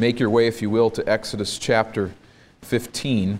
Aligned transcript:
Make 0.00 0.18
your 0.18 0.30
way, 0.30 0.46
if 0.46 0.62
you 0.62 0.70
will, 0.70 0.88
to 0.92 1.06
Exodus 1.06 1.58
chapter 1.58 2.14
15. 2.62 3.38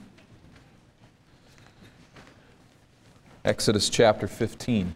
Exodus 3.47 3.89
chapter 3.89 4.29
15. 4.29 4.95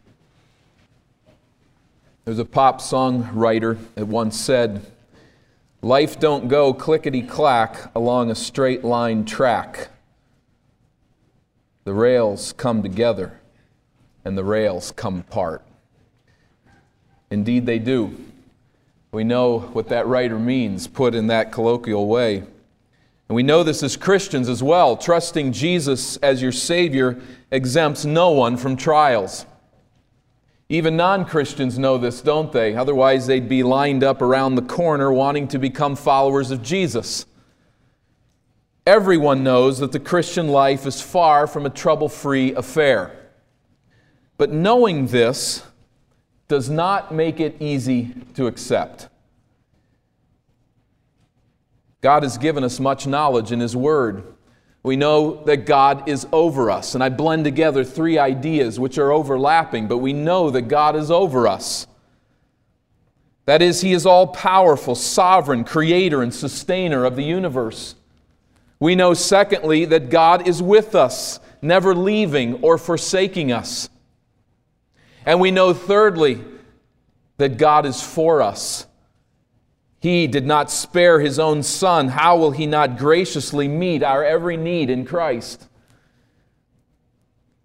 There's 2.27 2.39
a 2.39 2.45
pop 2.45 2.83
song 2.83 3.31
writer 3.33 3.79
that 3.95 4.05
once 4.05 4.39
said, 4.39 4.85
Life 5.81 6.21
don't 6.21 6.49
go 6.49 6.75
clickety 6.75 7.23
clack 7.23 7.91
along 7.97 8.31
a 8.31 8.35
straight 8.35 8.85
line 8.85 9.25
track. 9.25 9.89
The 11.85 11.95
rails 11.95 12.53
come 12.53 12.83
together 12.83 13.41
and 14.23 14.37
the 14.37 14.45
rails 14.45 14.93
come 14.95 15.21
apart. 15.21 15.63
Indeed, 17.31 17.65
they 17.65 17.79
do. 17.79 18.15
We 19.15 19.23
know 19.23 19.61
what 19.61 19.91
that 19.91 20.09
writer 20.09 20.41
means, 20.41 20.89
put 20.89 21.15
in 21.15 21.29
that 21.29 21.53
colloquial 21.53 22.09
way. 22.09 22.39
And 22.39 23.37
we 23.37 23.45
know 23.45 23.63
this 23.63 23.85
as 23.85 23.97
Christians 23.97 24.49
as 24.49 24.61
well. 24.61 24.97
Trusting 24.97 25.53
Jesus 25.53 26.17
as 26.17 26.43
your 26.43 26.51
Savior 26.51 27.21
exempts 27.53 28.05
no 28.05 28.33
one 28.33 28.57
from 28.57 28.77
trials. 28.77 29.47
Even 30.69 30.97
non 30.97 31.25
Christians 31.25 31.79
know 31.79 31.97
this, 31.97 32.23
don't 32.23 32.51
they? 32.51 32.75
Otherwise, 32.75 33.29
they'd 33.29 33.49
be 33.49 33.63
lined 33.63 34.03
up 34.03 34.21
around 34.21 34.57
the 34.57 34.63
corner 34.63 35.13
wanting 35.13 35.47
to 35.49 35.59
become 35.61 35.95
followers 35.95 36.51
of 36.51 36.61
Jesus. 36.61 37.25
Everyone 38.85 39.45
knows 39.45 39.79
that 39.79 39.93
the 39.93 40.01
Christian 40.01 40.49
life 40.49 40.87
is 40.87 41.01
far 41.01 41.47
from 41.47 41.67
a 41.67 41.71
trouble 41.71 42.09
free 42.09 42.53
affair. 42.53 43.17
But 44.39 44.51
knowing 44.51 45.07
this 45.07 45.63
does 46.55 46.71
not 46.71 47.13
make 47.13 47.41
it 47.41 47.57
easy 47.59 48.15
to 48.35 48.47
accept. 48.47 49.09
God 52.01 52.23
has 52.23 52.39
given 52.39 52.63
us 52.63 52.79
much 52.79 53.09
knowledge 53.09 53.51
in 53.51 53.59
His 53.59 53.75
Word. 53.75 54.23
We 54.85 54.95
know 54.95 55.43
that 55.47 55.67
God 55.67 56.09
is 56.09 56.29
over 56.31 56.71
us. 56.71 56.95
And 56.95 57.03
I 57.03 57.09
blend 57.09 57.43
together 57.43 57.83
three 57.83 58.19
ideas 58.19 58.79
which 58.79 58.99
are 58.99 59.11
overlapping, 59.11 59.89
but 59.89 59.99
we 59.99 60.13
know 60.13 60.49
that 60.51 60.69
God 60.69 60.95
is 60.95 61.11
over 61.11 61.49
us. 61.49 61.89
That 63.47 63.61
is, 63.61 63.81
He 63.81 63.93
is 63.93 64.07
all 64.07 64.29
powerful, 64.29 64.95
sovereign, 64.95 65.65
creator, 65.65 66.23
and 66.23 66.33
sustainer 66.33 67.05
of 67.05 67.17
the 67.17 67.25
universe. 67.25 67.97
We 68.79 68.95
know, 68.95 69.13
secondly, 69.13 69.87
that 69.87 70.09
God 70.09 70.47
is 70.47 70.63
with 70.63 70.95
us, 70.95 71.41
never 71.61 71.97
leaving 71.97 72.63
or 72.63 72.79
forsaking 72.79 73.51
us. 73.51 73.89
And 75.27 75.41
we 75.41 75.51
know, 75.51 75.73
thirdly, 75.73 76.45
that 77.37 77.59
God 77.59 77.87
is 77.87 78.03
for 78.03 78.43
us. 78.43 78.87
He 80.01 80.27
did 80.27 80.45
not 80.45 80.71
spare 80.71 81.21
his 81.21 81.39
own 81.39 81.63
son. 81.63 82.09
How 82.09 82.37
will 82.37 82.51
he 82.51 82.67
not 82.67 82.99
graciously 82.99 83.69
meet 83.69 84.03
our 84.03 84.23
every 84.23 84.57
need 84.57 84.91
in 84.91 85.07
Christ? 85.07 85.67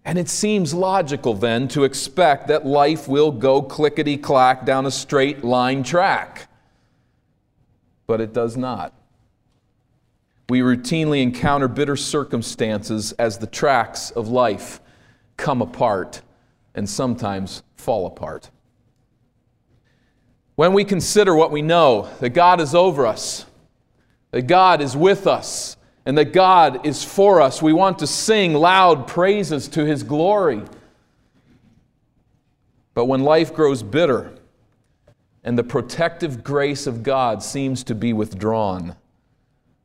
And 0.05 0.17
it 0.17 0.29
seems 0.29 0.73
logical 0.73 1.33
then 1.33 1.67
to 1.67 1.83
expect 1.83 2.47
that 2.47 2.65
life 2.65 3.07
will 3.07 3.31
go 3.31 3.61
clickety 3.61 4.17
clack 4.17 4.65
down 4.65 4.85
a 4.85 4.91
straight 4.91 5.43
line 5.43 5.83
track. 5.83 6.47
But 8.07 8.21
it 8.21 8.33
does 8.33 8.57
not. 8.57 8.93
We 10.47 10.61
routinely 10.61 11.21
encounter 11.21 11.67
bitter 11.67 11.95
circumstances 11.95 13.11
as 13.19 13.37
the 13.37 13.45
tracks 13.47 14.09
of 14.11 14.29
life 14.29 14.79
come 15.37 15.61
apart 15.61 16.21
and 16.73 16.89
sometimes 16.89 17.61
fall 17.75 18.07
apart. 18.07 18.49
When 20.59 20.73
we 20.73 20.83
consider 20.83 21.33
what 21.33 21.51
we 21.51 21.61
know, 21.61 22.09
that 22.19 22.31
God 22.31 22.59
is 22.59 22.75
over 22.75 23.05
us, 23.05 23.45
that 24.31 24.41
God 24.41 24.81
is 24.81 24.93
with 24.93 25.25
us, 25.25 25.77
and 26.05 26.17
that 26.17 26.33
God 26.33 26.85
is 26.85 27.01
for 27.01 27.39
us, 27.39 27.61
we 27.61 27.71
want 27.71 27.99
to 27.99 28.07
sing 28.07 28.53
loud 28.53 29.07
praises 29.07 29.69
to 29.69 29.85
His 29.85 30.03
glory. 30.03 30.63
But 32.93 33.05
when 33.05 33.23
life 33.23 33.53
grows 33.53 33.83
bitter 33.83 34.35
and 35.45 35.57
the 35.57 35.63
protective 35.63 36.43
grace 36.43 36.87
of 36.87 37.03
God 37.03 37.41
seems 37.41 37.81
to 37.85 37.95
be 37.95 38.11
withdrawn, 38.11 38.97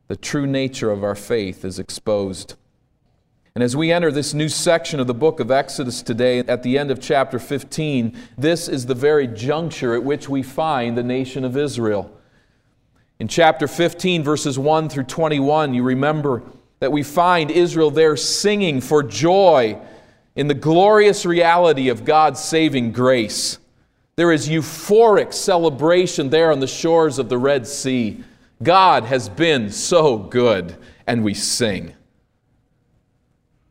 the 0.09 0.17
true 0.17 0.45
nature 0.45 0.91
of 0.91 1.05
our 1.05 1.15
faith 1.15 1.65
is 1.65 1.79
exposed. 1.79 2.57
And 3.57 3.63
as 3.63 3.77
we 3.77 3.93
enter 3.93 4.11
this 4.11 4.35
new 4.35 4.49
section 4.49 4.99
of 4.99 5.07
the 5.07 5.15
book 5.15 5.39
of 5.39 5.53
Exodus 5.53 6.03
today, 6.03 6.41
at 6.41 6.65
the 6.65 6.77
end 6.77 6.91
of 6.91 7.01
chapter 7.01 7.39
15, 7.39 8.19
this 8.37 8.67
is 8.67 8.87
the 8.87 8.97
very 8.97 9.29
juncture 9.29 9.95
at 9.95 10.03
which 10.03 10.29
we 10.29 10.43
find 10.43 10.99
the 10.99 11.05
nation 11.05 11.45
of 11.45 11.57
Israel. 11.57 12.11
In 13.21 13.29
chapter 13.29 13.69
15, 13.69 14.25
verses 14.25 14.59
1 14.59 14.89
through 14.89 15.05
21, 15.05 15.73
you 15.73 15.85
remember 15.85 16.43
that 16.81 16.91
we 16.91 17.05
find 17.05 17.49
Israel 17.49 17.93
there 17.93 18.17
singing 18.17 18.81
for 18.81 19.05
joy 19.05 19.79
in 20.35 20.49
the 20.49 20.55
glorious 20.55 21.25
reality 21.25 21.91
of 21.91 22.05
God's 22.05 22.43
saving 22.43 22.91
grace. 22.91 23.61
There 24.17 24.33
is 24.33 24.49
euphoric 24.49 25.33
celebration 25.33 26.29
there 26.29 26.51
on 26.51 26.59
the 26.59 26.67
shores 26.67 27.21
of 27.21 27.29
the 27.29 27.39
Red 27.39 27.69
Sea. 27.69 28.25
God 28.65 29.05
has 29.05 29.29
been 29.29 29.71
so 29.71 30.19
good, 30.19 30.75
and 31.07 31.23
we 31.23 31.35
sing. 31.35 31.95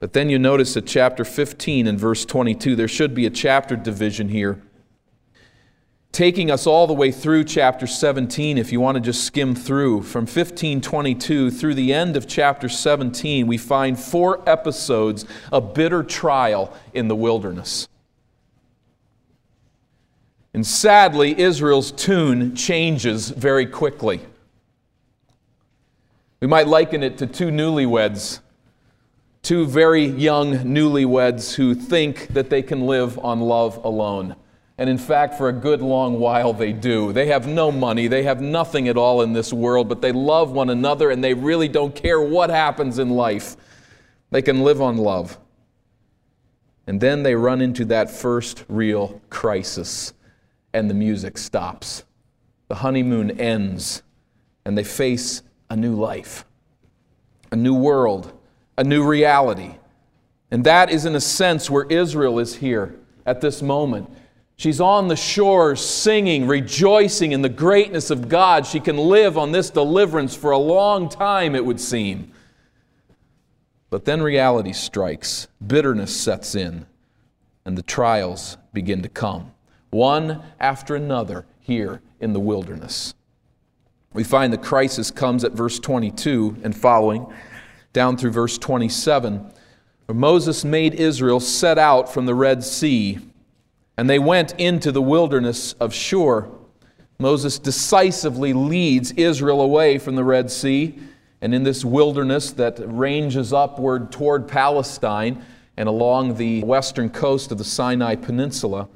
But 0.03 0.11
then 0.11 0.29
you 0.29 0.37
notice 0.37 0.75
at 0.75 0.85
chapter 0.85 1.23
15 1.23 1.87
and 1.87 1.97
verse 1.97 2.25
22, 2.25 2.75
there 2.75 2.89
should 2.89 3.15
be 3.15 3.25
a 3.25 3.29
chapter 3.29 3.77
division 3.77 4.27
here. 4.27 4.61
Taking 6.11 6.51
us 6.51 6.67
all 6.67 6.87
the 6.87 6.93
way 6.93 7.09
through 7.09 7.45
chapter 7.45 7.87
17, 7.87 8.57
if 8.57 8.73
you 8.73 8.81
want 8.81 8.95
to 8.95 8.99
just 8.99 9.23
skim 9.23 9.55
through, 9.55 10.01
from 10.01 10.23
1522 10.23 11.51
through 11.51 11.75
the 11.75 11.93
end 11.93 12.17
of 12.17 12.27
chapter 12.27 12.67
17, 12.67 13.47
we 13.47 13.57
find 13.57 13.97
four 13.97 14.43
episodes 14.45 15.23
of 15.53 15.73
bitter 15.73 16.03
trial 16.03 16.75
in 16.93 17.07
the 17.07 17.15
wilderness. 17.15 17.87
And 20.53 20.67
sadly, 20.67 21.39
Israel's 21.39 21.93
tune 21.93 22.57
changes 22.57 23.29
very 23.29 23.65
quickly. 23.65 24.19
We 26.41 26.47
might 26.47 26.67
liken 26.67 27.03
it 27.03 27.17
to 27.19 27.25
two 27.25 27.51
newlyweds 27.51 28.41
two 29.43 29.67
very 29.67 30.05
young 30.05 30.53
newlyweds 30.59 31.53
who 31.53 31.75
think 31.75 32.27
that 32.29 32.49
they 32.49 32.61
can 32.61 32.87
live 32.87 33.19
on 33.19 33.41
love 33.41 33.77
alone. 33.83 34.37
And 34.77 34.89
in 34.89 34.97
fact, 34.97 35.35
for 35.35 35.49
a 35.49 35.53
good 35.53 35.81
long 35.81 36.17
while, 36.17 36.53
they 36.53 36.71
do. 36.71 37.11
They 37.11 37.27
have 37.27 37.45
no 37.45 37.69
money, 37.69 38.07
they 38.07 38.23
have 38.23 38.41
nothing 38.41 38.87
at 38.87 38.97
all 38.97 39.21
in 39.21 39.33
this 39.33 39.51
world, 39.51 39.89
but 39.89 40.01
they 40.01 40.13
love 40.13 40.51
one 40.51 40.69
another 40.69 41.11
and 41.11 41.21
they 41.21 41.33
really 41.33 41.67
don't 41.67 41.93
care 41.93 42.21
what 42.21 42.49
happens 42.49 42.99
in 42.99 43.09
life. 43.09 43.57
They 44.31 44.41
can 44.41 44.61
live 44.61 44.81
on 44.81 44.97
love. 44.97 45.37
And 46.87 46.99
then 46.99 47.23
they 47.23 47.35
run 47.35 47.61
into 47.61 47.85
that 47.85 48.09
first 48.09 48.65
real 48.67 49.21
crisis, 49.29 50.13
and 50.73 50.89
the 50.89 50.93
music 50.93 51.37
stops. 51.37 52.03
The 52.67 52.75
honeymoon 52.75 53.39
ends, 53.39 54.03
and 54.65 54.77
they 54.77 54.83
face 54.83 55.43
a 55.69 55.75
new 55.75 55.95
life, 55.95 56.45
a 57.51 57.55
new 57.55 57.75
world 57.75 58.33
a 58.77 58.83
new 58.83 59.03
reality. 59.03 59.75
And 60.51 60.63
that 60.65 60.89
is, 60.91 61.05
in 61.05 61.15
a 61.15 61.21
sense, 61.21 61.69
where 61.69 61.85
Israel 61.85 62.39
is 62.39 62.55
here 62.55 62.95
at 63.25 63.41
this 63.41 63.61
moment. 63.61 64.09
She's 64.55 64.79
on 64.79 65.07
the 65.07 65.15
shores 65.15 65.83
singing, 65.83 66.47
rejoicing 66.47 67.31
in 67.31 67.41
the 67.41 67.49
greatness 67.49 68.11
of 68.11 68.29
God. 68.29 68.65
She 68.65 68.79
can 68.79 68.97
live 68.97 69.37
on 69.37 69.51
this 69.51 69.69
deliverance 69.69 70.35
for 70.35 70.51
a 70.51 70.57
long 70.57 71.09
time, 71.09 71.55
it 71.55 71.65
would 71.65 71.79
seem. 71.79 72.31
But 73.89 74.05
then 74.05 74.21
reality 74.21 74.73
strikes, 74.73 75.47
bitterness 75.65 76.15
sets 76.15 76.55
in, 76.55 76.85
and 77.65 77.77
the 77.77 77.83
trials 77.83 78.57
begin 78.73 79.01
to 79.01 79.09
come, 79.09 79.51
one 79.89 80.43
after 80.59 80.95
another 80.95 81.45
here 81.59 82.01
in 82.19 82.33
the 82.33 82.39
wilderness. 82.39 83.13
We 84.13 84.23
find 84.23 84.53
the 84.53 84.57
crisis 84.57 85.09
comes 85.09 85.43
at 85.43 85.53
verse 85.53 85.79
22 85.79 86.57
and 86.63 86.75
following 86.75 87.25
down 87.93 88.17
through 88.17 88.31
verse 88.31 88.57
27, 88.57 89.51
where 90.05 90.15
Moses 90.15 90.65
made 90.65 90.95
Israel 90.95 91.39
set 91.39 91.77
out 91.77 92.11
from 92.11 92.25
the 92.25 92.35
Red 92.35 92.63
Sea, 92.63 93.19
and 93.95 94.09
they 94.09 94.19
went 94.19 94.59
into 94.59 94.91
the 94.91 95.01
wilderness 95.01 95.73
of 95.73 95.93
Shur. 95.93 96.49
Moses 97.19 97.59
decisively 97.59 98.51
leads 98.51 99.11
Israel 99.11 99.61
away 99.61 99.99
from 99.99 100.15
the 100.15 100.23
Red 100.23 100.49
Sea, 100.49 100.99
and 101.39 101.53
in 101.53 101.63
this 101.63 101.85
wilderness 101.85 102.51
that 102.51 102.79
ranges 102.85 103.53
upward 103.53 104.11
toward 104.11 104.47
Palestine 104.47 105.45
and 105.77 105.87
along 105.87 106.35
the 106.35 106.63
western 106.63 107.09
coast 107.09 107.51
of 107.51 107.57
the 107.57 107.63
Sinai 107.63 108.15
Peninsula. 108.15 108.87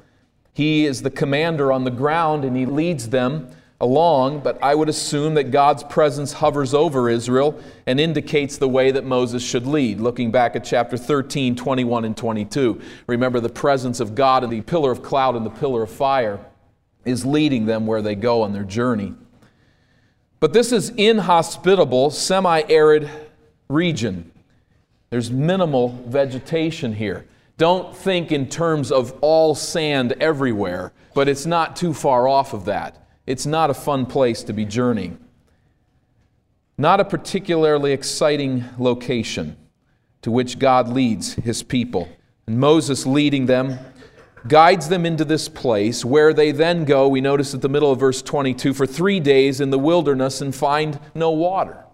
He 0.52 0.86
is 0.86 1.02
the 1.02 1.10
commander 1.10 1.70
on 1.70 1.84
the 1.84 1.90
ground, 1.90 2.44
and 2.44 2.56
he 2.56 2.66
leads 2.66 3.10
them 3.10 3.50
along, 3.80 4.40
but 4.40 4.60
I 4.62 4.74
would 4.74 4.88
assume 4.88 5.34
that 5.34 5.52
God's 5.52 5.84
presence 5.84 6.32
hovers 6.32 6.74
over 6.74 7.08
Israel 7.08 7.60
and 7.86 8.00
indicates 8.00 8.56
the 8.56 8.68
way 8.68 8.90
that 8.90 9.04
Moses 9.04 9.42
should 9.42 9.66
lead. 9.66 10.00
Looking 10.00 10.30
back 10.32 10.56
at 10.56 10.64
chapter 10.64 10.96
13, 10.96 11.54
21, 11.54 12.04
and 12.04 12.16
22. 12.16 12.80
Remember, 13.06 13.38
the 13.38 13.48
presence 13.48 14.00
of 14.00 14.14
God 14.14 14.42
and 14.42 14.52
the 14.52 14.62
pillar 14.62 14.90
of 14.90 15.02
cloud 15.02 15.36
and 15.36 15.46
the 15.46 15.50
pillar 15.50 15.84
of 15.84 15.90
fire 15.90 16.40
is 17.04 17.24
leading 17.24 17.66
them 17.66 17.86
where 17.86 18.02
they 18.02 18.16
go 18.16 18.42
on 18.42 18.52
their 18.52 18.64
journey. 18.64 19.14
But 20.40 20.52
this 20.52 20.72
is 20.72 20.90
inhospitable, 20.90 22.10
semi 22.10 22.62
arid 22.68 23.08
region. 23.68 24.30
There's 25.10 25.30
minimal 25.30 25.90
vegetation 26.06 26.94
here. 26.94 27.26
Don't 27.56 27.96
think 27.96 28.30
in 28.30 28.48
terms 28.48 28.92
of 28.92 29.16
all 29.20 29.54
sand 29.54 30.14
everywhere, 30.20 30.92
but 31.14 31.28
it's 31.28 31.46
not 31.46 31.76
too 31.76 31.94
far 31.94 32.28
off 32.28 32.52
of 32.52 32.66
that. 32.66 33.07
It's 33.28 33.44
not 33.44 33.68
a 33.68 33.74
fun 33.74 34.06
place 34.06 34.42
to 34.44 34.54
be 34.54 34.64
journeying. 34.64 35.18
Not 36.78 36.98
a 36.98 37.04
particularly 37.04 37.92
exciting 37.92 38.64
location 38.78 39.58
to 40.22 40.30
which 40.30 40.58
God 40.58 40.88
leads 40.88 41.34
his 41.34 41.62
people. 41.62 42.08
And 42.46 42.58
Moses 42.58 43.04
leading 43.04 43.44
them 43.44 43.80
guides 44.46 44.88
them 44.88 45.04
into 45.04 45.26
this 45.26 45.46
place 45.46 46.06
where 46.06 46.32
they 46.32 46.52
then 46.52 46.86
go, 46.86 47.06
we 47.06 47.20
notice 47.20 47.52
at 47.52 47.60
the 47.60 47.68
middle 47.68 47.92
of 47.92 48.00
verse 48.00 48.22
22, 48.22 48.72
for 48.72 48.86
three 48.86 49.20
days 49.20 49.60
in 49.60 49.68
the 49.68 49.78
wilderness 49.78 50.40
and 50.40 50.54
find 50.54 50.98
no 51.14 51.30
water. 51.30 51.84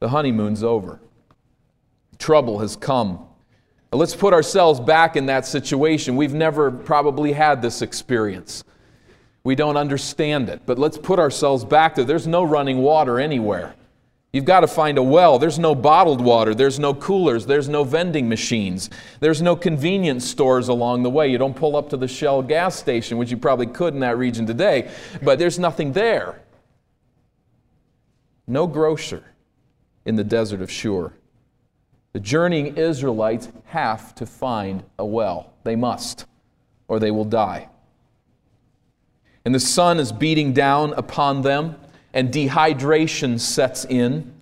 The 0.00 0.08
honeymoon's 0.08 0.64
over. 0.64 0.98
Trouble 2.18 2.58
has 2.58 2.74
come. 2.74 3.24
let's 3.92 4.16
put 4.16 4.34
ourselves 4.34 4.80
back 4.80 5.14
in 5.14 5.26
that 5.26 5.46
situation. 5.46 6.16
We've 6.16 6.34
never 6.34 6.72
probably 6.72 7.30
had 7.30 7.62
this 7.62 7.80
experience. 7.80 8.64
We 9.46 9.54
don't 9.54 9.76
understand 9.76 10.48
it, 10.48 10.62
but 10.66 10.76
let's 10.76 10.98
put 10.98 11.20
ourselves 11.20 11.64
back 11.64 11.94
there. 11.94 12.04
There's 12.04 12.26
no 12.26 12.42
running 12.42 12.78
water 12.78 13.20
anywhere. 13.20 13.76
You've 14.32 14.44
got 14.44 14.62
to 14.62 14.66
find 14.66 14.98
a 14.98 15.02
well. 15.04 15.38
There's 15.38 15.56
no 15.56 15.72
bottled 15.72 16.20
water. 16.20 16.52
There's 16.52 16.80
no 16.80 16.92
coolers. 16.92 17.46
There's 17.46 17.68
no 17.68 17.84
vending 17.84 18.28
machines. 18.28 18.90
There's 19.20 19.40
no 19.40 19.54
convenience 19.54 20.28
stores 20.28 20.66
along 20.66 21.04
the 21.04 21.10
way. 21.10 21.28
You 21.28 21.38
don't 21.38 21.54
pull 21.54 21.76
up 21.76 21.90
to 21.90 21.96
the 21.96 22.08
Shell 22.08 22.42
gas 22.42 22.74
station, 22.74 23.18
which 23.18 23.30
you 23.30 23.36
probably 23.36 23.68
could 23.68 23.94
in 23.94 24.00
that 24.00 24.18
region 24.18 24.46
today, 24.46 24.90
but 25.22 25.38
there's 25.38 25.60
nothing 25.60 25.92
there. 25.92 26.42
No 28.48 28.66
grocer 28.66 29.22
in 30.04 30.16
the 30.16 30.24
desert 30.24 30.60
of 30.60 30.72
Shur. 30.72 31.12
The 32.14 32.20
journeying 32.20 32.76
Israelites 32.76 33.48
have 33.66 34.12
to 34.16 34.26
find 34.26 34.82
a 34.98 35.06
well. 35.06 35.52
They 35.62 35.76
must, 35.76 36.26
or 36.88 36.98
they 36.98 37.12
will 37.12 37.24
die. 37.24 37.68
And 39.46 39.54
the 39.54 39.60
sun 39.60 40.00
is 40.00 40.10
beating 40.10 40.52
down 40.52 40.92
upon 40.94 41.42
them, 41.42 41.76
and 42.12 42.32
dehydration 42.32 43.38
sets 43.38 43.84
in. 43.84 44.34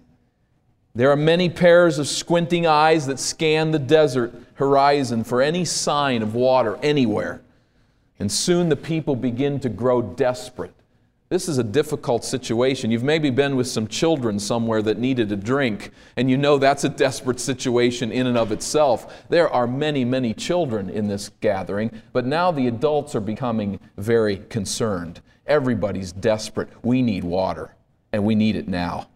There 0.95 1.11
are 1.11 1.17
many 1.17 1.51
pairs 1.51 1.99
of 1.99 2.09
squinting 2.09 2.67
eyes 2.67 3.07
that 3.09 3.19
scan 3.19 3.71
the 3.71 3.79
desert 3.79 4.33
horizon 4.55 5.23
for 5.23 5.43
any 5.43 5.67
sign 5.67 6.23
of 6.23 6.35
water 6.35 6.79
anywhere. 6.83 7.43
And 8.19 8.33
soon 8.33 8.71
the 8.71 8.77
people 8.77 9.15
begin 9.15 9.61
to 9.61 9.69
grow 9.69 10.01
desperate. 10.01 10.73
This 11.35 11.49
is 11.49 11.59
a 11.59 11.65
difficult 11.65 12.25
situation. 12.25 12.93
You've 12.93 13.03
maybe 13.03 13.29
been 13.29 13.57
with 13.57 13.67
some 13.67 13.89
children 13.89 14.39
somewhere 14.39 14.83
that 14.83 14.99
needed 14.99 15.33
a 15.33 15.37
drink, 15.37 15.91
and 16.17 16.31
you 16.31 16.37
know 16.37 16.59
that's 16.59 16.85
a 16.85 16.89
desperate 16.89 17.41
situation 17.41 18.13
in 18.13 18.29
and 18.29 18.39
of 18.39 18.53
itself. 18.53 19.25
There 19.31 19.49
are 19.49 19.67
many, 19.67 20.05
many 20.05 20.33
children 20.33 20.89
in 20.89 21.09
this 21.09 21.33
gathering, 21.41 21.91
but 22.13 22.25
now 22.25 22.53
the 22.53 22.69
adults 22.69 23.17
are 23.17 23.21
becoming 23.21 23.81
very 23.97 24.37
concerned. 24.49 25.23
Everybody's 25.45 26.13
desperate. 26.13 26.69
We 26.85 27.03
need 27.03 27.25
water, 27.25 27.75
and 28.13 28.23
we 28.23 28.37
need 28.37 28.55
it 28.55 28.69
now. 28.69 29.09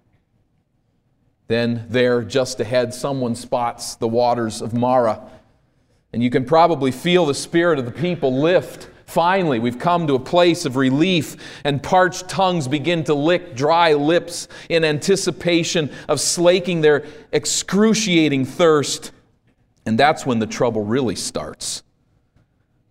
Then, 1.46 1.86
there, 1.88 2.24
just 2.24 2.58
ahead, 2.58 2.92
someone 2.92 3.36
spots 3.36 3.94
the 3.94 4.08
waters 4.08 4.60
of 4.60 4.74
Marah, 4.74 5.22
and 6.12 6.20
you 6.20 6.30
can 6.30 6.44
probably 6.44 6.90
feel 6.90 7.26
the 7.26 7.34
spirit 7.34 7.78
of 7.78 7.84
the 7.84 7.92
people 7.92 8.40
lift 8.40 8.88
Finally, 9.08 9.58
we've 9.58 9.78
come 9.78 10.06
to 10.06 10.14
a 10.14 10.20
place 10.20 10.66
of 10.66 10.76
relief, 10.76 11.34
and 11.64 11.82
parched 11.82 12.28
tongues 12.28 12.68
begin 12.68 13.02
to 13.02 13.14
lick 13.14 13.56
dry 13.56 13.94
lips 13.94 14.48
in 14.68 14.84
anticipation 14.84 15.90
of 16.10 16.20
slaking 16.20 16.82
their 16.82 17.06
excruciating 17.32 18.44
thirst. 18.44 19.12
And 19.86 19.98
that's 19.98 20.26
when 20.26 20.40
the 20.40 20.46
trouble 20.46 20.84
really 20.84 21.16
starts. 21.16 21.82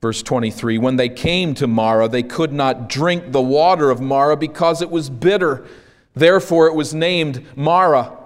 Verse 0.02 0.24
23 0.24 0.80
When 0.80 0.96
they 0.96 1.08
came 1.08 1.54
to 1.54 1.68
Marah, 1.68 2.10
they 2.10 2.24
could 2.24 2.52
not 2.52 2.90
drink 2.90 3.32
the 3.32 3.40
water 3.40 3.92
of 3.92 4.02
Marah 4.02 4.38
because 4.38 4.82
it 4.82 4.90
was 4.90 5.12
bitter. 5.12 5.68
Therefore, 6.16 6.66
it 6.66 6.74
was 6.74 6.96
named 6.96 7.46
Marah. 7.56 8.17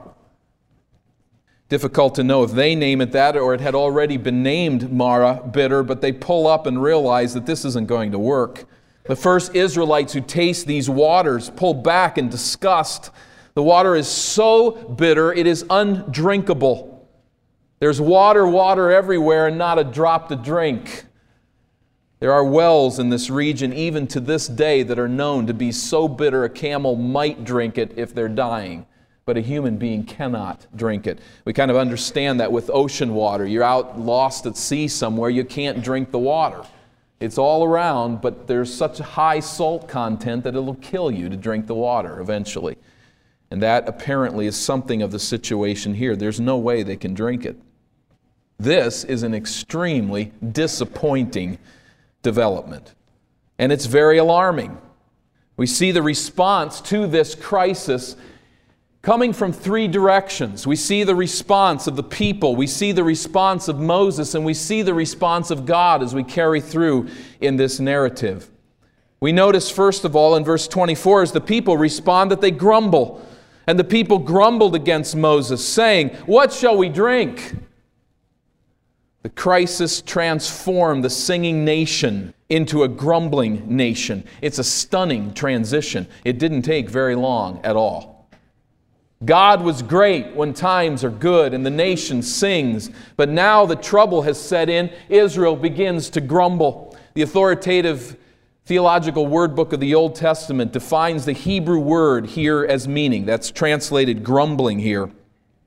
Difficult 1.71 2.15
to 2.15 2.23
know 2.25 2.43
if 2.43 2.51
they 2.51 2.75
name 2.75 2.99
it 2.99 3.13
that 3.13 3.37
or 3.37 3.53
it 3.53 3.61
had 3.61 3.75
already 3.75 4.17
been 4.17 4.43
named 4.43 4.91
Marah, 4.91 5.41
bitter, 5.53 5.83
but 5.83 6.01
they 6.01 6.11
pull 6.11 6.45
up 6.45 6.67
and 6.67 6.83
realize 6.83 7.33
that 7.33 7.45
this 7.45 7.63
isn't 7.63 7.87
going 7.87 8.11
to 8.11 8.19
work. 8.19 8.65
The 9.05 9.15
first 9.15 9.55
Israelites 9.55 10.11
who 10.11 10.19
taste 10.19 10.67
these 10.67 10.89
waters 10.89 11.49
pull 11.49 11.73
back 11.73 12.17
in 12.17 12.27
disgust. 12.27 13.09
The 13.53 13.63
water 13.63 13.95
is 13.95 14.09
so 14.09 14.71
bitter, 14.71 15.31
it 15.31 15.47
is 15.47 15.65
undrinkable. 15.69 17.09
There's 17.79 18.01
water, 18.01 18.45
water 18.45 18.91
everywhere, 18.91 19.47
and 19.47 19.57
not 19.57 19.79
a 19.79 19.85
drop 19.85 20.27
to 20.27 20.35
drink. 20.35 21.05
There 22.19 22.33
are 22.33 22.43
wells 22.43 22.99
in 22.99 23.07
this 23.07 23.29
region, 23.29 23.71
even 23.71 24.07
to 24.07 24.19
this 24.19 24.49
day, 24.49 24.83
that 24.83 24.99
are 24.99 25.07
known 25.07 25.47
to 25.47 25.53
be 25.53 25.71
so 25.71 26.09
bitter 26.09 26.43
a 26.43 26.49
camel 26.49 26.97
might 26.97 27.45
drink 27.45 27.77
it 27.77 27.93
if 27.95 28.13
they're 28.13 28.27
dying 28.27 28.87
but 29.25 29.37
a 29.37 29.41
human 29.41 29.77
being 29.77 30.03
cannot 30.03 30.65
drink 30.75 31.07
it. 31.07 31.19
We 31.45 31.53
kind 31.53 31.71
of 31.71 31.77
understand 31.77 32.39
that 32.39 32.51
with 32.51 32.69
ocean 32.71 33.13
water. 33.13 33.45
You're 33.45 33.63
out 33.63 33.99
lost 33.99 34.45
at 34.45 34.57
sea 34.57 34.87
somewhere, 34.87 35.29
you 35.29 35.45
can't 35.45 35.83
drink 35.83 36.11
the 36.11 36.19
water. 36.19 36.63
It's 37.19 37.37
all 37.37 37.63
around, 37.63 38.21
but 38.21 38.47
there's 38.47 38.73
such 38.73 38.99
a 38.99 39.03
high 39.03 39.41
salt 39.41 39.87
content 39.87 40.43
that 40.43 40.55
it'll 40.55 40.75
kill 40.75 41.11
you 41.11 41.29
to 41.29 41.37
drink 41.37 41.67
the 41.67 41.75
water 41.75 42.19
eventually. 42.19 42.77
And 43.51 43.61
that 43.61 43.87
apparently 43.87 44.47
is 44.47 44.55
something 44.55 45.01
of 45.01 45.11
the 45.11 45.19
situation 45.19 45.93
here. 45.93 46.15
There's 46.15 46.39
no 46.39 46.57
way 46.57 46.81
they 46.81 46.95
can 46.95 47.13
drink 47.13 47.45
it. 47.45 47.57
This 48.57 49.03
is 49.03 49.23
an 49.23 49.33
extremely 49.33 50.31
disappointing 50.51 51.59
development, 52.21 52.93
and 53.57 53.71
it's 53.71 53.87
very 53.87 54.19
alarming. 54.19 54.77
We 55.57 55.65
see 55.65 55.91
the 55.91 56.03
response 56.03 56.79
to 56.81 57.07
this 57.07 57.33
crisis 57.35 58.15
coming 59.01 59.33
from 59.33 59.51
three 59.51 59.87
directions. 59.87 60.67
We 60.67 60.75
see 60.75 61.03
the 61.03 61.15
response 61.15 61.87
of 61.87 61.95
the 61.95 62.03
people, 62.03 62.55
we 62.55 62.67
see 62.67 62.91
the 62.91 63.03
response 63.03 63.67
of 63.67 63.79
Moses, 63.79 64.35
and 64.35 64.45
we 64.45 64.53
see 64.53 64.81
the 64.81 64.93
response 64.93 65.51
of 65.51 65.65
God 65.65 66.03
as 66.03 66.13
we 66.13 66.23
carry 66.23 66.61
through 66.61 67.07
in 67.39 67.57
this 67.57 67.79
narrative. 67.79 68.49
We 69.19 69.31
notice, 69.31 69.69
first 69.69 70.03
of 70.05 70.15
all, 70.15 70.35
in 70.35 70.43
verse 70.43 70.67
24, 70.67 71.23
as 71.23 71.31
the 71.31 71.41
people 71.41 71.77
respond, 71.77 72.31
that 72.31 72.41
they 72.41 72.51
grumble. 72.51 73.25
And 73.67 73.77
the 73.77 73.83
people 73.83 74.17
grumbled 74.17 74.73
against 74.73 75.15
Moses, 75.15 75.65
saying, 75.65 76.09
What 76.25 76.51
shall 76.51 76.75
we 76.75 76.89
drink? 76.89 77.55
The 79.21 79.29
crisis 79.29 80.01
transformed 80.01 81.03
the 81.03 81.09
singing 81.11 81.63
nation 81.63 82.33
into 82.49 82.81
a 82.81 82.87
grumbling 82.87 83.75
nation. 83.75 84.23
It's 84.41 84.57
a 84.57 84.63
stunning 84.63 85.35
transition. 85.35 86.07
It 86.25 86.39
didn't 86.39 86.63
take 86.63 86.89
very 86.89 87.13
long 87.13 87.61
at 87.63 87.75
all. 87.75 88.20
God 89.23 89.61
was 89.61 89.81
great 89.83 90.35
when 90.35 90.53
times 90.53 91.03
are 91.03 91.11
good 91.11 91.53
and 91.53 91.65
the 91.65 91.69
nation 91.69 92.23
sings, 92.23 92.89
but 93.15 93.29
now 93.29 93.65
the 93.65 93.75
trouble 93.75 94.23
has 94.23 94.41
set 94.41 94.67
in. 94.67 94.91
Israel 95.09 95.55
begins 95.55 96.09
to 96.11 96.21
grumble. 96.21 96.97
The 97.13 97.21
authoritative 97.21 98.17
theological 98.65 99.27
word 99.27 99.55
book 99.55 99.73
of 99.73 99.79
the 99.79 99.93
Old 99.93 100.15
Testament 100.15 100.71
defines 100.71 101.25
the 101.25 101.33
Hebrew 101.33 101.79
word 101.79 102.25
here 102.25 102.65
as 102.65 102.87
meaning. 102.87 103.25
That's 103.25 103.51
translated 103.51 104.23
grumbling 104.23 104.79
here 104.79 105.11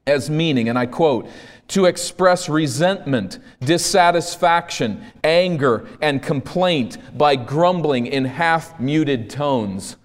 as 0.06 0.28
meaning, 0.28 0.68
and 0.68 0.78
I 0.78 0.86
quote, 0.86 1.28
to 1.68 1.86
express 1.86 2.48
resentment, 2.48 3.38
dissatisfaction, 3.60 5.02
anger, 5.22 5.86
and 6.02 6.22
complaint 6.22 6.98
by 7.16 7.36
grumbling 7.36 8.06
in 8.06 8.24
half 8.24 8.78
muted 8.78 9.30
tones. 9.30 9.96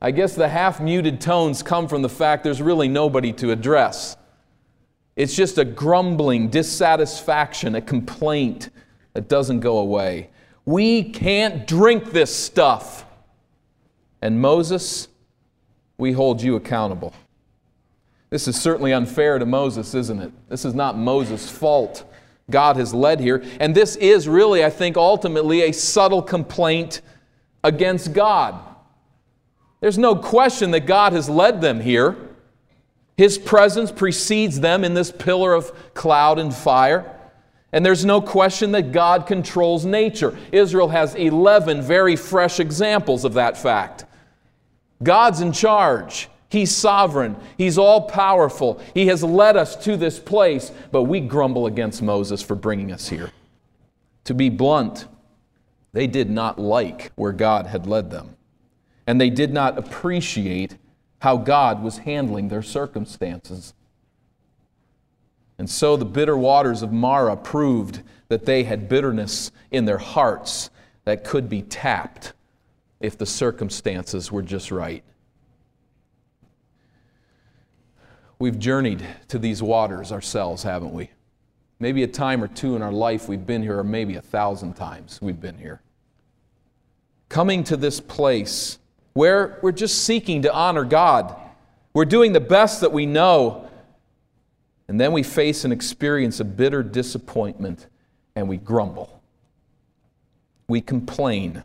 I 0.00 0.12
guess 0.12 0.34
the 0.34 0.48
half 0.48 0.80
muted 0.80 1.20
tones 1.20 1.62
come 1.62 1.88
from 1.88 2.02
the 2.02 2.08
fact 2.08 2.44
there's 2.44 2.62
really 2.62 2.88
nobody 2.88 3.32
to 3.34 3.50
address. 3.50 4.16
It's 5.16 5.34
just 5.34 5.58
a 5.58 5.64
grumbling, 5.64 6.48
dissatisfaction, 6.48 7.74
a 7.74 7.80
complaint 7.80 8.70
that 9.14 9.28
doesn't 9.28 9.60
go 9.60 9.78
away. 9.78 10.30
We 10.64 11.02
can't 11.02 11.66
drink 11.66 12.12
this 12.12 12.34
stuff. 12.34 13.04
And 14.22 14.40
Moses, 14.40 15.08
we 15.96 16.12
hold 16.12 16.40
you 16.42 16.54
accountable. 16.54 17.12
This 18.30 18.46
is 18.46 18.60
certainly 18.60 18.92
unfair 18.92 19.38
to 19.38 19.46
Moses, 19.46 19.94
isn't 19.94 20.20
it? 20.20 20.32
This 20.48 20.64
is 20.64 20.74
not 20.74 20.96
Moses' 20.96 21.50
fault. 21.50 22.04
God 22.50 22.76
has 22.76 22.94
led 22.94 23.18
here. 23.18 23.42
And 23.58 23.74
this 23.74 23.96
is 23.96 24.28
really, 24.28 24.64
I 24.64 24.70
think, 24.70 24.96
ultimately 24.96 25.62
a 25.62 25.72
subtle 25.72 26.22
complaint 26.22 27.00
against 27.64 28.12
God. 28.12 28.67
There's 29.80 29.98
no 29.98 30.16
question 30.16 30.70
that 30.72 30.86
God 30.86 31.12
has 31.12 31.28
led 31.28 31.60
them 31.60 31.80
here. 31.80 32.16
His 33.16 33.38
presence 33.38 33.90
precedes 33.92 34.60
them 34.60 34.84
in 34.84 34.94
this 34.94 35.10
pillar 35.10 35.54
of 35.54 35.72
cloud 35.94 36.38
and 36.38 36.54
fire. 36.54 37.14
And 37.72 37.84
there's 37.84 38.04
no 38.04 38.20
question 38.20 38.72
that 38.72 38.92
God 38.92 39.26
controls 39.26 39.84
nature. 39.84 40.38
Israel 40.52 40.88
has 40.88 41.14
11 41.14 41.82
very 41.82 42.16
fresh 42.16 42.60
examples 42.60 43.24
of 43.24 43.34
that 43.34 43.58
fact. 43.58 44.04
God's 45.02 45.40
in 45.40 45.52
charge. 45.52 46.28
He's 46.48 46.74
sovereign. 46.74 47.36
He's 47.58 47.76
all 47.76 48.08
powerful. 48.08 48.80
He 48.94 49.08
has 49.08 49.22
led 49.22 49.56
us 49.56 49.76
to 49.84 49.96
this 49.96 50.18
place, 50.18 50.72
but 50.90 51.02
we 51.02 51.20
grumble 51.20 51.66
against 51.66 52.00
Moses 52.00 52.40
for 52.40 52.54
bringing 52.54 52.90
us 52.90 53.08
here. 53.08 53.30
To 54.24 54.34
be 54.34 54.48
blunt, 54.48 55.06
they 55.92 56.06
did 56.06 56.30
not 56.30 56.58
like 56.58 57.12
where 57.16 57.32
God 57.32 57.66
had 57.66 57.86
led 57.86 58.10
them, 58.10 58.36
and 59.08 59.18
they 59.18 59.30
did 59.30 59.50
not 59.50 59.78
appreciate 59.78 60.76
how 61.22 61.38
God 61.38 61.82
was 61.82 61.96
handling 61.96 62.48
their 62.48 62.62
circumstances. 62.62 63.72
And 65.56 65.68
so 65.68 65.96
the 65.96 66.04
bitter 66.04 66.36
waters 66.36 66.82
of 66.82 66.92
Marah 66.92 67.38
proved 67.38 68.02
that 68.28 68.44
they 68.44 68.64
had 68.64 68.86
bitterness 68.86 69.50
in 69.70 69.86
their 69.86 69.96
hearts 69.96 70.68
that 71.06 71.24
could 71.24 71.48
be 71.48 71.62
tapped 71.62 72.34
if 73.00 73.16
the 73.16 73.24
circumstances 73.24 74.30
were 74.30 74.42
just 74.42 74.70
right. 74.70 75.02
We've 78.38 78.58
journeyed 78.58 79.02
to 79.28 79.38
these 79.38 79.62
waters 79.62 80.12
ourselves, 80.12 80.62
haven't 80.64 80.92
we? 80.92 81.08
Maybe 81.80 82.02
a 82.02 82.08
time 82.08 82.44
or 82.44 82.48
two 82.48 82.76
in 82.76 82.82
our 82.82 82.92
life 82.92 83.26
we've 83.26 83.46
been 83.46 83.62
here, 83.62 83.78
or 83.78 83.84
maybe 83.84 84.16
a 84.16 84.22
thousand 84.22 84.74
times 84.74 85.18
we've 85.22 85.40
been 85.40 85.56
here. 85.56 85.80
Coming 87.30 87.64
to 87.64 87.76
this 87.78 88.00
place 88.00 88.78
where 89.18 89.58
we're 89.62 89.72
just 89.72 90.04
seeking 90.04 90.42
to 90.42 90.54
honor 90.54 90.84
God. 90.84 91.34
We're 91.92 92.04
doing 92.04 92.32
the 92.32 92.38
best 92.38 92.82
that 92.82 92.92
we 92.92 93.04
know. 93.04 93.68
And 94.86 95.00
then 95.00 95.10
we 95.10 95.24
face 95.24 95.64
and 95.64 95.72
experience 95.72 96.38
a 96.38 96.44
bitter 96.44 96.84
disappointment 96.84 97.88
and 98.36 98.48
we 98.48 98.58
grumble. 98.58 99.20
We 100.68 100.80
complain. 100.80 101.64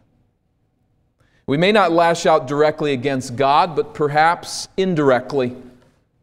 We 1.46 1.58
may 1.58 1.72
not 1.72 1.92
lash 1.92 2.26
out 2.26 2.48
directly 2.48 2.92
against 2.92 3.36
God, 3.36 3.76
but 3.76 3.94
perhaps 3.94 4.68
indirectly. 4.76 5.56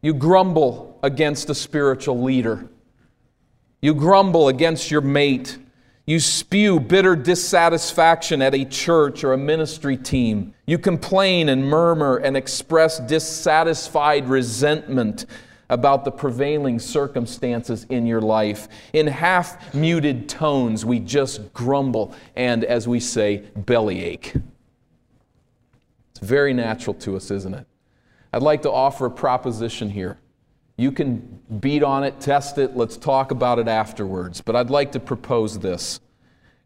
You 0.01 0.13
grumble 0.13 0.99
against 1.01 1.49
a 1.49 1.55
spiritual 1.55 2.21
leader. 2.21 2.67
You 3.81 3.93
grumble 3.93 4.49
against 4.49 4.91
your 4.91 4.99
mate. 4.99 5.57
You 6.05 6.19
spew 6.19 6.79
bitter 6.79 7.15
dissatisfaction 7.15 8.41
at 8.41 8.55
a 8.55 8.65
church 8.65 9.23
or 9.23 9.33
a 9.33 9.37
ministry 9.37 9.95
team. 9.95 10.53
You 10.65 10.77
complain 10.77 11.49
and 11.49 11.63
murmur 11.63 12.17
and 12.17 12.35
express 12.35 12.99
dissatisfied 12.99 14.27
resentment 14.27 15.25
about 15.69 16.03
the 16.03 16.11
prevailing 16.11 16.79
circumstances 16.79 17.85
in 17.89 18.05
your 18.05 18.19
life. 18.19 18.67
In 18.93 19.07
half 19.07 19.73
muted 19.73 20.27
tones, 20.27 20.83
we 20.83 20.99
just 20.99 21.53
grumble 21.53 22.13
and, 22.35 22.65
as 22.65 22.87
we 22.87 22.99
say, 22.99 23.43
bellyache. 23.55 24.33
It's 26.11 26.19
very 26.19 26.53
natural 26.53 26.93
to 26.95 27.15
us, 27.15 27.31
isn't 27.31 27.53
it? 27.53 27.65
I'd 28.33 28.41
like 28.41 28.63
to 28.63 28.71
offer 28.71 29.05
a 29.05 29.11
proposition 29.11 29.89
here. 29.89 30.17
You 30.81 30.91
can 30.91 31.39
beat 31.59 31.83
on 31.83 32.03
it, 32.03 32.19
test 32.19 32.57
it, 32.57 32.75
let's 32.75 32.97
talk 32.97 33.29
about 33.29 33.59
it 33.59 33.67
afterwards. 33.67 34.41
But 34.41 34.55
I'd 34.55 34.71
like 34.71 34.91
to 34.93 34.99
propose 34.99 35.59
this 35.59 35.99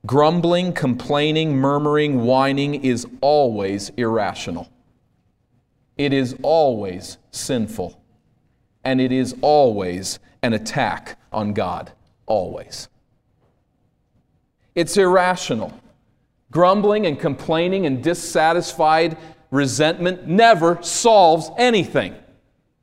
grumbling, 0.05 0.71
complaining, 0.71 1.57
murmuring, 1.57 2.23
whining 2.23 2.75
is 2.75 3.05
always 3.19 3.89
irrational. 3.97 4.69
It 5.97 6.13
is 6.13 6.33
always 6.43 7.17
sinful. 7.31 8.01
And 8.85 9.01
it 9.01 9.11
is 9.11 9.35
always 9.41 10.19
an 10.41 10.53
attack 10.53 11.19
on 11.33 11.51
God. 11.51 11.91
Always. 12.25 12.87
It's 14.75 14.95
irrational. 14.95 15.77
Grumbling 16.51 17.05
and 17.05 17.19
complaining 17.19 17.85
and 17.85 18.01
dissatisfied 18.01 19.17
resentment 19.51 20.25
never 20.25 20.81
solves 20.81 21.51
anything. 21.57 22.15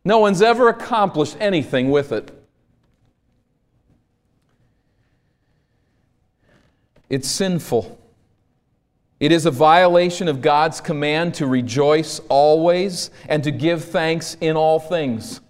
No 0.05 0.19
one's 0.19 0.43
ever 0.43 0.69
accomplished 0.69 1.37
anything 1.39 1.91
with 1.91 2.13
it. 2.13 2.31
It's 7.09 7.29
sinful. 7.29 7.99
It 9.21 9.31
is 9.31 9.47
a 9.47 9.51
violation 9.51 10.27
of 10.27 10.41
God's 10.41 10.81
command 10.81 11.35
to 11.35 11.47
rejoice 11.47 12.21
always 12.29 13.11
and 13.29 13.45
to 13.45 13.53
give 13.53 13.85
thanks 13.85 14.37
in 14.41 14.57
all 14.57 14.81
things. 14.81 15.41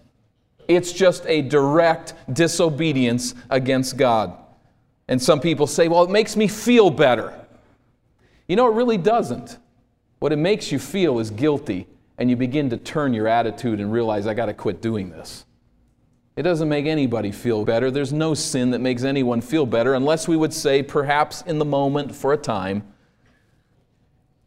It's 0.68 0.92
just 0.92 1.24
a 1.26 1.40
direct 1.42 2.14
disobedience 2.30 3.34
against 3.48 3.96
God. 3.96 4.36
And 5.08 5.22
some 5.22 5.40
people 5.40 5.66
say, 5.66 5.88
well, 5.88 6.04
it 6.04 6.10
makes 6.10 6.36
me 6.36 6.48
feel 6.48 6.90
better. 6.90 7.32
You 8.46 8.56
know, 8.56 8.68
it 8.70 8.74
really 8.74 8.98
doesn't. 8.98 9.58
What 10.18 10.32
it 10.32 10.36
makes 10.36 10.70
you 10.70 10.78
feel 10.78 11.18
is 11.18 11.30
guilty 11.30 11.86
and 12.22 12.30
you 12.30 12.36
begin 12.36 12.70
to 12.70 12.76
turn 12.76 13.12
your 13.12 13.26
attitude 13.26 13.80
and 13.80 13.92
realize, 13.92 14.28
I 14.28 14.34
got 14.34 14.46
to 14.46 14.54
quit 14.54 14.80
doing 14.80 15.10
this. 15.10 15.44
It 16.36 16.42
doesn't 16.42 16.68
make 16.68 16.86
anybody 16.86 17.32
feel 17.32 17.64
better. 17.64 17.90
There's 17.90 18.12
no 18.12 18.32
sin 18.32 18.70
that 18.70 18.78
makes 18.78 19.02
anyone 19.02 19.40
feel 19.40 19.66
better, 19.66 19.94
unless 19.94 20.28
we 20.28 20.36
would 20.36 20.54
say, 20.54 20.84
perhaps 20.84 21.42
in 21.42 21.58
the 21.58 21.64
moment 21.64 22.14
for 22.14 22.32
a 22.32 22.36
time. 22.36 22.84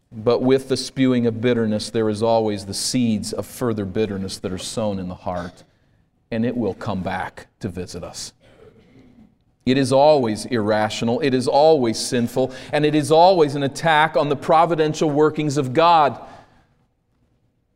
But 0.10 0.42
with 0.42 0.70
the 0.70 0.78
spewing 0.78 1.28
of 1.28 1.42
bitterness, 1.42 1.90
there 1.90 2.08
is 2.08 2.24
always 2.24 2.66
the 2.66 2.74
seeds 2.74 3.34
of 3.34 3.46
further 3.46 3.84
bitterness 3.84 4.38
that 4.38 4.54
are 4.54 4.58
sown 4.58 4.98
in 4.98 5.10
the 5.10 5.16
heart, 5.16 5.66
and 6.32 6.46
it 6.46 6.56
will 6.56 6.76
come 6.76 7.04
back 7.04 7.48
to 7.60 7.68
visit 7.68 8.06
us. 8.06 8.32
It 9.66 9.78
is 9.78 9.92
always 9.92 10.46
irrational, 10.46 11.20
it 11.20 11.34
is 11.34 11.46
always 11.46 12.00
sinful, 12.00 12.54
and 12.72 12.86
it 12.86 12.96
is 12.96 13.12
always 13.12 13.54
an 13.56 13.64
attack 13.64 14.16
on 14.16 14.30
the 14.30 14.38
providential 14.38 15.10
workings 15.10 15.58
of 15.58 15.74
God. 15.74 16.26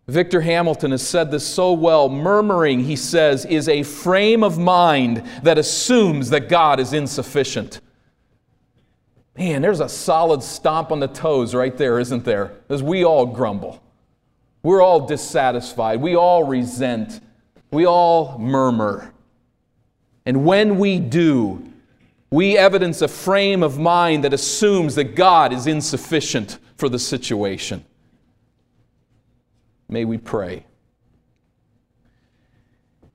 Victor 0.09 0.41
Hamilton 0.41 0.91
has 0.91 1.07
said 1.07 1.31
this 1.31 1.45
so 1.45 1.73
well. 1.73 2.09
Murmuring, 2.09 2.83
he 2.83 2.95
says, 2.95 3.45
is 3.45 3.69
a 3.69 3.83
frame 3.83 4.43
of 4.43 4.57
mind 4.57 5.23
that 5.43 5.57
assumes 5.57 6.29
that 6.31 6.49
God 6.49 6.79
is 6.79 6.93
insufficient. 6.93 7.81
Man, 9.37 9.61
there's 9.61 9.79
a 9.79 9.87
solid 9.87 10.43
stomp 10.43 10.91
on 10.91 10.99
the 10.99 11.07
toes 11.07 11.55
right 11.55 11.77
there, 11.77 11.99
isn't 11.99 12.25
there? 12.25 12.51
As 12.67 12.83
we 12.83 13.05
all 13.05 13.25
grumble. 13.25 13.81
We're 14.63 14.81
all 14.81 15.07
dissatisfied. 15.07 16.01
We 16.01 16.15
all 16.15 16.43
resent. 16.43 17.21
We 17.71 17.85
all 17.85 18.37
murmur. 18.37 19.13
And 20.25 20.45
when 20.45 20.77
we 20.77 20.99
do, 20.99 21.71
we 22.31 22.57
evidence 22.57 23.01
a 23.01 23.07
frame 23.07 23.63
of 23.63 23.79
mind 23.79 24.23
that 24.23 24.33
assumes 24.33 24.95
that 24.95 25.15
God 25.15 25.53
is 25.53 25.67
insufficient 25.67 26.59
for 26.75 26.89
the 26.89 26.99
situation. 26.99 27.85
May 29.89 30.05
we 30.05 30.17
pray. 30.17 30.65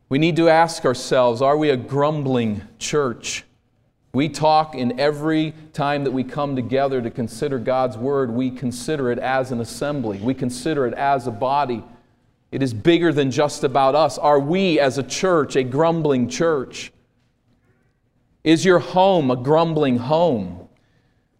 We 0.09 0.19
need 0.19 0.37
to 0.37 0.49
ask 0.49 0.85
ourselves 0.85 1.41
are 1.41 1.57
we 1.57 1.71
a 1.71 1.77
grumbling 1.77 2.63
church? 2.79 3.45
We 4.13 4.29
talk 4.29 4.75
in 4.75 5.01
every 5.01 5.55
time 5.73 6.05
that 6.05 6.13
we 6.13 6.23
come 6.23 6.55
together 6.55 7.03
to 7.03 7.11
consider 7.11 7.59
God's 7.59 7.97
Word, 7.97 8.31
we 8.31 8.51
consider 8.51 9.11
it 9.11 9.19
as 9.19 9.51
an 9.51 9.61
assembly, 9.61 10.19
we 10.19 10.35
consider 10.35 10.87
it 10.87 10.95
as 10.95 11.27
a 11.27 11.33
body. 11.33 11.83
It 12.53 12.63
is 12.63 12.73
bigger 12.73 13.13
than 13.13 13.33
just 13.33 13.65
about 13.65 13.97
us. 13.97 14.17
Are 14.17 14.39
we, 14.39 14.79
as 14.79 14.99
a 14.99 15.03
church, 15.03 15.57
a 15.57 15.65
grumbling 15.65 16.29
church? 16.29 16.93
Is 18.45 18.65
your 18.65 18.79
home 18.79 19.33
a 19.33 19.37
grumbling 19.37 19.97
home? 19.99 20.64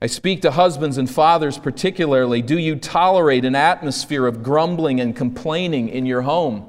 I 0.05 0.07
speak 0.07 0.43
to 0.43 0.51
husbands 0.51 0.99
and 0.99 1.09
fathers 1.09 1.57
particularly. 1.57 2.43
Do 2.43 2.59
you 2.59 2.77
tolerate 2.77 3.47
an 3.47 3.55
atmosphere 3.55 4.27
of 4.27 4.43
grumbling 4.43 5.01
and 5.01 5.17
complaining 5.17 5.89
in 5.89 6.05
your 6.05 6.21
home? 6.21 6.67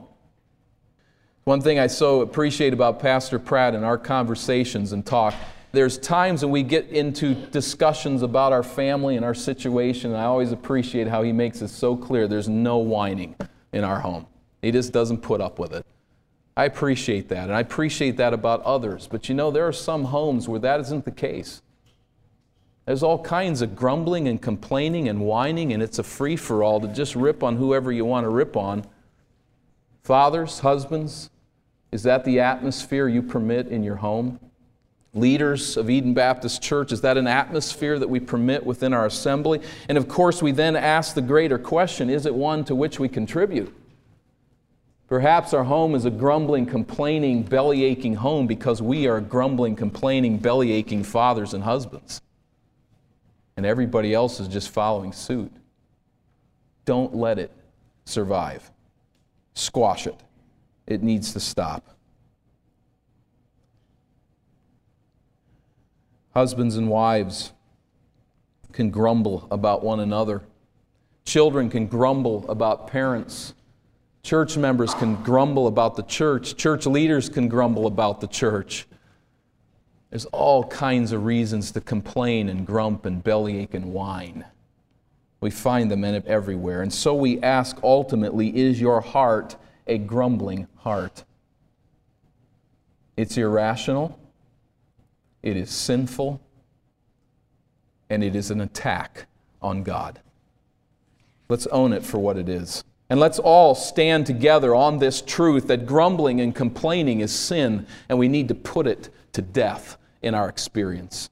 One 1.43 1.59
thing 1.59 1.77
I 1.77 1.87
so 1.87 2.21
appreciate 2.21 2.71
about 2.71 3.01
Pastor 3.01 3.37
Pratt 3.37 3.75
and 3.75 3.83
our 3.83 3.97
conversations 3.97 4.93
and 4.93 5.05
talk, 5.05 5.33
there's 5.73 5.97
times 5.97 6.45
when 6.45 6.51
we 6.53 6.63
get 6.63 6.87
into 6.91 7.33
discussions 7.33 8.21
about 8.21 8.53
our 8.53 8.63
family 8.63 9.17
and 9.17 9.25
our 9.25 9.35
situation, 9.35 10.11
and 10.11 10.21
I 10.21 10.23
always 10.23 10.53
appreciate 10.53 11.09
how 11.09 11.21
he 11.21 11.33
makes 11.33 11.61
it 11.61 11.67
so 11.67 11.97
clear 11.97 12.29
there's 12.29 12.47
no 12.47 12.77
whining 12.77 13.35
in 13.73 13.83
our 13.83 13.99
home. 13.99 14.27
He 14.61 14.71
just 14.71 14.93
doesn't 14.93 15.17
put 15.17 15.41
up 15.41 15.59
with 15.59 15.73
it. 15.73 15.85
I 16.55 16.63
appreciate 16.63 17.27
that, 17.27 17.49
and 17.49 17.53
I 17.53 17.59
appreciate 17.59 18.15
that 18.15 18.33
about 18.33 18.61
others. 18.61 19.09
But 19.11 19.27
you 19.27 19.35
know, 19.35 19.51
there 19.51 19.67
are 19.67 19.73
some 19.73 20.05
homes 20.05 20.47
where 20.47 20.61
that 20.61 20.79
isn't 20.79 21.03
the 21.03 21.11
case. 21.11 21.61
There's 22.85 23.01
all 23.01 23.17
kinds 23.17 23.61
of 23.63 23.75
grumbling 23.75 24.27
and 24.27 24.39
complaining 24.39 25.09
and 25.09 25.21
whining, 25.21 25.73
and 25.73 25.81
it's 25.81 25.97
a 25.97 26.03
free 26.03 26.35
for 26.35 26.63
all 26.63 26.79
to 26.79 26.87
just 26.87 27.15
rip 27.15 27.41
on 27.41 27.55
whoever 27.55 27.91
you 27.91 28.05
want 28.05 28.25
to 28.25 28.29
rip 28.29 28.55
on. 28.55 28.85
Fathers, 30.03 30.59
husbands, 30.59 31.31
is 31.91 32.03
that 32.03 32.25
the 32.25 32.39
atmosphere 32.39 33.07
you 33.07 33.23
permit 33.23 33.69
in 33.69 33.83
your 33.83 33.95
home? 33.95 34.39
Leaders 35.15 35.77
of 35.77 35.89
Eden 35.89 36.13
Baptist 36.13 36.61
Church, 36.61 36.91
is 36.91 37.01
that 37.01 37.17
an 37.17 37.25
atmosphere 37.25 37.97
that 37.97 38.09
we 38.09 38.19
permit 38.19 38.63
within 38.63 38.93
our 38.93 39.07
assembly? 39.07 39.61
And 39.89 39.97
of 39.97 40.07
course, 40.07 40.43
we 40.43 40.51
then 40.51 40.75
ask 40.75 41.15
the 41.15 41.21
greater 41.21 41.57
question 41.57 42.09
is 42.09 42.27
it 42.27 42.35
one 42.35 42.65
to 42.65 42.75
which 42.75 42.99
we 42.99 43.09
contribute? 43.09 43.73
Perhaps 45.07 45.53
our 45.53 45.63
home 45.63 45.95
is 45.95 46.05
a 46.05 46.11
grumbling, 46.11 46.65
complaining, 46.65 47.43
belly 47.43 47.83
aching 47.83 48.15
home 48.15 48.45
because 48.45 48.81
we 48.81 49.07
are 49.07 49.21
grumbling, 49.21 49.75
complaining, 49.75 50.37
belly 50.37 50.71
aching 50.71 51.03
fathers 51.03 51.53
and 51.53 51.63
husbands 51.63 52.21
and 53.57 53.65
everybody 53.65 54.13
else 54.13 54.39
is 54.39 54.47
just 54.47 54.69
following 54.69 55.13
suit. 55.13 55.51
Don't 56.85 57.15
let 57.15 57.39
it 57.39 57.51
survive. 58.05 58.69
Squash 59.53 60.07
it. 60.07 60.19
It 60.87 61.01
needs 61.01 61.33
to 61.33 61.39
stop. 61.39 61.95
Husbands 66.33 66.75
and 66.75 66.89
wives 66.89 67.53
can 68.73 68.89
grumble 68.89 69.47
about 69.49 69.83
one 69.83 70.01
another. 70.01 70.43
Children 71.23 71.69
can 71.69 71.87
grumble 71.87 72.45
about 72.49 72.87
parents. 72.87 73.53
Church 74.21 74.57
members 74.57 74.93
can 74.93 75.15
grumble 75.23 75.67
about 75.67 75.95
the 75.95 76.03
church. 76.03 76.57
Church 76.57 76.85
leaders 76.85 77.29
can 77.29 77.47
grumble 77.47 77.87
about 77.87 78.19
the 78.19 78.27
church. 78.27 78.85
There's 80.09 80.25
all 80.25 80.63
kinds 80.65 81.11
of 81.11 81.25
reasons 81.25 81.71
to 81.71 81.81
complain 81.81 82.49
and 82.49 82.65
grump 82.65 83.05
and 83.05 83.23
bellyache 83.23 83.73
and 83.73 83.93
whine. 83.93 84.45
We 85.41 85.51
find 85.51 85.91
them 85.91 86.03
in 86.03 86.15
it 86.15 86.25
everywhere. 86.25 86.81
And 86.81 86.93
so 86.93 87.13
we 87.13 87.41
ask 87.41 87.77
ultimately, 87.83 88.55
is 88.55 88.79
your 88.79 89.01
heart 89.01 89.55
a 89.87 89.97
grumbling 89.97 90.67
heart? 90.77 91.23
It's 93.17 93.37
irrational, 93.37 94.19
it 95.41 95.55
is 95.55 95.69
sinful, 95.69 96.41
and 98.09 98.23
it 98.23 98.35
is 98.35 98.51
an 98.51 98.61
attack 98.61 99.27
on 99.61 99.83
God. 99.83 100.19
Let's 101.47 101.67
own 101.67 101.93
it 101.93 102.03
for 102.03 102.17
what 102.17 102.37
it 102.37 102.49
is. 102.49 102.83
And 103.09 103.19
let's 103.19 103.37
all 103.37 103.75
stand 103.75 104.25
together 104.25 104.73
on 104.73 104.97
this 104.97 105.21
truth 105.21 105.67
that 105.67 105.85
grumbling 105.85 106.41
and 106.41 106.55
complaining 106.55 107.19
is 107.19 107.31
sin, 107.31 107.85
and 108.09 108.17
we 108.17 108.27
need 108.27 108.47
to 108.47 108.55
put 108.55 108.87
it 108.87 109.09
to 109.35 109.41
death 109.41 109.97
in 110.21 110.33
our 110.33 110.49
experience. 110.49 111.29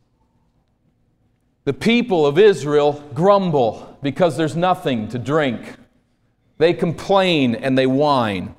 The 1.65 1.73
people 1.73 2.25
of 2.25 2.37
Israel 2.37 3.03
grumble 3.13 3.97
because 4.01 4.37
there's 4.37 4.55
nothing 4.55 5.07
to 5.09 5.19
drink. 5.19 5.75
They 6.57 6.73
complain 6.73 7.55
and 7.55 7.77
they 7.77 7.87
whine. 7.87 8.53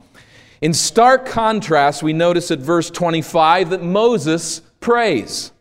In 0.61 0.73
stark 0.73 1.27
contrast, 1.27 2.03
we 2.03 2.15
notice 2.15 2.51
at 2.51 2.59
verse 2.59 2.91
25 2.91 3.71
that 3.71 3.83
Moses 3.83 4.63
prays. 4.81 5.53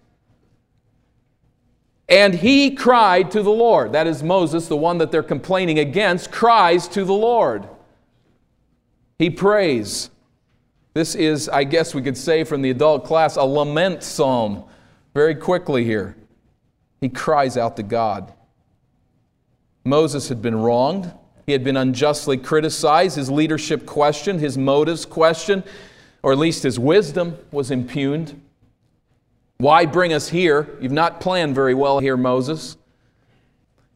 And 2.07 2.33
he 2.33 2.71
cried 2.71 3.31
to 3.31 3.43
the 3.43 3.51
Lord. 3.51 3.91
That 3.91 4.07
is 4.07 4.23
Moses, 4.23 4.67
the 4.67 4.77
one 4.77 4.97
that 4.99 5.11
they're 5.11 5.23
complaining 5.23 5.79
against, 5.79 6.31
cries 6.31 6.87
to 6.89 7.03
the 7.03 7.13
Lord. 7.13 7.67
He 9.19 9.29
prays. 9.29 10.09
This 10.93 11.15
is, 11.15 11.49
I 11.49 11.63
guess 11.63 11.95
we 11.95 12.01
could 12.01 12.17
say 12.17 12.43
from 12.43 12.61
the 12.61 12.69
adult 12.69 13.05
class, 13.05 13.35
a 13.35 13.43
lament 13.43 14.03
psalm. 14.03 14.65
Very 15.13 15.35
quickly 15.35 15.83
here. 15.83 16.15
He 17.01 17.09
cries 17.09 17.57
out 17.57 17.75
to 17.77 17.83
God. 17.83 18.33
Moses 19.83 20.29
had 20.29 20.41
been 20.41 20.55
wronged. 20.55 21.11
He 21.45 21.51
had 21.51 21.63
been 21.63 21.77
unjustly 21.77 22.37
criticized. 22.37 23.17
His 23.17 23.29
leadership 23.29 23.85
questioned, 23.85 24.39
his 24.39 24.57
motives 24.57 25.05
questioned, 25.05 25.63
or 26.21 26.31
at 26.31 26.37
least 26.37 26.63
his 26.63 26.79
wisdom 26.79 27.37
was 27.51 27.69
impugned. 27.69 28.39
Why 29.57 29.85
bring 29.85 30.13
us 30.13 30.29
here? 30.29 30.77
You've 30.79 30.91
not 30.91 31.19
planned 31.19 31.55
very 31.55 31.73
well 31.73 31.99
here, 31.99 32.17
Moses. 32.17 32.77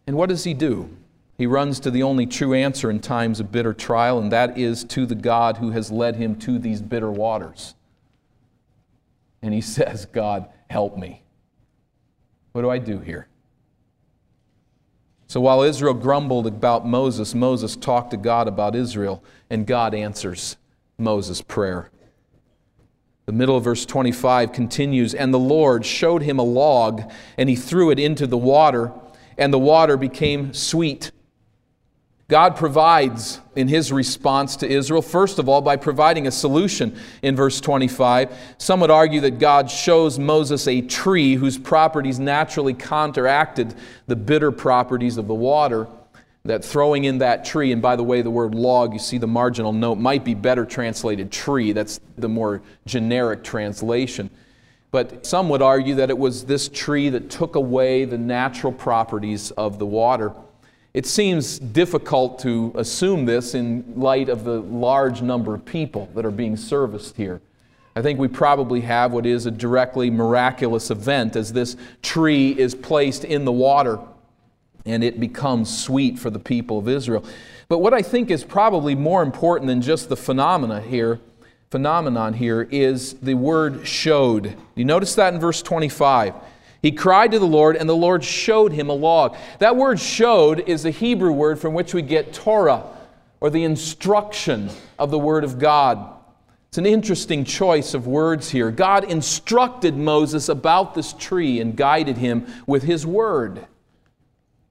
And 0.06 0.16
what 0.16 0.30
does 0.30 0.44
he 0.44 0.54
do? 0.54 0.90
He 1.38 1.46
runs 1.46 1.80
to 1.82 1.92
the 1.92 2.04
only 2.04 2.26
true 2.26 2.54
answer 2.54 2.90
in 2.90 3.00
times 3.00 3.40
of 3.40 3.52
bitter 3.52 3.74
trial, 3.74 4.18
and 4.18 4.32
that 4.32 4.58
is 4.58 4.84
to 4.86 5.06
the 5.06 5.16
God 5.16 5.58
who 5.58 5.72
has 5.72 5.92
led 5.92 6.16
him 6.16 6.36
to 6.40 6.58
these 6.58 6.82
bitter 6.82 7.12
waters. 7.12 7.76
And 9.42 9.54
he 9.54 9.62
says, 9.62 10.06
God, 10.06 10.48
help 10.70 10.98
me. 10.98 11.24
What 12.54 12.64
do 12.64 12.70
I 12.70 12.80
do 12.80 13.00
here? 13.00 13.28
So 15.28 15.42
while 15.42 15.62
Israel 15.62 15.94
grumbled 15.94 16.48
about 16.48 16.88
Moses, 16.88 17.36
Moses 17.36 17.76
talked 17.76 18.12
to 18.12 18.18
God 18.18 18.48
about 18.48 18.76
Israel, 18.76 19.24
and 19.50 19.68
God 19.68 19.94
answers 19.94 20.58
Moses' 20.98 21.42
prayer. 21.42 21.92
The 23.26 23.34
middle 23.34 23.58
of 23.58 23.66
verse 23.66 23.86
25 23.86 24.54
continues 24.54 25.14
And 25.14 25.34
the 25.34 25.38
Lord 25.38 25.86
showed 25.86 26.24
him 26.24 26.40
a 26.40 26.44
log, 26.44 27.12
and 27.38 27.50
he 27.50 27.58
threw 27.58 27.92
it 27.92 28.00
into 28.00 28.26
the 28.26 28.38
water, 28.38 28.92
and 29.38 29.54
the 29.54 29.60
water 29.60 29.98
became 29.98 30.54
sweet. 30.54 31.12
God 32.30 32.58
provides 32.58 33.40
in 33.56 33.70
his 33.70 33.90
response 33.90 34.58
to 34.58 34.70
Israel, 34.70 35.02
first 35.02 35.40
of 35.40 35.48
all, 35.48 35.62
by 35.62 35.78
providing 35.78 36.28
a 36.28 36.32
solution 36.32 36.98
in 37.22 37.38
verse 37.38 37.62
25. 37.62 38.38
Some 38.58 38.82
would 38.82 38.92
argue 38.92 39.22
that 39.22 39.40
God 39.40 39.72
shows 39.72 40.20
Moses 40.20 40.68
a 40.68 40.82
tree 40.82 41.36
whose 41.36 41.58
properties 41.58 42.20
naturally 42.20 42.74
counteracted 42.74 43.76
the 44.08 44.18
bitter 44.18 44.52
properties 44.52 45.18
of 45.18 45.28
the 45.28 45.34
water. 45.34 45.88
That 46.44 46.64
throwing 46.64 47.04
in 47.04 47.18
that 47.18 47.44
tree, 47.44 47.74
and 47.74 47.82
by 47.82 47.98
the 47.98 48.04
way, 48.04 48.22
the 48.22 48.32
word 48.32 48.56
log, 48.56 48.94
you 48.94 49.00
see 49.00 49.18
the 49.18 49.28
marginal 49.28 49.74
note, 49.74 49.96
might 49.96 50.24
be 50.24 50.34
better 50.34 50.66
translated 50.66 51.30
tree. 51.30 51.74
That's 51.74 52.00
the 52.18 52.30
more 52.30 52.62
generic 52.86 53.44
translation. 53.44 54.30
But 54.92 55.26
some 55.26 55.50
would 55.50 55.62
argue 55.62 55.96
that 55.96 56.10
it 56.10 56.18
was 56.18 56.46
this 56.46 56.70
tree 56.70 57.10
that 57.10 57.30
took 57.30 57.56
away 57.56 58.06
the 58.06 58.18
natural 58.18 58.72
properties 58.72 59.52
of 59.52 59.78
the 59.78 59.86
water. 59.86 60.34
It 60.98 61.06
seems 61.06 61.60
difficult 61.60 62.40
to 62.40 62.72
assume 62.74 63.26
this 63.26 63.54
in 63.54 63.86
light 63.96 64.30
of 64.30 64.44
the 64.44 64.62
large 64.62 65.22
number 65.22 65.54
of 65.54 65.64
people 65.64 66.10
that 66.16 66.26
are 66.26 66.32
being 66.32 66.58
serviced 66.58 67.16
here. 67.16 67.40
I 67.96 68.02
think 68.02 68.18
we 68.18 68.28
probably 68.28 68.82
have 68.82 69.12
what 69.12 69.28
is 69.28 69.46
a 69.46 69.52
directly 69.52 70.10
miraculous 70.10 70.90
event 70.90 71.36
as 71.36 71.54
this 71.54 71.78
tree 72.02 72.50
is 72.58 72.74
placed 72.74 73.26
in 73.26 73.46
the 73.46 73.52
water 73.52 74.00
and 74.88 75.04
it 75.04 75.20
becomes 75.20 75.70
sweet 75.70 76.18
for 76.18 76.32
the 76.32 76.40
people 76.40 76.80
of 76.80 76.88
Israel. 76.88 77.24
But 77.70 77.78
what 77.78 77.94
I 77.94 78.02
think 78.02 78.32
is 78.32 78.44
probably 78.44 78.96
more 78.96 79.22
important 79.22 79.68
than 79.68 79.84
just 79.84 80.10
the 80.10 80.18
phenomena 80.18 80.82
here, 80.82 81.20
phenomenon 81.70 82.34
here 82.34 82.68
is 82.72 83.14
the 83.22 83.36
word 83.36 83.86
showed. 83.86 84.58
You 84.74 84.86
notice 84.86 85.14
that 85.14 85.32
in 85.32 85.40
verse 85.40 85.62
25. 85.62 86.34
He 86.88 86.94
cried 86.94 87.32
to 87.32 87.40
the 87.40 87.46
Lord, 87.46 87.76
and 87.76 87.90
the 87.90 87.94
Lord 87.94 88.24
showed 88.24 88.72
him 88.72 88.90
a 88.90 88.94
log. 88.94 89.36
That 89.60 89.76
word 89.76 90.00
showed 90.00 90.70
is 90.70 90.86
a 90.86 90.90
Hebrew 90.90 91.34
word 91.34 91.60
from 91.60 91.74
which 91.74 91.94
we 91.94 92.02
get 92.02 92.32
Torah, 92.32 92.82
or 93.42 93.50
the 93.50 93.66
instruction 93.66 94.70
of 94.98 95.12
the 95.12 95.20
Word 95.20 95.44
of 95.44 95.60
God. 95.60 96.16
It's 96.70 96.78
an 96.78 96.86
interesting 96.86 97.44
choice 97.44 97.94
of 97.94 98.08
words 98.08 98.52
here. 98.52 98.72
God 98.72 99.04
instructed 99.04 99.98
Moses 99.98 100.48
about 100.48 100.96
this 100.96 101.12
tree 101.12 101.60
and 101.60 101.76
guided 101.76 102.16
him 102.16 102.48
with 102.66 102.84
his 102.84 103.06
word. 103.06 103.68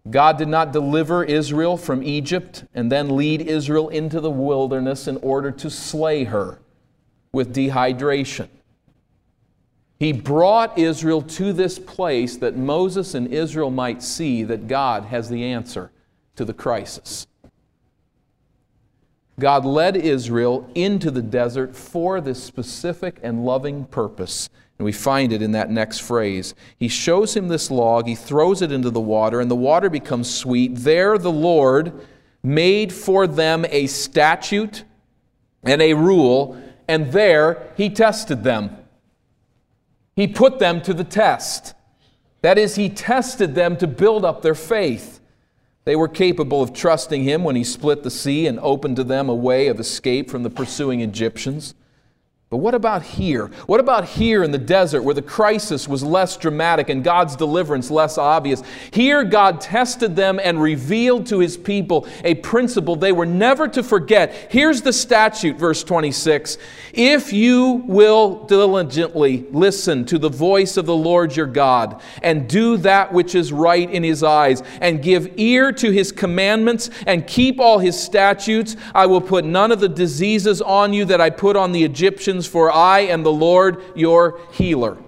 God 0.09 0.39
did 0.39 0.49
not 0.49 0.73
deliver 0.73 1.23
Israel 1.23 1.77
from 1.77 2.03
Egypt 2.03 2.65
and 2.73 2.91
then 2.91 3.15
lead 3.15 3.43
Israel 3.43 3.91
into 3.91 4.23
the 4.23 4.31
wilderness 4.31 5.07
in 5.07 5.19
order 5.19 5.51
to 5.51 5.69
slay 5.69 6.25
her 6.25 6.61
with 7.31 7.55
dehydration. 7.55 8.49
He 9.99 10.13
brought 10.13 10.79
Israel 10.79 11.23
to 11.23 11.53
this 11.53 11.79
place 11.79 12.37
that 12.39 12.57
Moses 12.57 13.15
and 13.15 13.33
Israel 13.33 13.71
might 13.71 14.03
see 14.03 14.43
that 14.45 14.69
God 14.69 15.05
has 15.05 15.29
the 15.29 15.45
answer 15.45 15.91
to 16.37 16.45
the 16.45 16.53
crisis. 16.53 17.27
God 19.39 19.65
led 19.65 19.97
Israel 19.97 20.69
into 20.75 21.11
the 21.11 21.23
desert 21.23 21.75
for 21.77 22.21
this 22.21 22.43
specific 22.43 23.19
and 23.23 23.45
loving 23.45 23.85
purpose. 23.87 24.49
And 24.79 24.85
we 24.85 24.93
find 24.93 25.33
it 25.33 25.43
in 25.43 25.53
that 25.53 25.71
next 25.71 26.01
phrase. 26.01 26.55
He 26.79 26.89
shows 26.89 27.35
him 27.35 27.49
this 27.49 27.71
log, 27.71 28.07
he 28.07 28.15
throws 28.15 28.61
it 28.61 28.73
into 28.73 28.91
the 28.91 29.01
water, 29.01 29.41
and 29.41 29.51
the 29.51 29.57
water 29.57 29.89
becomes 29.89 30.33
sweet. 30.33 30.75
There 30.75 31.17
the 31.17 31.33
Lord 31.33 32.07
made 32.43 32.93
for 32.93 33.27
them 33.27 33.65
a 33.71 33.87
statute 33.87 34.85
and 35.63 35.81
a 35.81 35.95
rule, 35.95 36.61
and 36.89 37.13
there 37.13 37.73
he 37.77 37.89
tested 37.89 38.45
them. 38.45 38.77
He 40.17 40.27
put 40.27 40.59
them 40.59 40.81
to 40.83 40.95
the 40.95 41.05
test. 41.05 41.75
That 42.41 42.59
is, 42.59 42.75
He 42.75 42.89
tested 42.89 43.55
them 43.55 43.77
to 43.77 43.87
build 43.87 44.25
up 44.25 44.43
their 44.43 44.55
faith. 44.55 45.21
They 45.85 45.95
were 45.95 46.09
capable 46.09 46.63
of 46.63 46.73
trusting 46.73 47.23
Him 47.23 47.45
when 47.45 47.55
He 47.55 47.63
split 47.63 48.03
the 48.03 48.11
sea 48.11 48.47
and 48.47 48.59
opened 48.61 48.97
to 48.97 49.05
them 49.05 49.29
a 49.29 49.35
way 49.35 49.69
of 49.69 49.79
escape 49.79 50.31
from 50.31 50.43
the 50.43 50.51
pursuing 50.51 51.03
Egyptians. 51.03 51.75
But 52.57 52.63
what 52.63 52.75
about 52.75 53.03
here? 53.03 53.51
What 53.67 53.81
about 53.81 54.07
here 54.07 54.43
in 54.43 54.51
the 54.51 54.57
desert 54.57 55.03
where 55.03 55.13
the 55.13 55.21
crisis 55.21 55.87
was 55.87 56.03
less 56.03 56.39
dramatic 56.39 56.89
and 56.89 57.05
God's 57.05 57.37
deliverance 57.37 57.91
less 57.91 58.17
obvious? 58.17 58.63
Here, 58.93 59.25
God 59.25 59.61
tested 59.61 60.17
them 60.17 60.41
and 60.43 60.63
revealed 60.63 61.27
to 61.27 61.39
his 61.41 61.59
people 61.59 62.09
a 62.25 62.37
principle 62.37 62.97
they 62.97 63.13
were 63.13 63.27
never 63.27 63.69
to 63.69 63.83
forget. 63.83 64.49
Here's 64.51 64.81
the 64.81 64.95
statute, 64.95 65.59
verse 65.59 65.85
26 65.85 66.57
If 66.95 67.31
you 67.31 67.85
will 67.87 68.47
diligently 68.47 69.45
listen 69.51 70.07
to 70.07 70.17
the 70.17 70.31
voice 70.31 70.79
of 70.79 70.87
the 70.87 70.97
Lord 70.97 71.37
your 71.37 71.45
God 71.45 72.01
and 72.23 72.49
do 72.49 72.79
that 72.79 73.13
which 73.13 73.35
is 73.35 73.53
right 73.53 73.91
in 73.91 74.03
his 74.03 74.23
eyes 74.23 74.63
and 74.81 75.03
give 75.03 75.31
ear 75.37 75.73
to 75.73 75.91
his 75.91 76.11
commandments 76.11 76.89
and 77.07 77.27
keep 77.27 77.61
all 77.61 77.81
his 77.81 78.03
statutes, 78.03 78.77
I 78.95 79.05
will 79.05 79.21
put 79.21 79.45
none 79.45 79.73
of 79.73 79.81
the 79.81 79.91
diseases 79.91 80.63
on 80.63 80.95
you 80.95 81.05
that 81.05 81.21
I 81.21 81.29
put 81.29 81.55
on 81.55 81.73
the 81.73 81.85
Egyptians 81.85 82.46
for 82.47 82.71
I 82.71 83.01
am 83.01 83.23
the 83.23 83.33
Lord 83.33 83.83
your 83.95 84.41
healer. 84.53 84.99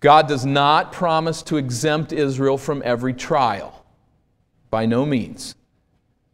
God 0.00 0.28
does 0.28 0.44
not 0.44 0.92
promise 0.92 1.42
to 1.44 1.56
exempt 1.56 2.12
Israel 2.12 2.58
from 2.58 2.82
every 2.84 3.14
trial. 3.14 3.84
By 4.70 4.86
no 4.86 5.06
means. 5.06 5.54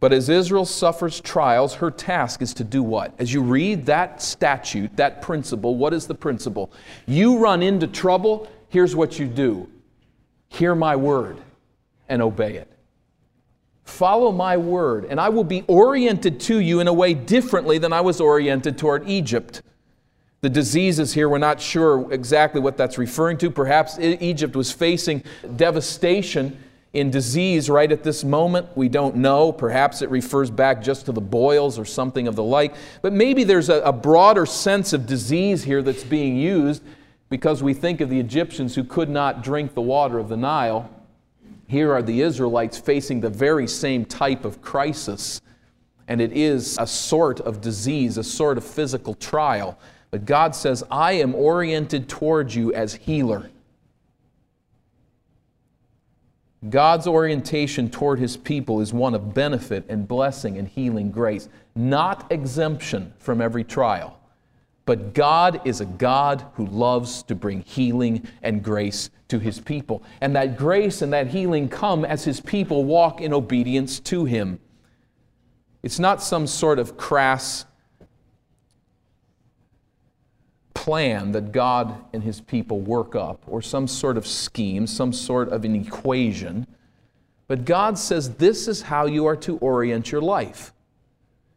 But 0.00 0.12
as 0.12 0.28
Israel 0.28 0.64
suffers 0.64 1.20
trials, 1.20 1.74
her 1.74 1.90
task 1.90 2.42
is 2.42 2.52
to 2.54 2.64
do 2.64 2.82
what? 2.82 3.14
As 3.20 3.32
you 3.32 3.40
read 3.40 3.86
that 3.86 4.20
statute, 4.20 4.96
that 4.96 5.22
principle, 5.22 5.76
what 5.76 5.94
is 5.94 6.08
the 6.08 6.14
principle? 6.14 6.72
You 7.06 7.38
run 7.38 7.62
into 7.62 7.86
trouble, 7.86 8.50
here's 8.68 8.96
what 8.96 9.18
you 9.18 9.28
do 9.28 9.68
hear 10.48 10.74
my 10.74 10.96
word 10.96 11.38
and 12.08 12.20
obey 12.20 12.56
it. 12.56 12.70
Follow 13.84 14.32
my 14.32 14.56
word, 14.56 15.04
and 15.04 15.20
I 15.20 15.28
will 15.28 15.44
be 15.44 15.64
oriented 15.66 16.40
to 16.40 16.58
you 16.58 16.80
in 16.80 16.88
a 16.88 16.92
way 16.92 17.14
differently 17.14 17.78
than 17.78 17.92
I 17.92 18.00
was 18.00 18.20
oriented 18.20 18.78
toward 18.78 19.08
Egypt. 19.08 19.62
The 20.40 20.50
diseases 20.50 21.12
here, 21.12 21.28
we're 21.28 21.38
not 21.38 21.60
sure 21.60 22.12
exactly 22.12 22.60
what 22.60 22.76
that's 22.76 22.98
referring 22.98 23.38
to. 23.38 23.50
Perhaps 23.50 23.98
Egypt 23.98 24.56
was 24.56 24.72
facing 24.72 25.22
devastation 25.56 26.58
in 26.92 27.10
disease 27.10 27.70
right 27.70 27.90
at 27.90 28.02
this 28.02 28.22
moment. 28.22 28.66
We 28.74 28.88
don't 28.88 29.16
know. 29.16 29.50
Perhaps 29.52 30.02
it 30.02 30.10
refers 30.10 30.50
back 30.50 30.82
just 30.82 31.06
to 31.06 31.12
the 31.12 31.20
boils 31.20 31.78
or 31.78 31.84
something 31.84 32.28
of 32.28 32.36
the 32.36 32.42
like. 32.42 32.74
But 33.00 33.12
maybe 33.12 33.44
there's 33.44 33.68
a, 33.68 33.80
a, 33.82 33.92
broader 33.92 34.44
sense 34.44 34.92
of 34.92 35.06
disease 35.06 35.64
here 35.64 35.80
that's 35.80 36.04
being 36.04 36.36
used 36.36 36.82
because 37.30 37.62
we 37.62 37.72
think 37.72 38.00
of 38.00 38.10
the 38.10 38.20
Egyptians 38.20 38.74
who 38.74 38.84
could 38.84 39.08
not 39.08 39.42
drink 39.42 39.74
the 39.74 39.80
water 39.80 40.18
of 40.18 40.28
the 40.28 40.36
Nile. 40.36 40.90
Here 41.72 41.90
are 41.90 42.02
the 42.02 42.20
Israelites 42.20 42.76
facing 42.76 43.22
the 43.22 43.30
very 43.30 43.66
same 43.66 44.04
type 44.04 44.44
of 44.44 44.60
crisis. 44.60 45.40
And 46.06 46.20
it 46.20 46.30
is 46.34 46.76
a 46.78 46.86
sort 46.86 47.40
of 47.40 47.62
disease, 47.62 48.18
a 48.18 48.22
sort 48.22 48.58
of 48.58 48.64
physical 48.64 49.14
trial. 49.14 49.78
But 50.10 50.26
God 50.26 50.54
says, 50.54 50.84
I 50.90 51.12
am 51.12 51.34
oriented 51.34 52.10
towards 52.10 52.54
you 52.54 52.74
as 52.74 52.92
healer. 52.96 53.48
God's 56.68 57.06
orientation 57.06 57.88
toward 57.88 58.18
his 58.18 58.36
people 58.36 58.82
is 58.82 58.92
one 58.92 59.14
of 59.14 59.32
benefit 59.32 59.86
and 59.88 60.06
blessing 60.06 60.58
and 60.58 60.68
healing 60.68 61.10
grace, 61.10 61.48
not 61.74 62.30
exemption 62.30 63.14
from 63.16 63.40
every 63.40 63.64
trial. 63.64 64.20
But 64.84 65.14
God 65.14 65.66
is 65.66 65.80
a 65.80 65.86
God 65.86 66.44
who 66.52 66.66
loves 66.66 67.22
to 67.22 67.34
bring 67.34 67.62
healing 67.62 68.28
and 68.42 68.62
grace 68.62 69.08
to 69.32 69.38
his 69.38 69.58
people. 69.60 70.02
And 70.20 70.36
that 70.36 70.58
grace 70.58 71.00
and 71.00 71.10
that 71.14 71.28
healing 71.28 71.70
come 71.70 72.04
as 72.04 72.24
his 72.24 72.38
people 72.38 72.84
walk 72.84 73.22
in 73.22 73.32
obedience 73.32 73.98
to 74.00 74.26
him. 74.26 74.60
It's 75.82 75.98
not 75.98 76.22
some 76.22 76.46
sort 76.46 76.78
of 76.78 76.98
crass 76.98 77.64
plan 80.74 81.32
that 81.32 81.50
God 81.50 81.94
and 82.12 82.22
his 82.22 82.42
people 82.42 82.80
work 82.80 83.16
up, 83.16 83.42
or 83.46 83.62
some 83.62 83.88
sort 83.88 84.18
of 84.18 84.26
scheme, 84.26 84.86
some 84.86 85.14
sort 85.14 85.48
of 85.48 85.64
an 85.64 85.74
equation. 85.76 86.66
But 87.48 87.64
God 87.64 87.96
says 87.98 88.34
this 88.34 88.68
is 88.68 88.82
how 88.82 89.06
you 89.06 89.24
are 89.24 89.36
to 89.36 89.56
orient 89.58 90.12
your 90.12 90.20
life. 90.20 90.74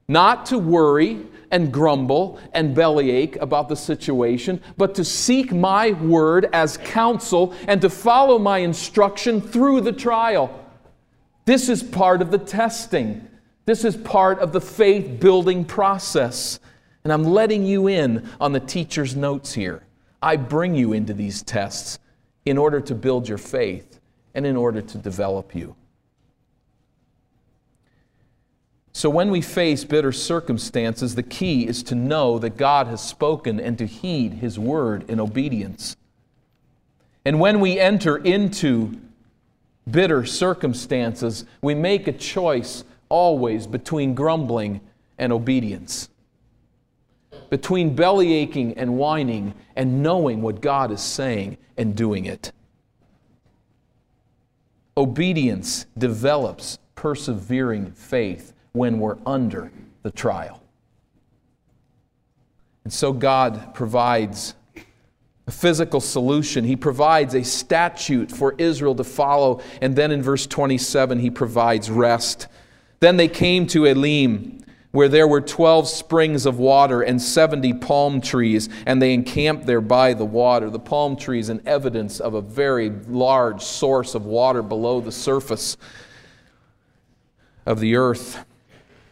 Not 0.07 0.45
to 0.47 0.59
worry 0.59 1.25
and 1.51 1.71
grumble 1.71 2.39
and 2.53 2.75
bellyache 2.75 3.37
about 3.37 3.69
the 3.69 3.75
situation, 3.75 4.61
but 4.77 4.95
to 4.95 5.03
seek 5.03 5.51
my 5.51 5.91
word 5.91 6.49
as 6.53 6.77
counsel 6.77 7.53
and 7.67 7.81
to 7.81 7.89
follow 7.89 8.37
my 8.37 8.59
instruction 8.59 9.41
through 9.41 9.81
the 9.81 9.91
trial. 9.91 10.63
This 11.45 11.69
is 11.69 11.81
part 11.81 12.21
of 12.21 12.31
the 12.31 12.37
testing. 12.37 13.27
This 13.65 13.83
is 13.83 13.95
part 13.95 14.39
of 14.39 14.51
the 14.51 14.61
faith 14.61 15.19
building 15.19 15.65
process. 15.65 16.59
And 17.03 17.13
I'm 17.13 17.23
letting 17.23 17.65
you 17.65 17.87
in 17.87 18.27
on 18.41 18.51
the 18.51 18.59
teacher's 18.59 19.15
notes 19.15 19.53
here. 19.53 19.83
I 20.21 20.37
bring 20.37 20.75
you 20.75 20.93
into 20.93 21.13
these 21.13 21.43
tests 21.43 21.99
in 22.45 22.57
order 22.57 22.81
to 22.81 22.95
build 22.95 23.27
your 23.27 23.37
faith 23.37 23.99
and 24.33 24.45
in 24.45 24.55
order 24.55 24.81
to 24.81 24.97
develop 24.97 25.55
you. 25.55 25.75
So, 28.95 29.09
when 29.09 29.29
we 29.29 29.41
face 29.41 29.83
bitter 29.83 30.13
circumstances, 30.13 31.15
the 31.15 31.21
key 31.21 31.67
is 31.67 31.83
to 31.83 31.95
know 31.95 32.39
that 32.39 32.55
God 32.55 32.87
has 32.87 33.05
spoken 33.05 33.59
and 33.59 33.77
to 33.77 33.85
heed 33.85 34.35
His 34.35 34.57
word 34.57 35.03
in 35.09 35.19
obedience. 35.19 35.97
And 37.25 37.41
when 37.41 37.59
we 37.59 37.77
enter 37.77 38.15
into 38.15 38.97
bitter 39.91 40.25
circumstances, 40.25 41.43
we 41.61 41.75
make 41.75 42.07
a 42.07 42.13
choice 42.13 42.85
always 43.09 43.67
between 43.67 44.15
grumbling 44.15 44.79
and 45.17 45.33
obedience 45.33 46.07
between 47.49 47.95
belly 47.95 48.33
aching 48.33 48.77
and 48.77 48.97
whining 48.97 49.53
and 49.75 50.01
knowing 50.01 50.41
what 50.41 50.61
God 50.61 50.89
is 50.89 51.01
saying 51.01 51.57
and 51.75 51.95
doing 51.95 52.25
it. 52.25 52.53
Obedience 54.97 55.85
develops 55.97 56.79
persevering 56.95 57.91
faith 57.91 58.54
when 58.75 58.99
we're 58.99 59.17
under 59.25 59.71
the 60.03 60.11
trial. 60.11 60.61
And 62.83 62.93
so 62.93 63.13
God 63.13 63.73
provides 63.73 64.53
a 65.47 65.51
physical 65.51 65.99
solution. 66.01 66.63
He 66.63 66.75
provides 66.75 67.33
a 67.33 67.43
statute 67.43 68.31
for 68.31 68.53
Israel 68.57 68.95
to 68.95 69.03
follow. 69.03 69.61
And 69.81 69.95
then 69.95 70.11
in 70.11 70.21
verse 70.21 70.45
27, 70.45 71.19
he 71.19 71.29
provides 71.29 71.89
rest. 71.89 72.47
Then 72.99 73.17
they 73.17 73.27
came 73.27 73.67
to 73.67 73.85
Elim 73.85 74.65
where 74.95 75.09
there 75.09 75.27
were 75.27 75.41
12 75.41 75.89
springs 75.89 76.45
of 76.45 76.57
water 76.57 77.01
and 77.01 77.21
70 77.21 77.73
palm 77.73 78.21
trees, 78.21 78.69
and 78.85 79.01
they 79.01 79.13
encamped 79.13 79.65
there 79.65 79.81
by 79.81 80.13
the 80.13 80.23
water. 80.23 80.69
The 80.69 80.79
palm 80.79 81.17
trees, 81.17 81.49
an 81.49 81.61
evidence 81.65 82.21
of 82.21 82.33
a 82.33 82.41
very 82.41 82.89
large 82.89 83.61
source 83.61 84.15
of 84.15 84.25
water 84.25 84.61
below 84.61 85.01
the 85.01 85.11
surface 85.11 85.75
of 87.65 87.81
the 87.81 87.97
earth. 87.97 88.45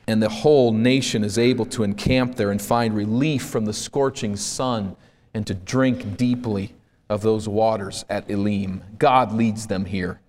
And 0.07 0.21
the 0.21 0.29
whole 0.29 0.73
nation 0.73 1.23
is 1.23 1.37
able 1.37 1.65
to 1.67 1.83
encamp 1.83 2.35
there 2.35 2.51
and 2.51 2.61
find 2.61 2.95
relief 2.95 3.43
from 3.43 3.65
the 3.65 3.73
scorching 3.73 4.35
sun 4.35 4.95
and 5.33 5.47
to 5.47 5.53
drink 5.53 6.17
deeply 6.17 6.75
of 7.09 7.21
those 7.21 7.47
waters 7.47 8.05
at 8.09 8.29
Elim. 8.29 8.83
God 8.97 9.31
leads 9.31 9.67
them 9.67 9.85
here. 9.85 10.19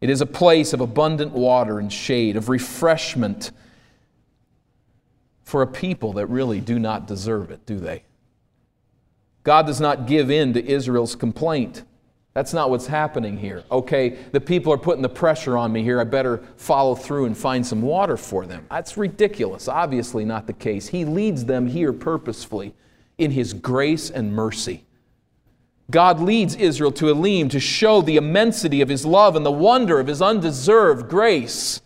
It 0.00 0.10
is 0.10 0.20
a 0.20 0.26
place 0.26 0.72
of 0.72 0.80
abundant 0.80 1.32
water 1.32 1.78
and 1.78 1.92
shade, 1.92 2.36
of 2.36 2.48
refreshment 2.48 3.50
for 5.42 5.62
a 5.62 5.66
people 5.66 6.12
that 6.14 6.26
really 6.26 6.60
do 6.60 6.78
not 6.78 7.06
deserve 7.06 7.50
it, 7.50 7.64
do 7.66 7.78
they? 7.78 8.02
God 9.44 9.66
does 9.66 9.80
not 9.80 10.06
give 10.06 10.30
in 10.30 10.52
to 10.54 10.64
Israel's 10.64 11.14
complaint. 11.14 11.84
That's 12.36 12.52
not 12.52 12.68
what's 12.68 12.86
happening 12.86 13.38
here. 13.38 13.64
Okay, 13.70 14.10
the 14.32 14.42
people 14.42 14.70
are 14.70 14.76
putting 14.76 15.00
the 15.00 15.08
pressure 15.08 15.56
on 15.56 15.72
me 15.72 15.82
here. 15.82 15.98
I 15.98 16.04
better 16.04 16.44
follow 16.58 16.94
through 16.94 17.24
and 17.24 17.34
find 17.34 17.66
some 17.66 17.80
water 17.80 18.18
for 18.18 18.44
them. 18.44 18.66
That's 18.70 18.98
ridiculous. 18.98 19.68
Obviously, 19.68 20.22
not 20.26 20.46
the 20.46 20.52
case. 20.52 20.86
He 20.86 21.06
leads 21.06 21.46
them 21.46 21.66
here 21.66 21.94
purposefully 21.94 22.74
in 23.16 23.30
His 23.30 23.54
grace 23.54 24.10
and 24.10 24.34
mercy. 24.34 24.84
God 25.90 26.20
leads 26.20 26.54
Israel 26.56 26.92
to 26.92 27.08
Elim 27.08 27.48
to 27.48 27.58
show 27.58 28.02
the 28.02 28.18
immensity 28.18 28.82
of 28.82 28.90
His 28.90 29.06
love 29.06 29.34
and 29.34 29.46
the 29.46 29.50
wonder 29.50 29.98
of 29.98 30.06
His 30.06 30.20
undeserved 30.20 31.08
grace. 31.08 31.80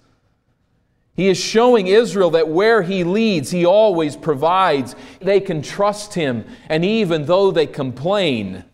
He 1.15 1.29
is 1.29 1.39
showing 1.39 1.87
Israel 1.87 2.31
that 2.31 2.49
where 2.49 2.83
He 2.83 3.05
leads, 3.05 3.53
He 3.53 3.65
always 3.65 4.17
provides. 4.17 4.97
They 5.21 5.39
can 5.39 5.63
trust 5.63 6.15
Him. 6.15 6.45
And 6.69 6.85
even 6.85 7.27
though 7.27 7.53
they 7.53 7.69
complain, 7.69 8.65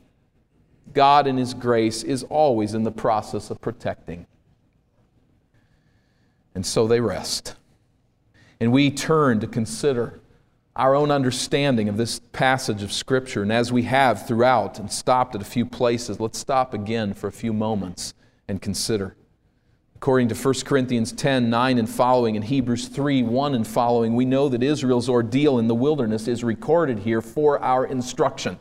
God 0.96 1.26
in 1.26 1.36
His 1.36 1.52
grace 1.52 2.02
is 2.02 2.24
always 2.24 2.72
in 2.72 2.82
the 2.82 2.90
process 2.90 3.50
of 3.50 3.60
protecting. 3.60 4.26
And 6.54 6.64
so 6.64 6.88
they 6.88 7.00
rest. 7.00 7.54
And 8.58 8.72
we 8.72 8.90
turn 8.90 9.38
to 9.40 9.46
consider 9.46 10.18
our 10.74 10.94
own 10.94 11.10
understanding 11.10 11.90
of 11.90 11.98
this 11.98 12.18
passage 12.32 12.82
of 12.82 12.92
Scripture. 12.92 13.42
And 13.42 13.52
as 13.52 13.70
we 13.70 13.82
have 13.82 14.26
throughout 14.26 14.78
and 14.78 14.90
stopped 14.90 15.34
at 15.34 15.42
a 15.42 15.44
few 15.44 15.66
places, 15.66 16.18
let's 16.18 16.38
stop 16.38 16.72
again 16.72 17.12
for 17.12 17.26
a 17.26 17.32
few 17.32 17.52
moments 17.52 18.14
and 18.48 18.62
consider. 18.62 19.16
According 19.96 20.28
to 20.28 20.34
1 20.34 20.54
Corinthians 20.64 21.12
10 21.12 21.50
9 21.50 21.78
and 21.78 21.90
following, 21.90 22.36
and 22.36 22.44
Hebrews 22.44 22.88
3 22.88 23.22
1 23.22 23.54
and 23.54 23.66
following, 23.66 24.14
we 24.14 24.24
know 24.24 24.48
that 24.48 24.62
Israel's 24.62 25.10
ordeal 25.10 25.58
in 25.58 25.68
the 25.68 25.74
wilderness 25.74 26.26
is 26.26 26.42
recorded 26.42 27.00
here 27.00 27.20
for 27.20 27.62
our 27.62 27.84
instruction. 27.84 28.58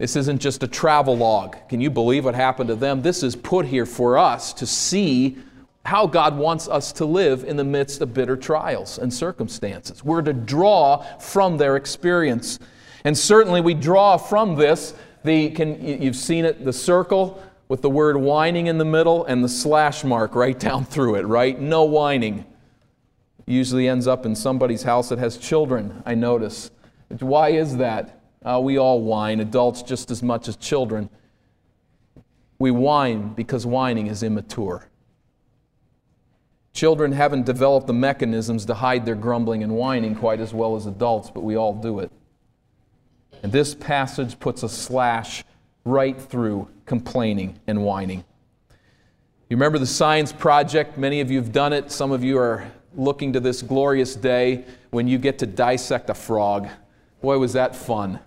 This 0.00 0.16
isn't 0.16 0.40
just 0.40 0.62
a 0.62 0.66
travel 0.66 1.14
log. 1.14 1.58
Can 1.68 1.82
you 1.82 1.90
believe 1.90 2.24
what 2.24 2.34
happened 2.34 2.68
to 2.68 2.74
them? 2.74 3.02
This 3.02 3.22
is 3.22 3.36
put 3.36 3.66
here 3.66 3.84
for 3.84 4.16
us 4.16 4.54
to 4.54 4.66
see 4.66 5.36
how 5.84 6.06
God 6.06 6.38
wants 6.38 6.68
us 6.68 6.90
to 6.92 7.04
live 7.04 7.44
in 7.44 7.58
the 7.58 7.64
midst 7.64 8.00
of 8.00 8.14
bitter 8.14 8.34
trials 8.34 8.96
and 8.96 9.12
circumstances. 9.12 10.02
We're 10.02 10.22
to 10.22 10.32
draw 10.32 11.02
from 11.18 11.58
their 11.58 11.76
experience. 11.76 12.58
And 13.04 13.16
certainly 13.16 13.60
we 13.60 13.74
draw 13.74 14.16
from 14.16 14.54
this 14.54 14.94
the 15.22 15.50
can 15.50 16.02
you've 16.02 16.16
seen 16.16 16.46
it 16.46 16.64
the 16.64 16.72
circle 16.72 17.42
with 17.68 17.82
the 17.82 17.90
word 17.90 18.16
whining 18.16 18.68
in 18.68 18.78
the 18.78 18.86
middle 18.86 19.26
and 19.26 19.44
the 19.44 19.50
slash 19.50 20.02
mark 20.02 20.34
right 20.34 20.58
down 20.58 20.86
through 20.86 21.16
it, 21.16 21.26
right? 21.26 21.60
No 21.60 21.84
whining. 21.84 22.46
Usually 23.44 23.86
ends 23.86 24.06
up 24.06 24.24
in 24.24 24.34
somebody's 24.34 24.84
house 24.84 25.10
that 25.10 25.18
has 25.18 25.36
children, 25.36 26.02
I 26.06 26.14
notice. 26.14 26.70
Why 27.18 27.50
is 27.50 27.76
that? 27.76 28.19
Uh, 28.44 28.58
we 28.62 28.78
all 28.78 29.02
whine, 29.02 29.40
adults 29.40 29.82
just 29.82 30.10
as 30.10 30.22
much 30.22 30.48
as 30.48 30.56
children. 30.56 31.10
We 32.58 32.70
whine 32.70 33.34
because 33.34 33.66
whining 33.66 34.06
is 34.06 34.22
immature. 34.22 34.88
Children 36.72 37.12
haven't 37.12 37.44
developed 37.44 37.86
the 37.86 37.92
mechanisms 37.92 38.64
to 38.66 38.74
hide 38.74 39.04
their 39.04 39.14
grumbling 39.14 39.62
and 39.62 39.72
whining 39.72 40.14
quite 40.14 40.40
as 40.40 40.54
well 40.54 40.76
as 40.76 40.86
adults, 40.86 41.30
but 41.30 41.42
we 41.42 41.56
all 41.56 41.74
do 41.74 41.98
it. 41.98 42.10
And 43.42 43.52
this 43.52 43.74
passage 43.74 44.38
puts 44.38 44.62
a 44.62 44.68
slash 44.68 45.44
right 45.84 46.18
through 46.18 46.68
complaining 46.86 47.58
and 47.66 47.84
whining. 47.84 48.24
You 49.48 49.56
remember 49.56 49.78
the 49.78 49.86
science 49.86 50.32
project? 50.32 50.96
Many 50.96 51.20
of 51.20 51.30
you 51.30 51.38
have 51.38 51.52
done 51.52 51.72
it. 51.72 51.90
Some 51.90 52.12
of 52.12 52.22
you 52.22 52.38
are 52.38 52.70
looking 52.94 53.32
to 53.32 53.40
this 53.40 53.62
glorious 53.62 54.14
day 54.14 54.64
when 54.90 55.08
you 55.08 55.18
get 55.18 55.38
to 55.40 55.46
dissect 55.46 56.08
a 56.08 56.14
frog. 56.14 56.68
Boy, 57.20 57.38
was 57.38 57.52
that 57.54 57.74
fun 57.74 58.20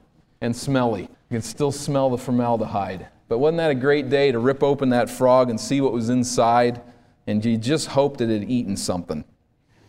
and 0.44 0.56
smelly. 0.56 1.04
You 1.04 1.38
can 1.38 1.42
still 1.42 1.72
smell 1.72 2.10
the 2.10 2.18
formaldehyde. 2.18 3.08
But 3.30 3.40
wasn't 3.40 3.58
that 3.58 3.72
a 3.72 3.76
great 3.76 4.10
day 4.10 4.32
to 4.32 4.38
rip 4.40 4.62
open 4.62 4.90
that 4.90 5.10
frog 5.10 5.50
and 5.50 5.60
see 5.60 5.80
what 5.82 5.94
was 5.94 6.10
inside? 6.10 6.82
And 7.26 7.44
you 7.44 7.58
just 7.58 7.88
hoped 7.88 8.20
it 8.20 8.30
had 8.30 8.50
eaten 8.50 8.76
something. 8.76 9.24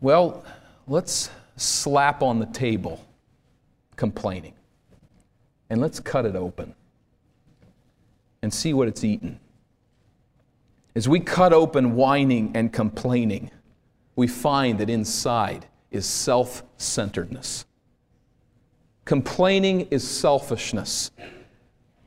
well, 0.00 0.44
let's 0.86 1.28
slap 1.56 2.22
on 2.22 2.38
the 2.38 2.46
table 2.46 3.04
complaining. 3.96 4.54
And 5.68 5.82
let's 5.82 6.00
cut 6.00 6.24
it 6.24 6.36
open 6.36 6.74
and 8.40 8.52
see 8.52 8.72
what 8.72 8.88
it's 8.88 9.04
eaten. 9.04 9.38
As 10.94 11.06
we 11.06 11.20
cut 11.20 11.52
open 11.52 11.94
whining 11.96 12.52
and 12.54 12.72
complaining, 12.72 13.50
we 14.16 14.26
find 14.26 14.78
that 14.78 14.88
inside 14.88 15.66
is 15.90 16.06
self 16.06 16.62
centeredness. 16.78 17.66
Complaining 19.04 19.88
is 19.90 20.06
selfishness. 20.06 21.10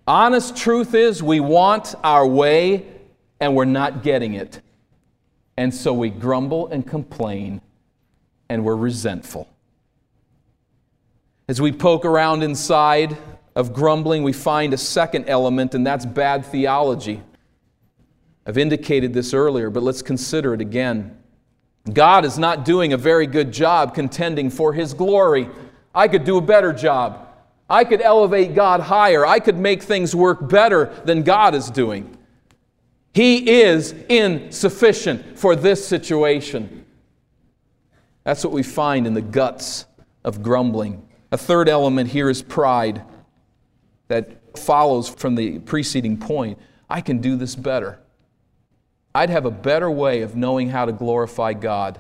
Honest 0.08 0.58
truth 0.58 0.94
is, 0.96 1.22
we 1.22 1.40
want 1.40 1.94
our 2.04 2.26
way 2.26 2.86
and 3.40 3.56
we're 3.56 3.66
not 3.66 4.04
getting 4.04 4.34
it. 4.34 4.62
And 5.58 5.74
so 5.74 5.94
we 5.94 6.10
grumble 6.10 6.68
and 6.68 6.86
complain 6.86 7.62
and 8.50 8.64
we're 8.64 8.76
resentful. 8.76 9.48
As 11.48 11.60
we 11.62 11.72
poke 11.72 12.06
around 12.06 12.44
inside 12.44 13.18
of 13.56 13.74
grumbling, 13.74 14.24
we 14.24 14.34
find 14.34 14.74
a 14.74 14.78
second 14.78 15.28
element, 15.28 15.76
and 15.76 15.86
that's 15.86 16.06
bad 16.06 16.46
theology. 16.46 17.22
I've 18.46 18.58
indicated 18.58 19.14
this 19.14 19.34
earlier, 19.34 19.70
but 19.70 19.84
let's 19.84 20.02
consider 20.02 20.54
it 20.54 20.62
again. 20.62 21.18
God 21.92 22.26
is 22.26 22.38
not 22.38 22.66
doing 22.66 22.94
a 22.94 22.98
very 22.98 23.28
good 23.28 23.52
job 23.52 23.96
contending 23.96 24.50
for 24.50 24.74
His 24.74 24.94
glory. 24.94 25.50
I 25.94 26.08
could 26.08 26.24
do 26.24 26.38
a 26.38 26.42
better 26.42 26.72
job. 26.74 27.28
I 27.70 27.86
could 27.86 28.02
elevate 28.02 28.54
God 28.54 28.82
higher. 28.82 29.26
I 29.26 29.40
could 29.40 29.58
make 29.58 29.82
things 29.82 30.16
work 30.16 30.48
better 30.50 30.94
than 31.06 31.24
God 31.24 31.56
is 31.56 31.70
doing. 31.70 32.18
He 33.14 33.62
is 33.62 33.94
insufficient 34.10 35.38
for 35.38 35.56
this 35.56 35.86
situation. 35.86 36.86
That's 38.24 38.44
what 38.44 38.54
we 38.54 38.64
find 38.64 39.08
in 39.08 39.14
the 39.14 39.22
guts 39.22 39.86
of 40.24 40.44
grumbling. 40.44 41.08
A 41.32 41.38
third 41.38 41.68
element 41.68 42.10
here 42.10 42.30
is 42.30 42.42
pride 42.42 43.02
that 44.08 44.58
follows 44.58 45.10
from 45.10 45.36
the 45.36 45.60
preceding 45.60 46.18
point. 46.18 46.60
I 46.90 47.02
can 47.02 47.20
do 47.20 47.36
this 47.38 47.56
better. 47.56 48.00
I'd 49.14 49.30
have 49.30 49.46
a 49.46 49.52
better 49.52 49.92
way 49.92 50.22
of 50.22 50.36
knowing 50.36 50.70
how 50.70 50.86
to 50.86 50.92
glorify 50.92 51.54
God. 51.54 52.00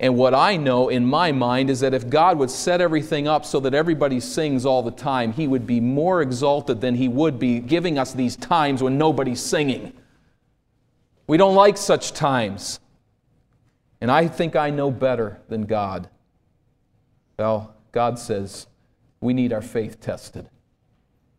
And 0.00 0.16
what 0.16 0.34
I 0.34 0.56
know 0.56 0.88
in 0.88 1.04
my 1.04 1.32
mind 1.32 1.70
is 1.70 1.80
that 1.80 1.94
if 1.94 2.08
God 2.08 2.38
would 2.38 2.50
set 2.50 2.80
everything 2.80 3.26
up 3.26 3.44
so 3.44 3.58
that 3.60 3.74
everybody 3.74 4.20
sings 4.20 4.64
all 4.64 4.82
the 4.82 4.92
time, 4.92 5.32
He 5.32 5.48
would 5.48 5.66
be 5.66 5.80
more 5.80 6.22
exalted 6.22 6.80
than 6.80 6.94
He 6.94 7.08
would 7.08 7.38
be 7.38 7.58
giving 7.58 7.98
us 7.98 8.12
these 8.12 8.36
times 8.36 8.82
when 8.82 8.96
nobody's 8.96 9.40
singing. 9.40 9.92
We 11.26 11.36
don't 11.36 11.56
like 11.56 11.76
such 11.76 12.12
times. 12.12 12.78
And 14.00 14.10
I 14.10 14.28
think 14.28 14.54
I 14.54 14.70
know 14.70 14.90
better 14.90 15.40
than 15.48 15.66
God. 15.66 16.08
Well, 17.38 17.74
God 17.90 18.18
says 18.18 18.68
we 19.20 19.34
need 19.34 19.52
our 19.52 19.62
faith 19.62 20.00
tested. 20.00 20.48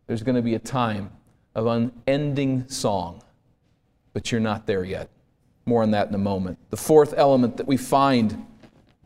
There's 0.08 0.24
going 0.24 0.36
to 0.36 0.42
be 0.42 0.56
a 0.56 0.60
time 0.60 1.12
of 1.56 1.66
unending 1.66 2.68
song, 2.68 3.22
but 4.14 4.32
you're 4.32 4.42
not 4.42 4.66
there 4.66 4.84
yet. 4.84 5.10
More 5.66 5.84
on 5.84 5.92
that 5.92 6.08
in 6.08 6.16
a 6.16 6.20
moment. 6.20 6.58
The 6.70 6.78
fourth 6.78 7.14
element 7.16 7.58
that 7.58 7.68
we 7.68 7.78
find 7.78 8.46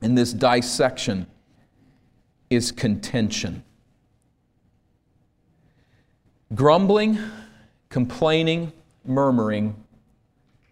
in 0.01 0.15
this 0.15 0.33
dissection 0.33 1.27
is 2.49 2.71
contention. 2.71 3.63
Grumbling, 6.53 7.17
complaining, 7.89 8.71
murmuring 9.05 9.75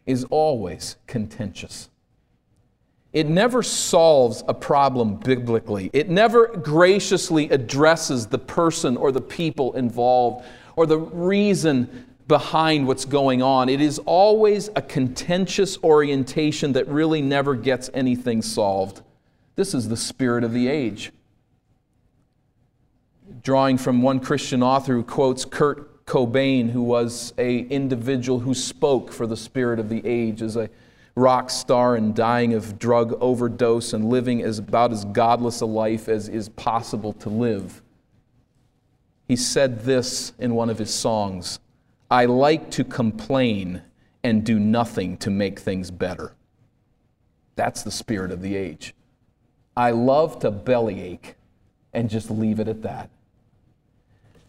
is 0.05 0.25
always 0.25 0.97
contentious. 1.07 1.89
It 3.13 3.27
never 3.27 3.61
solves 3.61 4.43
a 4.47 4.53
problem 4.53 5.15
biblically. 5.15 5.89
It 5.91 6.09
never 6.09 6.47
graciously 6.47 7.49
addresses 7.49 8.27
the 8.27 8.37
person 8.37 8.95
or 8.95 9.11
the 9.11 9.21
people 9.21 9.73
involved 9.73 10.45
or 10.75 10.85
the 10.85 10.97
reason 10.97 12.07
behind 12.27 12.87
what's 12.87 13.05
going 13.05 13.41
on. 13.41 13.69
It 13.69 13.81
is 13.81 13.99
always 13.99 14.69
a 14.75 14.81
contentious 14.81 15.77
orientation 15.83 16.73
that 16.73 16.87
really 16.87 17.21
never 17.21 17.55
gets 17.55 17.89
anything 17.93 18.41
solved. 18.41 19.01
This 19.55 19.73
is 19.73 19.89
the 19.89 19.97
spirit 19.97 20.43
of 20.43 20.53
the 20.53 20.67
age. 20.67 21.11
Drawing 23.43 23.77
from 23.77 24.01
one 24.01 24.19
Christian 24.19 24.63
author 24.63 24.93
who 24.93 25.03
quotes 25.03 25.45
Kurt 25.45 26.05
Cobain, 26.05 26.69
who 26.69 26.83
was 26.83 27.33
a 27.37 27.59
individual 27.59 28.39
who 28.39 28.53
spoke 28.53 29.11
for 29.11 29.25
the 29.25 29.37
spirit 29.37 29.79
of 29.79 29.89
the 29.89 30.05
age 30.05 30.41
as 30.41 30.55
a 30.55 30.69
rock 31.15 31.49
star 31.49 31.95
and 31.95 32.15
dying 32.15 32.53
of 32.53 32.79
drug 32.79 33.17
overdose 33.21 33.93
and 33.93 34.09
living 34.09 34.41
as 34.41 34.59
about 34.59 34.91
as 34.91 35.05
godless 35.05 35.61
a 35.61 35.65
life 35.65 36.07
as 36.07 36.29
is 36.29 36.49
possible 36.49 37.13
to 37.13 37.29
live. 37.29 37.81
He 39.27 39.35
said 39.35 39.83
this 39.83 40.33
in 40.39 40.55
one 40.55 40.69
of 40.69 40.77
his 40.77 40.93
songs 40.93 41.59
I 42.11 42.25
like 42.25 42.69
to 42.71 42.83
complain 42.83 43.83
and 44.21 44.43
do 44.43 44.59
nothing 44.59 45.15
to 45.19 45.29
make 45.29 45.59
things 45.59 45.89
better. 45.89 46.33
That's 47.55 47.83
the 47.83 47.91
spirit 47.91 48.31
of 48.31 48.41
the 48.41 48.53
age. 48.53 48.93
I 49.77 49.91
love 49.91 50.39
to 50.39 50.51
bellyache 50.51 51.35
and 51.93 52.09
just 52.09 52.29
leave 52.29 52.59
it 52.59 52.67
at 52.67 52.81
that. 52.81 53.09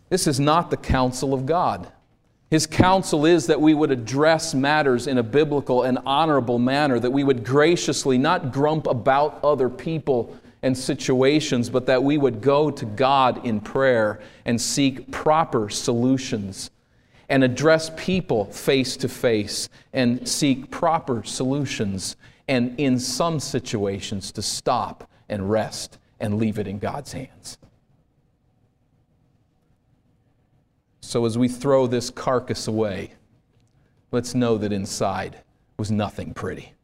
This 0.09 0.27
is 0.27 0.41
not 0.41 0.71
the 0.71 0.77
counsel 0.77 1.33
of 1.33 1.47
God. 1.47 1.93
His 2.51 2.67
counsel 2.67 3.25
is 3.25 3.47
that 3.47 3.61
we 3.61 3.75
would 3.75 3.93
address 3.93 4.55
matters 4.55 5.07
in 5.07 5.19
a 5.19 5.23
biblical 5.23 5.85
and 5.85 6.01
honorable 6.05 6.59
manner, 6.59 6.99
that 6.99 7.13
we 7.13 7.23
would 7.23 7.45
graciously 7.45 8.19
not 8.19 8.53
grump 8.53 8.89
about 8.89 9.39
other 9.45 9.69
people 9.71 10.37
and 10.63 10.77
situations, 10.77 11.71
but 11.71 11.87
that 11.87 12.03
we 12.03 12.19
would 12.19 12.41
go 12.41 12.73
to 12.73 12.85
God 12.85 13.47
in 13.47 13.61
prayer 13.61 14.21
and 14.45 14.61
seek 14.61 15.13
proper 15.13 15.71
solutions 15.71 16.72
and 17.33 17.43
address 17.43 17.91
people 17.97 18.45
face 18.53 18.95
to 18.95 19.09
face 19.09 19.71
and 19.95 20.29
seek 20.29 20.71
proper 20.71 21.25
solutions, 21.25 22.15
and 22.47 22.79
in 22.79 22.99
some 22.99 23.41
situations 23.41 24.31
to 24.31 24.43
stop 24.43 25.09
and 25.31 25.51
rest 25.51 25.99
and 26.21 26.37
leave 26.37 26.59
it 26.59 26.69
in 26.69 26.79
God's 26.79 27.11
hands. 27.15 27.57
So 31.01 31.25
as 31.25 31.39
we 31.39 31.49
throw 31.49 31.87
this 31.87 32.11
carcass 32.11 32.69
away, 32.69 33.15
let's 34.11 34.35
know 34.35 34.59
that 34.59 34.71
inside 34.71 35.39
was 35.79 35.91
nothing 35.91 36.35
pretty. 36.35 36.75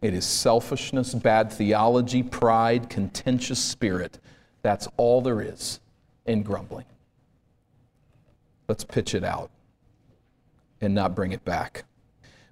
It 0.00 0.14
is 0.14 0.24
selfishness, 0.24 1.12
bad 1.12 1.52
theology, 1.52 2.22
pride, 2.22 2.88
contentious 2.88 3.62
spirit. 3.62 4.18
That's 4.62 4.88
all 4.96 5.20
there 5.20 5.42
is 5.42 5.80
in 6.24 6.42
grumbling. 6.42 6.86
Let's 8.72 8.84
pitch 8.84 9.14
it 9.14 9.22
out 9.22 9.50
and 10.80 10.94
not 10.94 11.14
bring 11.14 11.32
it 11.32 11.44
back. 11.44 11.84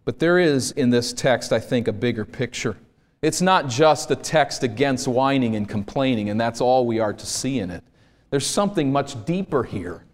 But 0.04 0.18
there 0.18 0.38
is 0.38 0.70
in 0.72 0.90
this 0.90 1.14
text, 1.14 1.50
I 1.50 1.59
think, 1.59 1.88
a 1.88 1.94
bigger 1.94 2.26
picture. 2.26 2.76
It's 3.22 3.40
not 3.40 3.68
just 3.68 4.11
a 4.11 4.16
text 4.16 4.62
against 4.62 5.09
whining 5.09 5.56
and 5.56 5.66
complaining, 5.66 6.28
and 6.28 6.38
that's 6.38 6.61
all 6.61 6.85
we 6.85 6.98
are 6.98 7.14
to 7.14 7.24
see 7.24 7.59
in 7.59 7.70
it. 7.70 7.83
There's 8.28 8.46
something 8.46 8.92
much 8.92 9.24
deeper 9.24 9.62
here. 9.62 10.04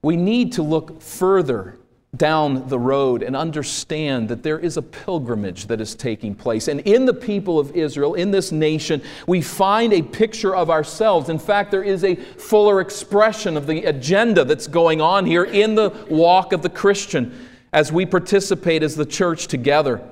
We 0.00 0.16
need 0.16 0.50
to 0.52 0.62
look 0.62 1.02
further 1.02 1.76
down 2.16 2.68
the 2.68 2.78
road 2.78 3.22
and 3.22 3.34
understand 3.34 4.28
that 4.28 4.42
there 4.42 4.58
is 4.58 4.76
a 4.76 4.82
pilgrimage 4.82 5.66
that 5.66 5.80
is 5.80 5.94
taking 5.94 6.34
place. 6.34 6.68
And 6.68 6.80
in 6.80 7.06
the 7.06 7.14
people 7.14 7.58
of 7.58 7.74
Israel, 7.74 8.14
in 8.14 8.30
this 8.30 8.52
nation, 8.52 9.00
we 9.26 9.40
find 9.40 9.94
a 9.94 10.02
picture 10.02 10.54
of 10.54 10.68
ourselves. 10.68 11.30
In 11.30 11.38
fact, 11.38 11.70
there 11.70 11.82
is 11.82 12.04
a 12.04 12.14
fuller 12.14 12.82
expression 12.82 13.56
of 13.56 13.66
the 13.66 13.84
agenda 13.84 14.44
that's 14.44 14.66
going 14.66 15.00
on 15.00 15.24
here 15.24 15.44
in 15.44 15.74
the 15.74 15.88
walk 16.10 16.52
of 16.52 16.60
the 16.60 16.68
Christian 16.68 17.48
as 17.72 17.90
we 17.90 18.04
participate 18.04 18.82
as 18.82 18.94
the 18.94 19.06
church 19.06 19.46
together. 19.46 20.06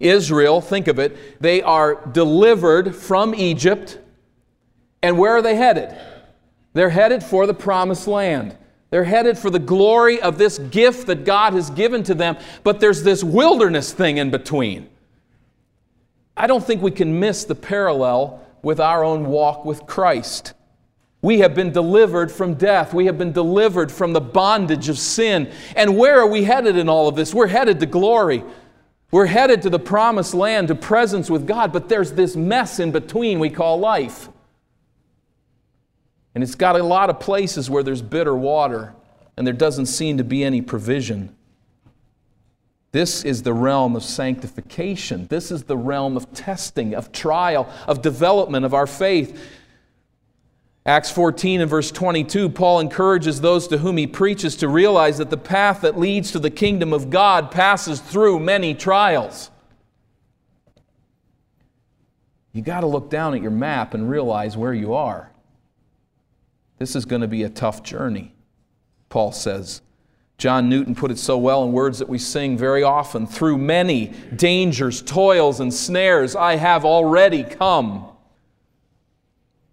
Israel, 0.00 0.62
think 0.62 0.88
of 0.88 0.98
it, 0.98 1.40
they 1.42 1.60
are 1.60 2.06
delivered 2.12 2.96
from 2.96 3.34
Egypt. 3.34 3.98
And 5.02 5.18
where 5.18 5.32
are 5.32 5.42
they 5.42 5.56
headed? 5.56 5.94
They're 6.72 6.90
headed 6.90 7.22
for 7.22 7.46
the 7.46 7.54
promised 7.54 8.06
land. 8.06 8.56
They're 8.90 9.04
headed 9.04 9.36
for 9.36 9.50
the 9.50 9.58
glory 9.58 10.20
of 10.20 10.38
this 10.38 10.58
gift 10.58 11.06
that 11.08 11.24
God 11.24 11.54
has 11.54 11.70
given 11.70 12.02
to 12.04 12.14
them, 12.14 12.36
but 12.62 12.80
there's 12.80 13.02
this 13.02 13.24
wilderness 13.24 13.92
thing 13.92 14.18
in 14.18 14.30
between. 14.30 14.88
I 16.36 16.46
don't 16.46 16.64
think 16.64 16.82
we 16.82 16.90
can 16.90 17.18
miss 17.18 17.44
the 17.44 17.54
parallel 17.54 18.46
with 18.62 18.78
our 18.78 19.02
own 19.02 19.26
walk 19.26 19.64
with 19.64 19.86
Christ. 19.86 20.52
We 21.22 21.40
have 21.40 21.54
been 21.54 21.72
delivered 21.72 22.30
from 22.30 22.54
death. 22.54 22.94
We 22.94 23.06
have 23.06 23.18
been 23.18 23.32
delivered 23.32 23.90
from 23.90 24.12
the 24.12 24.20
bondage 24.20 24.88
of 24.88 24.98
sin. 24.98 25.50
And 25.74 25.96
where 25.96 26.20
are 26.20 26.26
we 26.26 26.44
headed 26.44 26.76
in 26.76 26.88
all 26.88 27.08
of 27.08 27.16
this? 27.16 27.34
We're 27.34 27.46
headed 27.48 27.80
to 27.80 27.86
glory. 27.86 28.44
We're 29.10 29.26
headed 29.26 29.62
to 29.62 29.70
the 29.70 29.78
promised 29.78 30.34
land, 30.34 30.68
to 30.68 30.74
presence 30.74 31.30
with 31.30 31.46
God, 31.46 31.72
but 31.72 31.88
there's 31.88 32.12
this 32.12 32.36
mess 32.36 32.78
in 32.78 32.92
between 32.92 33.38
we 33.38 33.50
call 33.50 33.78
life. 33.78 34.28
And 36.36 36.42
it's 36.42 36.54
got 36.54 36.78
a 36.78 36.82
lot 36.82 37.08
of 37.08 37.18
places 37.18 37.70
where 37.70 37.82
there's 37.82 38.02
bitter 38.02 38.36
water 38.36 38.92
and 39.38 39.46
there 39.46 39.54
doesn't 39.54 39.86
seem 39.86 40.18
to 40.18 40.22
be 40.22 40.44
any 40.44 40.60
provision. 40.60 41.34
This 42.92 43.24
is 43.24 43.42
the 43.42 43.54
realm 43.54 43.96
of 43.96 44.02
sanctification. 44.02 45.28
This 45.28 45.50
is 45.50 45.62
the 45.62 45.78
realm 45.78 46.14
of 46.14 46.30
testing, 46.34 46.94
of 46.94 47.10
trial, 47.10 47.72
of 47.88 48.02
development 48.02 48.66
of 48.66 48.74
our 48.74 48.86
faith. 48.86 49.40
Acts 50.84 51.10
14 51.10 51.62
and 51.62 51.70
verse 51.70 51.90
22, 51.90 52.50
Paul 52.50 52.80
encourages 52.80 53.40
those 53.40 53.66
to 53.68 53.78
whom 53.78 53.96
he 53.96 54.06
preaches 54.06 54.56
to 54.56 54.68
realize 54.68 55.16
that 55.16 55.30
the 55.30 55.38
path 55.38 55.80
that 55.80 55.98
leads 55.98 56.32
to 56.32 56.38
the 56.38 56.50
kingdom 56.50 56.92
of 56.92 57.08
God 57.08 57.50
passes 57.50 57.98
through 57.98 58.40
many 58.40 58.74
trials. 58.74 59.50
You 62.52 62.60
got 62.60 62.80
to 62.80 62.86
look 62.86 63.08
down 63.08 63.32
at 63.32 63.40
your 63.40 63.52
map 63.52 63.94
and 63.94 64.10
realize 64.10 64.54
where 64.54 64.74
you 64.74 64.92
are. 64.92 65.30
This 66.78 66.94
is 66.94 67.04
going 67.04 67.22
to 67.22 67.28
be 67.28 67.42
a 67.42 67.48
tough 67.48 67.82
journey, 67.82 68.34
Paul 69.08 69.32
says. 69.32 69.82
John 70.38 70.68
Newton 70.68 70.94
put 70.94 71.10
it 71.10 71.18
so 71.18 71.38
well 71.38 71.64
in 71.64 71.72
words 71.72 71.98
that 71.98 72.08
we 72.08 72.18
sing 72.18 72.58
very 72.58 72.82
often 72.82 73.26
through 73.26 73.56
many 73.56 74.12
dangers, 74.36 75.00
toils, 75.00 75.60
and 75.60 75.72
snares, 75.72 76.36
I 76.36 76.56
have 76.56 76.84
already 76.84 77.42
come. 77.42 78.10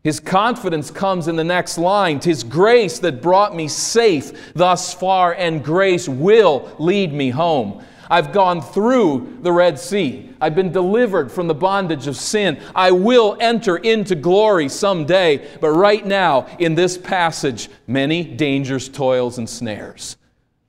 His 0.04 0.20
confidence 0.20 0.92
comes 0.92 1.28
in 1.28 1.36
the 1.36 1.44
next 1.44 1.78
line. 1.78 2.20
Tis 2.20 2.44
grace 2.44 3.00
that 3.00 3.22
brought 3.22 3.56
me 3.56 3.68
safe 3.68 4.54
thus 4.54 4.94
far, 4.94 5.34
and 5.34 5.64
grace 5.64 6.08
will 6.08 6.74
lead 6.78 7.14
me 7.14 7.30
home. 7.30 7.84
I've 8.14 8.32
gone 8.32 8.62
through 8.62 9.40
the 9.42 9.52
Red 9.52 9.80
Sea. 9.80 10.30
I've 10.40 10.54
been 10.54 10.72
delivered 10.72 11.32
from 11.32 11.48
the 11.48 11.56
bondage 11.56 12.06
of 12.06 12.16
sin. 12.16 12.62
I 12.76 12.92
will 12.92 13.36
enter 13.40 13.78
into 13.78 14.14
glory 14.14 14.70
someday. 14.70 15.50
But 15.60 15.72
right 15.72 16.06
now, 16.06 16.46
in 16.60 16.76
this 16.76 16.96
passage, 16.96 17.70
many 17.88 18.24
dangers, 18.24 18.88
toils, 18.88 19.40
and 19.40 19.50
snares. 19.50 20.18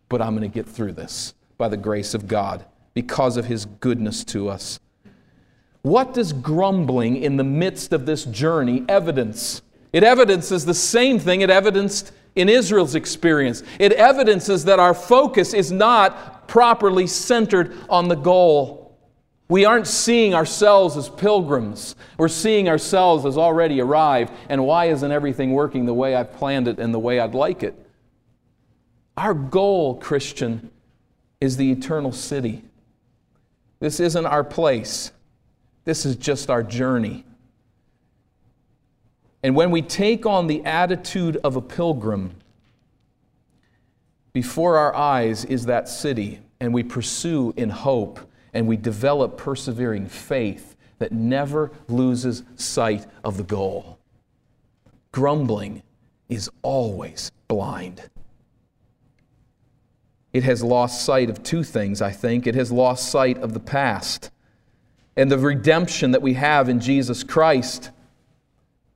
But 0.09 0.23
I'm 0.23 0.35
going 0.35 0.51
to 0.51 0.55
get 0.55 0.67
through 0.67 0.93
this 0.93 1.35
by 1.59 1.69
the 1.69 1.77
grace 1.77 2.15
of 2.15 2.27
God 2.27 2.65
because 2.95 3.37
of 3.37 3.45
His 3.45 3.67
goodness 3.67 4.25
to 4.25 4.49
us. 4.49 4.81
What 5.83 6.15
does 6.15 6.33
grumbling 6.33 7.19
in 7.19 7.37
the 7.37 7.45
midst 7.45 7.93
of 7.93 8.07
this 8.07 8.25
journey 8.25 8.87
evidence? 8.89 9.61
It 9.93 10.03
evidences 10.03 10.65
the 10.65 10.73
same 10.73 11.19
thing 11.19 11.43
it 11.43 11.51
evidenced 11.51 12.11
in 12.37 12.49
Israel's 12.49 12.95
experience. 12.95 13.63
It 13.79 13.93
evidences 13.93 14.65
that 14.65 14.81
our 14.81 14.95
focus 14.95 15.53
is 15.53 15.71
not 15.71 16.34
properly 16.47 17.07
centered 17.07 17.77
on 17.89 18.09
the 18.09 18.15
goal. 18.15 18.99
We 19.49 19.65
aren't 19.65 19.87
seeing 19.87 20.35
ourselves 20.35 20.97
as 20.97 21.09
pilgrims. 21.09 21.97
We're 22.17 22.29
seeing 22.29 22.69
ourselves 22.69 23.27
as 23.27 23.37
already 23.37 23.81
arrived. 23.81 24.33
And 24.49 24.65
why 24.65 24.87
isn't 24.87 25.13
everything 25.13 25.53
working 25.53 25.87
the 25.87 25.95
way 25.95 26.15
I've 26.15 26.33
planned 26.33 26.67
it 26.67 26.79
and 26.79 26.95
the 26.95 26.99
way 26.99 27.21
I'd 27.21 27.35
like 27.35 27.63
it? 27.63 27.75
Our 29.17 29.35
goal, 29.35 29.97
Christian, 29.97 30.71
is 31.41 31.57
the 31.57 31.71
eternal 31.71 32.11
city. 32.11 32.65
This 33.81 34.01
isn't 34.01 34.27
our 34.27 34.45
place, 34.45 35.13
this 35.85 36.07
is 36.07 36.17
just 36.17 36.49
our 36.49 36.63
journey. 36.63 37.25
And 39.43 39.55
when 39.55 39.71
we 39.71 39.83
take 39.83 40.25
on 40.25 40.47
the 40.47 40.65
attitude 40.65 41.37
of 41.45 41.55
a 41.55 41.61
pilgrim, 41.61 42.37
before 44.35 44.77
our 44.77 44.95
eyes 44.95 45.47
is 45.47 45.65
that 45.67 45.89
city, 45.89 46.41
and 46.61 46.75
we 46.75 46.83
pursue 46.83 47.55
in 47.57 47.71
hope, 47.71 48.21
and 48.53 48.69
we 48.69 48.77
develop 48.77 49.39
persevering 49.39 50.07
faith 50.07 50.77
that 50.99 51.13
never 51.13 51.73
loses 51.89 52.43
sight 52.57 53.07
of 53.25 53.39
the 53.39 53.43
goal. 53.43 53.99
Grumbling 55.13 55.83
is 56.29 56.51
always 56.63 57.31
blind. 57.49 58.11
It 60.33 60.43
has 60.43 60.63
lost 60.65 61.05
sight 61.05 61.31
of 61.31 61.45
two 61.45 61.63
things, 61.63 62.03
I 62.03 62.11
think. 62.11 62.47
It 62.47 62.57
has 62.57 62.73
lost 62.73 63.11
sight 63.11 63.39
of 63.39 63.55
the 63.55 63.61
past 63.61 64.33
and 65.17 65.31
the 65.31 65.39
redemption 65.39 66.11
that 66.11 66.23
we 66.23 66.35
have 66.35 66.69
in 66.69 66.81
Jesus 66.81 67.23
Christ. 67.23 67.91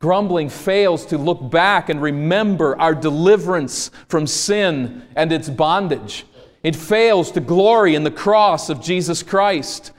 Grumbling 0.00 0.48
fails 0.48 1.06
to 1.06 1.18
look 1.18 1.50
back 1.50 1.88
and 1.88 2.00
remember 2.00 2.78
our 2.80 2.94
deliverance 2.94 3.90
from 4.06 4.26
sin 4.26 5.02
and 5.16 5.32
its 5.32 5.48
bondage. 5.48 6.24
It 6.62 6.76
fails 6.76 7.32
to 7.32 7.40
glory 7.40 7.94
in 7.94 8.04
the 8.04 8.10
cross 8.10 8.68
of 8.68 8.80
Jesus 8.80 9.22
Christ. 9.22 9.92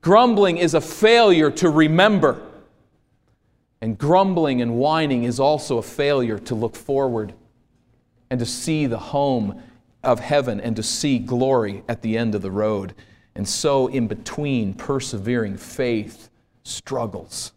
Grumbling 0.00 0.56
is 0.56 0.74
a 0.74 0.80
failure 0.80 1.50
to 1.50 1.68
remember. 1.68 2.40
And 3.82 3.98
grumbling 3.98 4.62
and 4.62 4.76
whining 4.76 5.24
is 5.24 5.38
also 5.38 5.78
a 5.78 5.82
failure 5.82 6.38
to 6.38 6.54
look 6.54 6.76
forward 6.76 7.34
and 8.30 8.38
to 8.40 8.46
see 8.46 8.86
the 8.86 8.98
home 8.98 9.60
of 10.02 10.20
heaven 10.20 10.60
and 10.60 10.76
to 10.76 10.82
see 10.82 11.18
glory 11.18 11.82
at 11.88 12.00
the 12.00 12.16
end 12.16 12.34
of 12.34 12.42
the 12.42 12.50
road. 12.50 12.94
And 13.34 13.48
so, 13.48 13.86
in 13.86 14.08
between, 14.08 14.74
persevering 14.74 15.56
faith 15.56 16.30
struggles. 16.64 17.52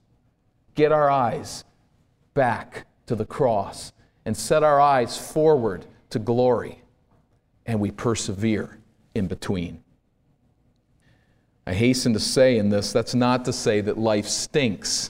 Get 0.74 0.92
our 0.92 1.10
eyes 1.10 1.65
back 2.36 2.86
to 3.08 3.16
the 3.16 3.26
cross 3.26 3.92
and 4.26 4.38
set 4.38 4.62
our 4.62 4.80
eyes 4.80 5.18
forward 5.18 5.88
to 6.12 6.20
glory, 6.20 6.84
and 7.66 7.80
we 7.80 7.90
persevere 7.90 8.78
in 9.16 9.28
between. 9.28 9.84
I 11.66 11.74
hasten 11.74 12.14
to 12.14 12.20
say 12.20 12.58
in 12.58 12.70
this, 12.70 12.94
that's 12.94 13.16
not 13.16 13.44
to 13.46 13.54
say 13.54 13.82
that 13.82 13.98
life 13.98 14.28
stinks. 14.28 15.10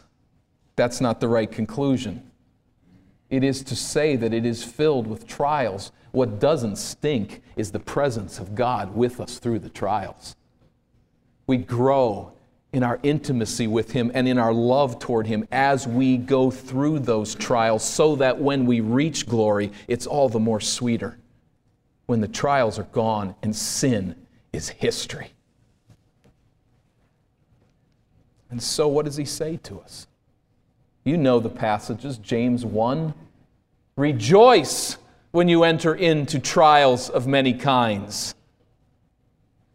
That's 0.77 1.01
not 1.01 1.19
the 1.19 1.27
right 1.27 1.51
conclusion. 1.51 2.31
It 3.29 3.43
is 3.43 3.63
to 3.63 3.75
say 3.75 4.15
that 4.15 4.33
it 4.33 4.45
is 4.45 4.63
filled 4.63 5.07
with 5.07 5.27
trials. 5.27 5.91
What 6.11 6.39
doesn't 6.39 6.77
stink 6.77 7.41
is 7.57 7.71
the 7.71 7.79
presence 7.79 8.39
of 8.39 8.55
God 8.55 8.95
with 8.95 9.19
us 9.19 9.39
through 9.39 9.59
the 9.59 9.69
trials. 9.69 10.35
We 11.47 11.57
grow 11.57 12.34
in 12.75 12.83
our 12.83 12.99
intimacy 13.03 13.67
with 13.67 13.91
Him 13.91 14.11
and 14.13 14.27
in 14.27 14.37
our 14.37 14.53
love 14.53 14.99
toward 14.99 15.25
Him 15.25 15.47
as 15.49 15.87
we 15.87 16.17
go 16.17 16.51
through 16.51 16.99
those 16.99 17.33
trials, 17.33 17.85
so 17.85 18.17
that 18.17 18.37
when 18.37 18.65
we 18.65 18.81
reach 18.81 19.25
glory, 19.25 19.71
it's 19.87 20.05
all 20.05 20.27
the 20.27 20.41
more 20.41 20.59
sweeter. 20.59 21.17
When 22.05 22.19
the 22.19 22.27
trials 22.27 22.77
are 22.77 22.83
gone 22.83 23.33
and 23.41 23.55
sin 23.55 24.15
is 24.51 24.67
history. 24.67 25.31
And 28.49 28.61
so, 28.61 28.89
what 28.89 29.05
does 29.05 29.15
He 29.15 29.25
say 29.25 29.55
to 29.63 29.79
us? 29.79 30.07
You 31.05 31.15
know 31.15 31.39
the 31.39 31.49
passages, 31.49 32.17
James 32.17 32.65
1. 32.65 33.13
Rejoice 33.95 34.97
when 35.31 35.47
you 35.47 35.63
enter 35.63 35.95
into 35.95 36.39
trials 36.39 37.09
of 37.09 37.25
many 37.25 37.53
kinds. 37.53 38.35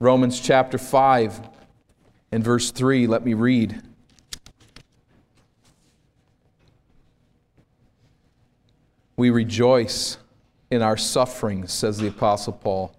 Romans 0.00 0.38
chapter 0.38 0.76
5 0.76 1.59
in 2.32 2.42
verse 2.42 2.70
3, 2.70 3.06
let 3.06 3.24
me 3.24 3.34
read. 3.34 3.82
We 9.16 9.30
rejoice 9.30 10.16
in 10.70 10.80
our 10.80 10.96
sufferings, 10.96 11.72
says 11.72 11.98
the 11.98 12.08
Apostle 12.08 12.52
Paul. 12.52 12.94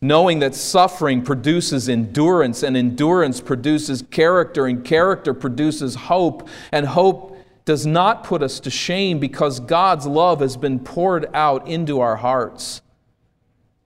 Knowing 0.00 0.38
that 0.38 0.54
suffering 0.54 1.22
produces 1.22 1.88
endurance, 1.88 2.62
and 2.62 2.74
endurance 2.74 3.40
produces 3.40 4.02
character, 4.10 4.66
and 4.66 4.82
character 4.82 5.34
produces 5.34 5.94
hope, 5.94 6.48
and 6.72 6.86
hope 6.86 7.36
does 7.66 7.84
not 7.84 8.24
put 8.24 8.42
us 8.42 8.58
to 8.60 8.70
shame 8.70 9.18
because 9.18 9.60
God's 9.60 10.06
love 10.06 10.40
has 10.40 10.56
been 10.56 10.80
poured 10.80 11.28
out 11.34 11.68
into 11.68 12.00
our 12.00 12.16
hearts 12.16 12.80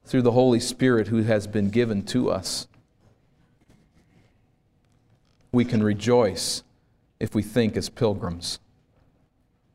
through 0.04 0.22
the 0.22 0.30
Holy 0.30 0.60
Spirit 0.60 1.08
who 1.08 1.24
has 1.24 1.48
been 1.48 1.68
given 1.68 2.04
to 2.04 2.30
us 2.30 2.68
we 5.54 5.64
can 5.64 5.82
rejoice 5.82 6.62
if 7.20 7.34
we 7.34 7.42
think 7.42 7.76
as 7.76 7.88
pilgrims 7.88 8.58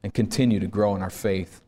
and 0.04 0.14
continue 0.14 0.60
to 0.60 0.68
grow 0.68 0.96
in 0.96 1.02
our 1.02 1.10
faith. 1.10 1.62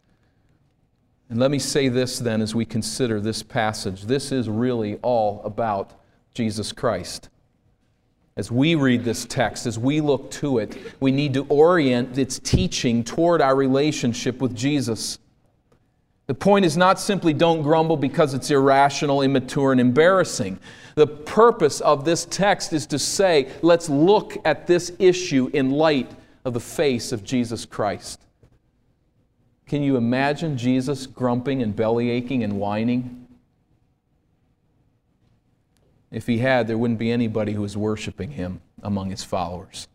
And 1.30 1.40
let 1.40 1.50
me 1.50 1.60
say 1.60 1.88
this 1.88 2.20
then 2.20 2.42
as 2.42 2.54
we 2.54 2.66
consider 2.66 3.22
this 3.22 3.42
passage. 3.42 4.04
This 4.04 4.32
is 4.32 4.50
really 4.50 4.98
all 4.98 5.42
about 5.46 5.94
Jesus 6.34 6.72
Christ. 6.72 7.30
As 8.36 8.52
we 8.52 8.76
read 8.76 9.04
this 9.04 9.26
text, 9.26 9.66
as 9.66 9.80
we 9.80 10.02
look 10.02 10.30
to 10.32 10.58
it, 10.58 10.78
we 11.00 11.12
need 11.12 11.34
to 11.34 11.46
orient 11.48 12.18
its 12.18 12.40
teaching 12.40 13.04
toward 13.04 13.42
our 13.42 13.56
relationship 13.56 14.42
with 14.42 14.56
Jesus. 14.56 15.20
The 16.32 16.36
point 16.36 16.64
is 16.64 16.78
not 16.78 16.98
simply 16.98 17.34
don't 17.34 17.62
grumble 17.62 17.98
because 17.98 18.34
it's 18.34 18.50
irrational, 18.52 19.22
immature, 19.22 19.74
and 19.74 19.82
embarrassing. 19.82 20.60
The 20.96 21.06
purpose 21.06 21.82
of 21.82 22.06
this 22.06 22.24
text 22.24 22.72
is 22.72 22.86
to 22.86 23.00
say, 23.00 23.52
let's 23.62 23.90
look 23.90 24.38
at 24.46 24.66
this 24.66 24.94
issue 24.98 25.50
in 25.52 25.72
light 25.72 26.10
of 26.46 26.54
the 26.54 26.60
face 26.62 27.12
of 27.12 27.26
Jesus 27.26 27.66
Christ. 27.66 28.22
Can 29.68 29.84
you 29.84 29.98
imagine 29.98 30.58
Jesus 30.58 31.06
grumping 31.06 31.62
and 31.62 31.76
belly 31.76 32.10
aching 32.10 32.46
and 32.46 32.54
whining? 32.54 33.28
If 36.12 36.28
he 36.28 36.38
had, 36.38 36.66
there 36.66 36.78
wouldn't 36.78 36.98
be 36.98 37.12
anybody 37.12 37.52
who 37.52 37.62
was 37.62 37.76
worshiping 37.76 38.32
him 38.32 38.62
among 38.82 39.10
his 39.10 39.26
followers. 39.26 39.90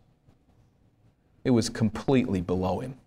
It 1.45 1.51
was 1.53 1.70
completely 1.70 2.43
below 2.43 2.80
him. 2.80 2.99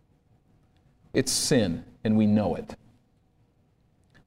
It's 1.13 1.31
sin, 1.31 1.85
and 2.03 2.17
we 2.17 2.25
know 2.25 2.55
it. 2.55 2.75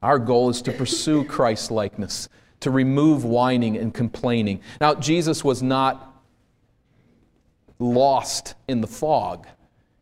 Our 0.02 0.18
goal 0.18 0.50
is 0.50 0.62
to 0.62 0.72
pursue 0.72 1.24
Christ 1.24 1.70
likeness, 1.70 2.28
to 2.60 2.70
remove 2.70 3.24
whining 3.24 3.76
and 3.76 3.94
complaining. 3.94 4.60
Now, 4.80 4.94
Jesus 4.94 5.44
was 5.44 5.62
not 5.62 6.08
lost 7.78 8.54
in 8.68 8.80
the 8.80 8.86
fog 8.86 9.46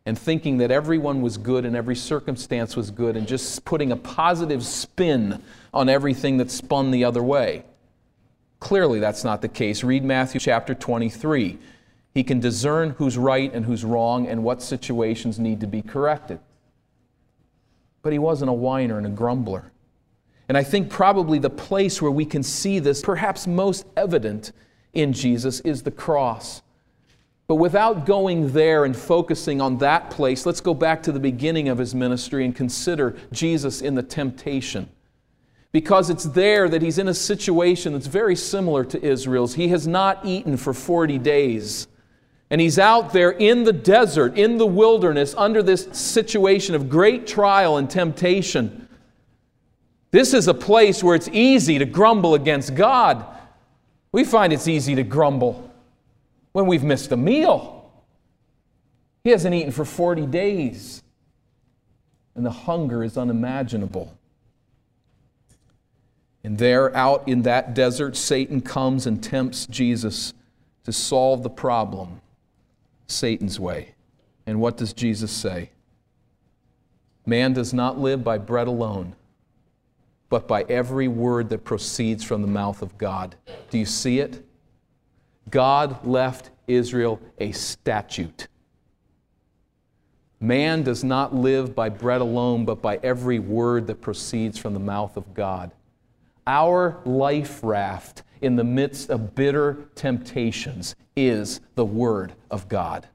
and 0.05 0.17
thinking 0.17 0.57
that 0.57 0.71
everyone 0.71 1.21
was 1.21 1.37
good 1.37 1.65
and 1.65 1.75
every 1.75 1.95
circumstance 1.95 2.75
was 2.75 2.89
good 2.89 3.15
and 3.15 3.27
just 3.27 3.63
putting 3.65 3.91
a 3.91 3.95
positive 3.95 4.65
spin 4.65 5.41
on 5.73 5.89
everything 5.89 6.37
that 6.37 6.49
spun 6.49 6.91
the 6.91 7.03
other 7.03 7.21
way. 7.21 7.63
Clearly, 8.59 8.99
that's 8.99 9.23
not 9.23 9.41
the 9.41 9.47
case. 9.47 9.83
Read 9.83 10.03
Matthew 10.03 10.39
chapter 10.39 10.73
23. 10.73 11.59
He 12.13 12.23
can 12.23 12.39
discern 12.39 12.91
who's 12.91 13.17
right 13.17 13.51
and 13.53 13.65
who's 13.65 13.85
wrong 13.85 14.27
and 14.27 14.43
what 14.43 14.61
situations 14.61 15.39
need 15.39 15.59
to 15.61 15.67
be 15.67 15.81
corrected. 15.81 16.39
But 18.01 18.13
he 18.13 18.19
wasn't 18.19 18.49
a 18.49 18.53
whiner 18.53 18.97
and 18.97 19.07
a 19.07 19.09
grumbler. 19.09 19.70
And 20.51 20.57
I 20.57 20.65
think 20.65 20.89
probably 20.89 21.39
the 21.39 21.49
place 21.49 22.01
where 22.01 22.11
we 22.11 22.25
can 22.25 22.43
see 22.43 22.79
this, 22.79 23.01
perhaps 23.01 23.47
most 23.47 23.85
evident 23.95 24.51
in 24.91 25.13
Jesus, 25.13 25.61
is 25.61 25.83
the 25.83 25.91
cross. 25.91 26.61
But 27.47 27.55
without 27.55 28.05
going 28.05 28.51
there 28.51 28.83
and 28.83 28.93
focusing 28.93 29.61
on 29.61 29.77
that 29.77 30.09
place, 30.09 30.45
let's 30.45 30.59
go 30.59 30.73
back 30.73 31.03
to 31.03 31.13
the 31.13 31.21
beginning 31.21 31.69
of 31.69 31.77
his 31.77 31.95
ministry 31.95 32.43
and 32.43 32.53
consider 32.53 33.15
Jesus 33.31 33.81
in 33.81 33.95
the 33.95 34.03
temptation. 34.03 34.89
Because 35.71 36.09
it's 36.09 36.25
there 36.25 36.67
that 36.67 36.81
he's 36.81 36.97
in 36.97 37.07
a 37.07 37.13
situation 37.13 37.93
that's 37.93 38.07
very 38.07 38.35
similar 38.35 38.83
to 38.83 39.01
Israel's. 39.01 39.53
He 39.53 39.69
has 39.69 39.87
not 39.87 40.25
eaten 40.25 40.57
for 40.57 40.73
40 40.73 41.17
days. 41.19 41.87
And 42.49 42.59
he's 42.59 42.77
out 42.77 43.13
there 43.13 43.31
in 43.31 43.63
the 43.63 43.71
desert, 43.71 44.37
in 44.37 44.57
the 44.57 44.67
wilderness, 44.67 45.33
under 45.37 45.63
this 45.63 45.87
situation 45.93 46.75
of 46.75 46.89
great 46.89 47.25
trial 47.25 47.77
and 47.77 47.89
temptation. 47.89 48.89
This 50.11 50.33
is 50.33 50.49
a 50.49 50.53
place 50.53 51.01
where 51.03 51.15
it's 51.15 51.29
easy 51.29 51.79
to 51.79 51.85
grumble 51.85 52.35
against 52.35 52.75
God. 52.75 53.25
We 54.11 54.25
find 54.25 54.51
it's 54.51 54.67
easy 54.67 54.93
to 54.95 55.03
grumble 55.03 55.71
when 56.51 56.67
we've 56.67 56.83
missed 56.83 57.13
a 57.13 57.17
meal. 57.17 57.89
He 59.23 59.29
hasn't 59.29 59.55
eaten 59.55 59.71
for 59.71 59.85
40 59.85 60.25
days, 60.25 61.01
and 62.35 62.45
the 62.45 62.51
hunger 62.51 63.03
is 63.03 63.17
unimaginable. 63.17 64.17
And 66.43 66.57
there, 66.57 66.93
out 66.95 67.27
in 67.27 67.43
that 67.43 67.73
desert, 67.73 68.17
Satan 68.17 68.61
comes 68.61 69.05
and 69.05 69.23
tempts 69.23 69.65
Jesus 69.67 70.33
to 70.83 70.91
solve 70.91 71.43
the 71.43 71.49
problem 71.49 72.19
Satan's 73.07 73.59
way. 73.59 73.93
And 74.45 74.59
what 74.59 74.75
does 74.75 74.91
Jesus 74.91 75.31
say? 75.31 75.69
Man 77.25 77.53
does 77.53 77.73
not 77.73 77.99
live 77.99 78.23
by 78.23 78.39
bread 78.39 78.67
alone 78.67 79.15
but 80.31 80.47
by 80.47 80.63
every 80.63 81.09
word 81.09 81.49
that 81.49 81.65
proceeds 81.65 82.23
from 82.23 82.41
the 82.41 82.47
mouth 82.47 82.81
of 82.81 82.97
God. 82.97 83.35
Do 83.69 83.77
you 83.77 83.85
see 83.85 84.19
it? 84.19 84.43
God 85.49 86.07
left 86.07 86.51
Israel 86.67 87.19
a 87.37 87.51
statute. 87.51 88.47
Man 90.39 90.83
does 90.83 91.03
not 91.03 91.35
live 91.35 91.75
by 91.75 91.89
bread 91.89 92.21
alone, 92.21 92.63
but 92.63 92.81
by 92.81 92.97
every 93.03 93.39
word 93.39 93.87
that 93.87 93.99
proceeds 93.99 94.57
from 94.57 94.73
the 94.73 94.79
mouth 94.79 95.17
of 95.17 95.33
God. 95.33 95.71
Our 96.47 97.01
life 97.03 97.59
raft 97.61 98.23
in 98.39 98.55
the 98.55 98.63
midst 98.63 99.09
of 99.09 99.35
bitter 99.35 99.89
temptations 99.95 100.95
is 101.15 101.59
the 101.75 101.85
Word 101.85 102.33
of 102.49 102.69
God. 102.69 103.07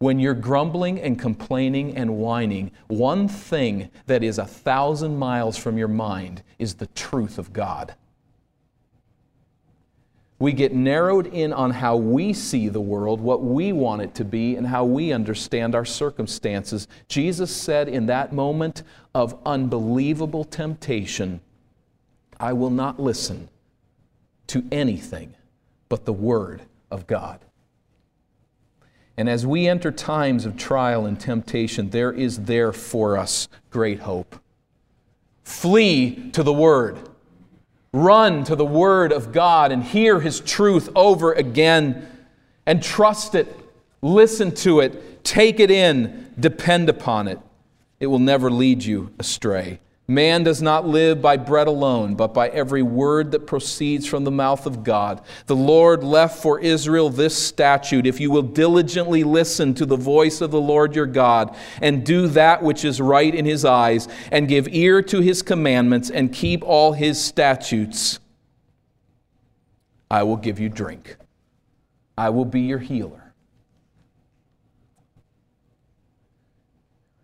When 0.00 0.18
you're 0.18 0.32
grumbling 0.32 0.98
and 0.98 1.18
complaining 1.18 1.94
and 1.94 2.16
whining, 2.16 2.70
one 2.88 3.28
thing 3.28 3.90
that 4.06 4.22
is 4.22 4.38
a 4.38 4.46
thousand 4.46 5.18
miles 5.18 5.58
from 5.58 5.76
your 5.76 5.88
mind 5.88 6.42
is 6.58 6.72
the 6.72 6.86
truth 6.86 7.38
of 7.38 7.52
God. 7.52 7.94
We 10.38 10.54
get 10.54 10.72
narrowed 10.72 11.26
in 11.26 11.52
on 11.52 11.70
how 11.70 11.96
we 11.96 12.32
see 12.32 12.70
the 12.70 12.80
world, 12.80 13.20
what 13.20 13.42
we 13.42 13.74
want 13.74 14.00
it 14.00 14.14
to 14.14 14.24
be, 14.24 14.56
and 14.56 14.66
how 14.66 14.86
we 14.86 15.12
understand 15.12 15.74
our 15.74 15.84
circumstances. 15.84 16.88
Jesus 17.08 17.54
said 17.54 17.86
in 17.86 18.06
that 18.06 18.32
moment 18.32 18.82
of 19.14 19.38
unbelievable 19.44 20.44
temptation, 20.44 21.42
I 22.38 22.54
will 22.54 22.70
not 22.70 22.98
listen 22.98 23.50
to 24.46 24.64
anything 24.72 25.34
but 25.90 26.06
the 26.06 26.14
Word 26.14 26.62
of 26.90 27.06
God. 27.06 27.44
And 29.20 29.28
as 29.28 29.46
we 29.46 29.68
enter 29.68 29.92
times 29.92 30.46
of 30.46 30.56
trial 30.56 31.04
and 31.04 31.20
temptation, 31.20 31.90
there 31.90 32.10
is 32.10 32.44
there 32.44 32.72
for 32.72 33.18
us 33.18 33.48
great 33.68 34.00
hope. 34.00 34.34
Flee 35.42 36.30
to 36.30 36.42
the 36.42 36.54
Word. 36.54 36.96
Run 37.92 38.44
to 38.44 38.56
the 38.56 38.64
Word 38.64 39.12
of 39.12 39.30
God 39.30 39.72
and 39.72 39.84
hear 39.84 40.20
His 40.20 40.40
truth 40.40 40.88
over 40.96 41.34
again 41.34 42.08
and 42.64 42.82
trust 42.82 43.34
it. 43.34 43.54
Listen 44.00 44.54
to 44.54 44.80
it. 44.80 45.22
Take 45.22 45.60
it 45.60 45.70
in. 45.70 46.32
Depend 46.40 46.88
upon 46.88 47.28
it. 47.28 47.38
It 48.00 48.06
will 48.06 48.20
never 48.20 48.50
lead 48.50 48.82
you 48.82 49.12
astray. 49.18 49.80
Man 50.10 50.42
does 50.42 50.60
not 50.60 50.88
live 50.88 51.22
by 51.22 51.36
bread 51.36 51.68
alone, 51.68 52.16
but 52.16 52.34
by 52.34 52.48
every 52.48 52.82
word 52.82 53.30
that 53.30 53.46
proceeds 53.46 54.08
from 54.08 54.24
the 54.24 54.32
mouth 54.32 54.66
of 54.66 54.82
God. 54.82 55.20
The 55.46 55.54
Lord 55.54 56.02
left 56.02 56.42
for 56.42 56.58
Israel 56.58 57.10
this 57.10 57.38
statute 57.38 58.08
if 58.08 58.18
you 58.18 58.28
will 58.28 58.42
diligently 58.42 59.22
listen 59.22 59.72
to 59.74 59.86
the 59.86 59.96
voice 59.96 60.40
of 60.40 60.50
the 60.50 60.60
Lord 60.60 60.96
your 60.96 61.06
God, 61.06 61.56
and 61.80 62.04
do 62.04 62.26
that 62.26 62.60
which 62.60 62.84
is 62.84 63.00
right 63.00 63.32
in 63.32 63.44
his 63.44 63.64
eyes, 63.64 64.08
and 64.32 64.48
give 64.48 64.66
ear 64.72 65.00
to 65.00 65.20
his 65.20 65.42
commandments, 65.42 66.10
and 66.10 66.32
keep 66.32 66.64
all 66.64 66.92
his 66.92 67.22
statutes, 67.22 68.18
I 70.10 70.24
will 70.24 70.38
give 70.38 70.58
you 70.58 70.68
drink. 70.68 71.18
I 72.18 72.30
will 72.30 72.44
be 72.44 72.62
your 72.62 72.80
healer. 72.80 73.19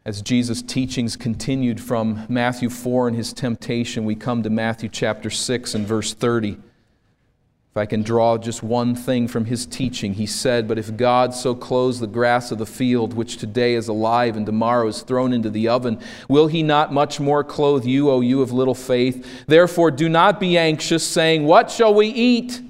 As 0.07 0.23
Jesus' 0.23 0.63
teachings 0.63 1.17
continued 1.17 1.81
from 1.81 2.27
Matthew 2.29 2.71
4 2.71 3.09
and 3.09 3.17
his 3.17 3.33
temptation, 3.33 4.05
we 4.05 4.15
come 4.15 4.45
to 4.45 4.51
Matthew 4.51 4.89
chapter 4.89 5.31
6 5.31 5.75
and 5.75 5.85
verse 5.85 6.15
30. 6.15 6.51
If 6.53 7.77
I 7.77 7.87
can 7.87 8.05
draw 8.05 8.39
just 8.39 8.63
one 8.63 8.95
thing 8.95 9.27
from 9.27 9.47
his 9.47 9.67
teaching, 9.67 10.15
he 10.15 10.25
said, 10.25 10.69
But 10.69 10.79
if 10.79 10.97
God 10.97 11.35
so 11.35 11.57
clothes 11.57 11.99
the 11.99 12.07
grass 12.07 12.53
of 12.53 12.59
the 12.59 12.67
field, 12.67 13.15
which 13.15 13.39
today 13.39 13.75
is 13.75 13.89
alive 13.89 14.37
and 14.37 14.47
tomorrow 14.47 14.87
is 14.87 15.03
thrown 15.03 15.33
into 15.33 15.51
the 15.51 15.67
oven, 15.67 15.99
will 16.29 16.47
he 16.47 16.63
not 16.63 16.93
much 16.93 17.19
more 17.19 17.43
clothe 17.43 17.85
you, 17.85 18.09
O 18.09 18.21
you 18.21 18.43
of 18.43 18.53
little 18.53 18.77
faith? 18.77 19.45
Therefore, 19.49 19.91
do 19.91 20.09
not 20.09 20.39
be 20.39 20.57
anxious, 20.57 21.05
saying, 21.05 21.45
What 21.47 21.69
shall 21.69 21.93
we 21.93 22.07
eat? 22.07 22.63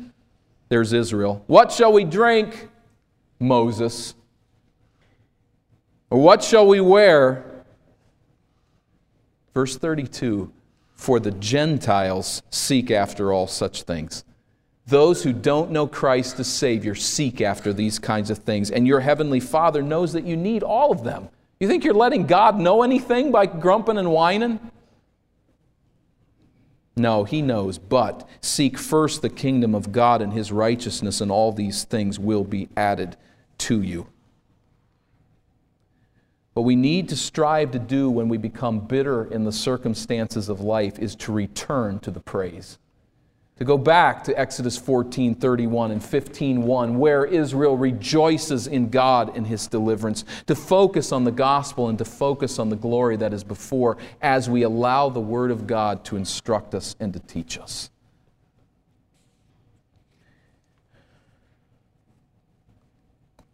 There's 0.71 0.95
Israel. 0.95 1.45
What 1.49 1.71
shall 1.71 1.93
we 1.93 2.05
drink? 2.05 2.71
Moses. 3.39 4.15
What 6.09 6.43
shall 6.45 6.67
we 6.67 6.81
wear? 6.81 7.45
Verse 9.55 9.77
32 9.77 10.53
For 10.95 11.19
the 11.19 11.33
Gentiles 11.33 12.43
seek 12.51 12.91
after 12.91 13.33
all 13.33 13.47
such 13.47 13.83
things. 13.83 14.25
Those 14.87 15.25
who 15.25 15.33
don't 15.33 15.73
know 15.73 15.89
Christ 15.89 16.39
as 16.39 16.47
Savior 16.47 16.95
seek 16.95 17.41
after 17.41 17.73
these 17.73 17.99
kinds 17.99 18.31
of 18.31 18.39
things, 18.39 18.71
and 18.71 18.87
your 18.87 19.01
Heavenly 19.01 19.41
Father 19.41 19.83
knows 19.83 20.13
that 20.13 20.25
you 20.25 20.37
need 20.37 20.63
all 20.63 20.93
of 20.93 21.03
them. 21.03 21.29
You 21.59 21.67
think 21.67 21.85
you're 21.85 21.95
letting 21.95 22.27
God 22.27 22.61
know 22.61 22.83
anything 22.83 23.33
by 23.33 23.47
grumping 23.47 23.99
and 23.99 24.13
whining? 24.13 24.61
No, 26.97 27.25
He 27.25 27.43
knows, 27.43 27.79
but 27.79 28.29
seek 28.41 28.79
first 28.79 29.23
the 29.23 29.29
kingdom 29.29 29.75
of 29.75 29.91
God 29.91 30.23
and 30.23 30.33
His 30.33 30.53
righteousness, 30.53 31.21
and 31.21 31.33
all 31.33 31.51
these 31.51 31.83
things 31.83 32.19
will 32.19 32.45
be 32.45 32.69
added 32.77 33.17
to 33.59 33.83
you. 33.83 34.07
What 36.57 36.65
we 36.65 36.75
need 36.75 37.11
to 37.11 37.17
strive 37.17 37.73
to 37.73 37.79
do 37.79 38.09
when 38.09 38.31
we 38.31 38.39
become 38.39 38.81
bitter 38.81 39.27
in 39.27 39.45
the 39.45 39.53
circumstances 39.53 40.49
of 40.49 40.63
life 40.63 40.99
is 40.99 41.15
to 41.17 41.31
return 41.31 41.99
to 41.99 42.11
the 42.11 42.19
praise. 42.19 42.79
to 43.59 43.65
go 43.67 43.77
back 43.77 44.25
to 44.25 44.39
Exodus 44.41 44.79
14 44.79 45.35
31 45.35 45.91
and 45.91 46.03
15 46.03 46.63
1, 46.63 46.99
where 46.99 47.27
Israel 47.27 47.77
rejoices 47.77 48.67
in 48.67 48.89
God 48.89 49.37
in 49.37 49.45
his 49.45 49.67
deliverance, 49.67 50.25
to 50.47 50.55
focus 50.55 51.13
on 51.13 51.25
the 51.25 51.31
gospel 51.31 51.91
and 51.91 51.99
to 51.99 52.07
focus 52.07 52.59
on 52.59 52.71
the 52.71 52.77
glory 52.77 53.17
that 53.17 53.35
is 53.35 53.45
before 53.45 53.99
as 54.23 54.49
we 54.49 54.63
allow 54.63 55.11
the 55.11 55.21
Word 55.21 55.51
of 55.51 55.67
God 55.67 56.07
to 56.07 56.17
instruct 56.17 56.75
us 56.75 56.97
and 56.99 57.13
to 57.13 57.21
teach 57.21 57.59
us. 57.59 57.91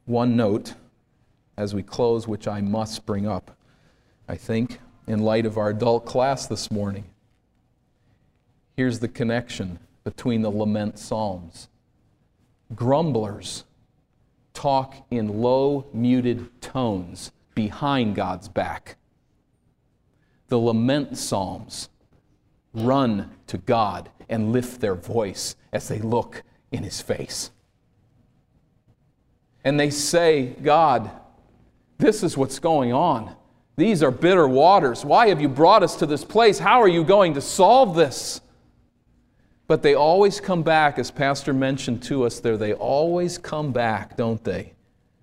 One 0.04 0.36
note 0.36 0.74
as 1.56 1.74
we 1.74 1.82
close, 1.82 2.26
which 2.26 2.48
I 2.48 2.60
must 2.60 3.06
bring 3.06 3.26
up, 3.26 3.56
I 4.28 4.36
think, 4.36 4.80
in 5.06 5.20
light 5.20 5.46
of 5.46 5.58
our 5.58 5.70
adult 5.70 6.06
class 6.06 6.46
this 6.46 6.70
morning. 6.70 7.04
Here's 8.76 9.00
the 9.00 9.08
connection 9.08 9.78
between 10.04 10.42
the 10.42 10.50
lament 10.50 10.98
psalms. 10.98 11.68
Grumblers 12.74 13.64
talk 14.54 14.94
in 15.10 15.40
low, 15.40 15.86
muted 15.92 16.60
tones 16.60 17.32
behind 17.54 18.14
God's 18.14 18.48
back. 18.48 18.96
The 20.48 20.58
lament 20.58 21.16
psalms 21.16 21.88
run 22.72 23.30
to 23.46 23.58
God 23.58 24.10
and 24.28 24.52
lift 24.52 24.80
their 24.80 24.94
voice 24.94 25.56
as 25.72 25.88
they 25.88 25.98
look 25.98 26.42
in 26.70 26.82
his 26.82 27.00
face. 27.00 27.50
And 29.64 29.78
they 29.78 29.90
say, 29.90 30.56
God, 30.62 31.10
this 32.02 32.22
is 32.22 32.36
what's 32.36 32.58
going 32.58 32.92
on. 32.92 33.34
These 33.76 34.02
are 34.02 34.10
bitter 34.10 34.46
waters. 34.46 35.04
Why 35.04 35.28
have 35.28 35.40
you 35.40 35.48
brought 35.48 35.82
us 35.82 35.96
to 35.96 36.06
this 36.06 36.24
place? 36.24 36.58
How 36.58 36.82
are 36.82 36.88
you 36.88 37.04
going 37.04 37.34
to 37.34 37.40
solve 37.40 37.94
this? 37.94 38.40
But 39.68 39.82
they 39.82 39.94
always 39.94 40.40
come 40.40 40.62
back, 40.62 40.98
as 40.98 41.10
Pastor 41.10 41.54
mentioned 41.54 42.02
to 42.04 42.24
us 42.24 42.40
there, 42.40 42.56
they 42.56 42.74
always 42.74 43.38
come 43.38 43.72
back, 43.72 44.16
don't 44.16 44.42
they, 44.44 44.74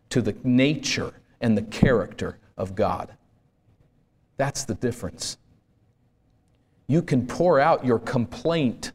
to 0.10 0.22
the 0.22 0.36
nature 0.44 1.14
and 1.42 1.56
the 1.56 1.62
character 1.64 2.40
of 2.58 2.74
God. 2.76 3.12
That's 4.38 4.64
the 4.64 4.74
difference. 4.74 5.38
You 6.88 7.02
can 7.02 7.28
pour 7.28 7.60
out 7.60 7.86
your 7.86 8.00
complaint 8.00 8.94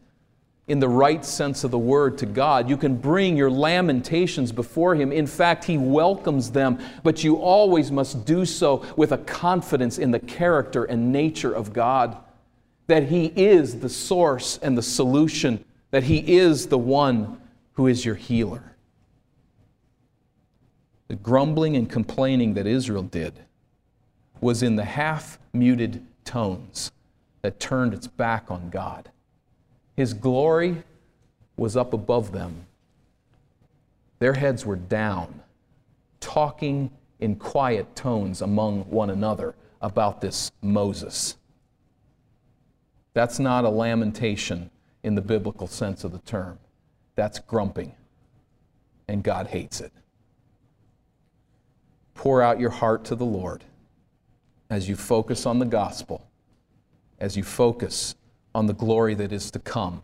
in 0.67 0.81
the 0.81 0.89
right 0.89 1.25
sense 1.25 1.63
of 1.63 1.71
the 1.71 1.79
word 1.79 2.17
to 2.19 2.27
God. 2.27 2.71
You 2.71 2.77
can 2.77 2.97
bring 2.97 3.37
your 3.37 3.51
lamentations 3.51 4.51
before 4.51 4.95
Him. 4.95 5.13
In 5.13 5.27
fact, 5.27 5.65
He 5.65 5.77
welcomes 5.77 6.51
them, 6.51 6.79
but 7.03 7.23
you 7.23 7.37
always 7.37 7.91
must 7.91 8.25
do 8.25 8.47
so 8.47 8.85
with 8.97 9.13
a 9.13 9.19
confidence 9.19 9.99
in 9.99 10.11
the 10.11 10.21
character 10.21 10.85
and 10.85 11.13
nature 11.13 11.53
of 11.53 11.73
God 11.73 12.17
that 12.87 13.05
He 13.05 13.27
is 13.37 13.81
the 13.81 13.89
source 13.89 14.59
and 14.59 14.77
the 14.77 14.83
solution, 14.83 15.65
that 15.91 16.05
He 16.05 16.37
is 16.37 16.67
the 16.67 16.79
one 16.79 17.41
who 17.75 17.87
is 17.87 18.05
your 18.05 18.15
healer. 18.15 18.77
The 21.09 21.17
grumbling 21.17 21.77
and 21.77 21.89
complaining 21.89 22.55
that 22.55 22.67
Israel 22.67 23.03
did 23.03 23.35
was 24.41 24.63
in 24.63 24.77
the 24.77 24.85
half 24.85 25.39
muted 25.53 26.05
tones 26.25 26.91
that 27.43 27.61
turned 27.61 27.93
its 27.93 28.07
back 28.07 28.51
on 28.51 28.71
God. 28.71 29.11
His 29.97 30.15
glory 30.15 30.83
was 31.57 31.77
up 31.77 31.93
above 31.93 32.33
them. 32.33 32.67
Their 34.19 34.35
heads 34.35 34.65
were 34.67 34.77
down, 34.77 35.43
talking 36.21 36.91
in 37.21 37.37
quiet 37.37 37.95
tones 37.95 38.43
among 38.43 38.83
one 38.91 39.11
another 39.11 39.55
about 39.81 40.21
this 40.21 40.51
Moses. 40.63 41.37
That's 43.13 43.39
not 43.39 43.65
a 43.65 43.69
lamentation 43.69 44.71
in 45.03 45.15
the 45.15 45.21
biblical 45.21 45.67
sense 45.67 46.03
of 46.03 46.13
the 46.13 46.19
term. 46.21 46.59
That's 47.15 47.39
grumping, 47.39 47.95
and 49.07 49.23
God 49.23 49.49
hates 49.49 49.81
it. 49.81 49.93
Pour 52.15 52.43
out 52.43 52.59
your 52.59 52.71
heart 52.71 53.05
to 53.07 53.15
the 53.15 53.25
Lord 53.25 53.63
as 54.71 54.89
you 54.89 54.97
focus 54.97 55.47
on 55.47 55.59
the 55.59 55.67
gospel, 55.67 56.27
as 57.21 57.37
you 57.37 57.45
focus 57.45 58.17
on 58.55 58.67
the 58.67 58.73
glory 58.73 59.15
that 59.15 59.33
is 59.33 59.51
to 59.51 59.59
come. 59.59 60.03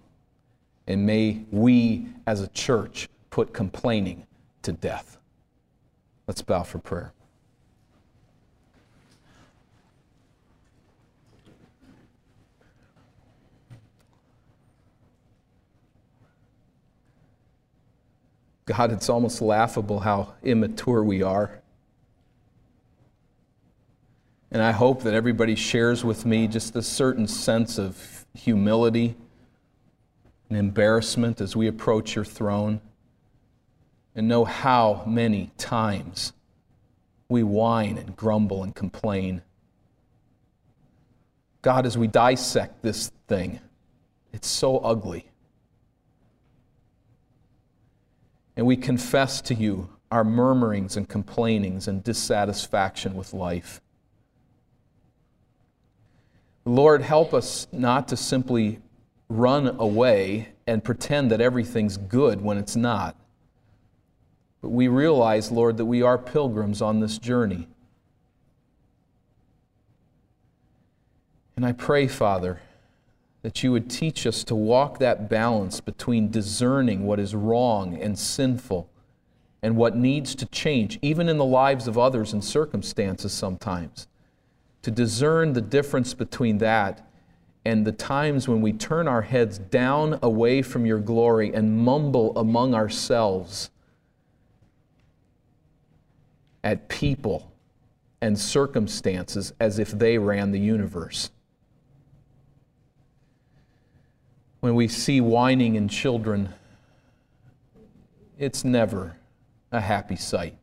And 0.87 1.07
may 1.07 1.45
we 1.51 2.09
as 2.27 2.41
a 2.41 2.49
church 2.49 3.09
put 3.31 3.53
complaining 3.53 4.27
to 4.63 4.73
death. 4.73 5.19
Let's 6.27 6.43
bow 6.43 6.63
for 6.63 6.79
prayer. 6.79 7.13
God, 18.67 18.93
it's 18.93 19.09
almost 19.09 19.41
laughable 19.43 20.01
how 20.01 20.35
immature 20.45 21.03
we 21.03 21.23
are. 21.23 21.61
And 24.53 24.63
I 24.63 24.71
hope 24.73 25.03
that 25.03 25.15
everybody 25.15 25.55
shares 25.55 26.05
with 26.05 26.25
me 26.25 26.47
just 26.47 26.77
a 26.77 26.83
certain 26.83 27.27
sense 27.27 27.79
of 27.79 28.20
humility 28.35 29.17
and 30.49 30.59
embarrassment 30.59 31.41
as 31.41 31.55
we 31.57 31.67
approach 31.67 32.15
your 32.15 32.25
throne 32.25 32.81
and 34.15 34.29
know 34.29 34.45
how 34.45 35.05
many 35.07 35.51
times 35.57 36.33
we 37.29 37.43
whine 37.43 37.97
and 37.97 38.17
grumble 38.17 38.63
and 38.63 38.75
complain. 38.75 39.43
God, 41.63 41.87
as 41.87 41.97
we 41.97 42.07
dissect 42.07 42.83
this 42.83 43.13
thing, 43.29 43.61
it's 44.33 44.49
so 44.49 44.79
ugly. 44.79 45.31
and 48.61 48.67
we 48.67 48.77
confess 48.77 49.41
to 49.41 49.55
you 49.55 49.89
our 50.11 50.23
murmurings 50.23 50.95
and 50.95 51.09
complainings 51.09 51.89
and 51.89 52.05
dissatisfaction 52.05 53.15
with 53.15 53.33
life. 53.33 53.81
Lord, 56.65 57.03
help 57.03 57.33
us 57.33 57.67
not 57.73 58.09
to 58.09 58.17
simply 58.17 58.81
run 59.29 59.69
away 59.79 60.49
and 60.67 60.85
pretend 60.85 61.31
that 61.31 61.41
everything's 61.41 61.97
good 61.97 62.41
when 62.43 62.59
it's 62.59 62.77
not. 62.77 63.17
But 64.61 64.71
we 64.71 64.89
realize, 64.89 65.51
Lord, 65.51 65.79
that 65.79 65.87
we 65.87 66.03
are 66.03 66.19
pilgrims 66.19 66.83
on 66.83 67.01
this 67.01 67.19
journey. 67.19 67.67
And 71.57 71.65
I 71.65 71.73
pray, 71.73 72.09
Father, 72.09 72.61
that 73.43 73.63
you 73.63 73.73
would 73.73 73.89
teach 73.89 74.27
us 74.27 74.45
to 74.45 74.55
walk 74.55 74.99
that 74.99 75.29
balance 75.29 75.81
between 75.81 76.31
discerning 76.31 77.07
what 77.07 77.19
is 77.19 77.35
wrong 77.35 77.95
and 77.95 78.19
sinful 78.19 78.89
and 79.63 79.77
what 79.77 79.97
needs 79.97 80.35
to 80.37 80.47
change, 80.47 80.99
even 81.03 81.29
in 81.29 81.39
the 81.39 81.45
lives 81.45 81.87
of 81.87 81.99
others 81.99 82.33
and 82.33 82.45
circumstances 82.45 83.33
sometimes. 83.33 84.07
To 84.83 84.91
discern 84.91 85.53
the 85.53 85.61
difference 85.61 86.15
between 86.15 86.59
that 86.59 87.07
and 87.65 87.87
the 87.87 87.93
times 87.93 88.49
when 88.49 88.63
we 88.63 88.73
turn 88.73 89.07
our 89.07 89.23
heads 89.23 89.59
down 89.59 90.19
away 90.23 90.63
from 90.63 90.87
your 90.87 90.99
glory 90.99 91.53
and 91.53 91.79
mumble 91.79 92.37
among 92.39 92.75
ourselves 92.75 93.71
at 96.65 96.89
people 96.89 97.53
and 98.23 98.39
circumstances 98.39 99.53
as 99.61 99.79
if 99.79 99.91
they 99.91 100.19
ran 100.19 100.53
the 100.53 100.61
universe. 100.61 101.31
when 104.61 104.75
we 104.75 104.87
see 104.87 105.21
whining 105.21 105.75
in 105.75 105.89
children, 105.89 106.51
it's 108.39 108.65
never 108.65 109.17
a 109.73 109.81
happy 109.81 110.17
sight. 110.17 110.55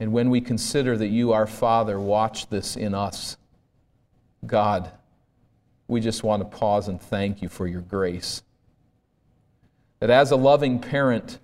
And 0.00 0.12
when 0.12 0.30
we 0.30 0.40
consider 0.40 0.96
that 0.96 1.08
you, 1.08 1.32
our 1.32 1.46
Father, 1.46 1.98
watch 1.98 2.48
this 2.48 2.76
in 2.76 2.94
us, 2.94 3.36
God, 4.46 4.90
we 5.88 6.00
just 6.00 6.22
want 6.22 6.42
to 6.42 6.56
pause 6.56 6.88
and 6.88 7.00
thank 7.00 7.42
you 7.42 7.48
for 7.48 7.66
your 7.66 7.80
grace. 7.80 8.42
That 10.00 10.10
as 10.10 10.30
a 10.30 10.36
loving 10.36 10.78
parent 10.78 11.38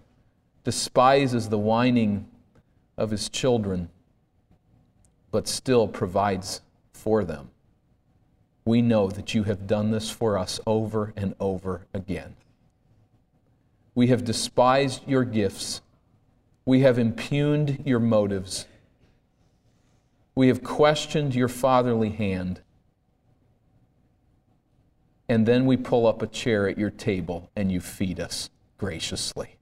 despises 0.62 1.48
the 1.48 1.58
whining 1.58 2.28
of 2.96 3.10
his 3.10 3.28
children, 3.28 3.90
but 5.32 5.48
still 5.48 5.88
provides 5.88 6.60
for 6.92 7.24
them 7.24 7.50
we 8.64 8.80
know 8.80 9.08
that 9.08 9.34
you 9.34 9.42
have 9.44 9.66
done 9.66 9.90
this 9.90 10.10
for 10.10 10.38
us 10.38 10.58
over 10.66 11.12
and 11.16 11.34
over 11.38 11.86
again. 11.92 12.34
We 13.94 14.08
have 14.08 14.24
despised 14.24 15.06
your 15.06 15.24
gifts. 15.24 15.82
We 16.66 16.80
have 16.80 16.98
impugned 16.98 17.82
your 17.84 18.00
motives. 18.00 18.66
We 20.34 20.48
have 20.48 20.62
questioned 20.62 21.34
your 21.34 21.48
fatherly 21.48 22.10
hand. 22.10 22.60
And 25.28 25.46
then 25.46 25.66
we 25.66 25.76
pull 25.76 26.06
up 26.06 26.22
a 26.22 26.26
chair 26.26 26.68
at 26.68 26.78
your 26.78 26.90
table 26.90 27.50
and 27.56 27.70
you 27.70 27.80
feed 27.80 28.20
us 28.20 28.50
graciously. 28.78 29.56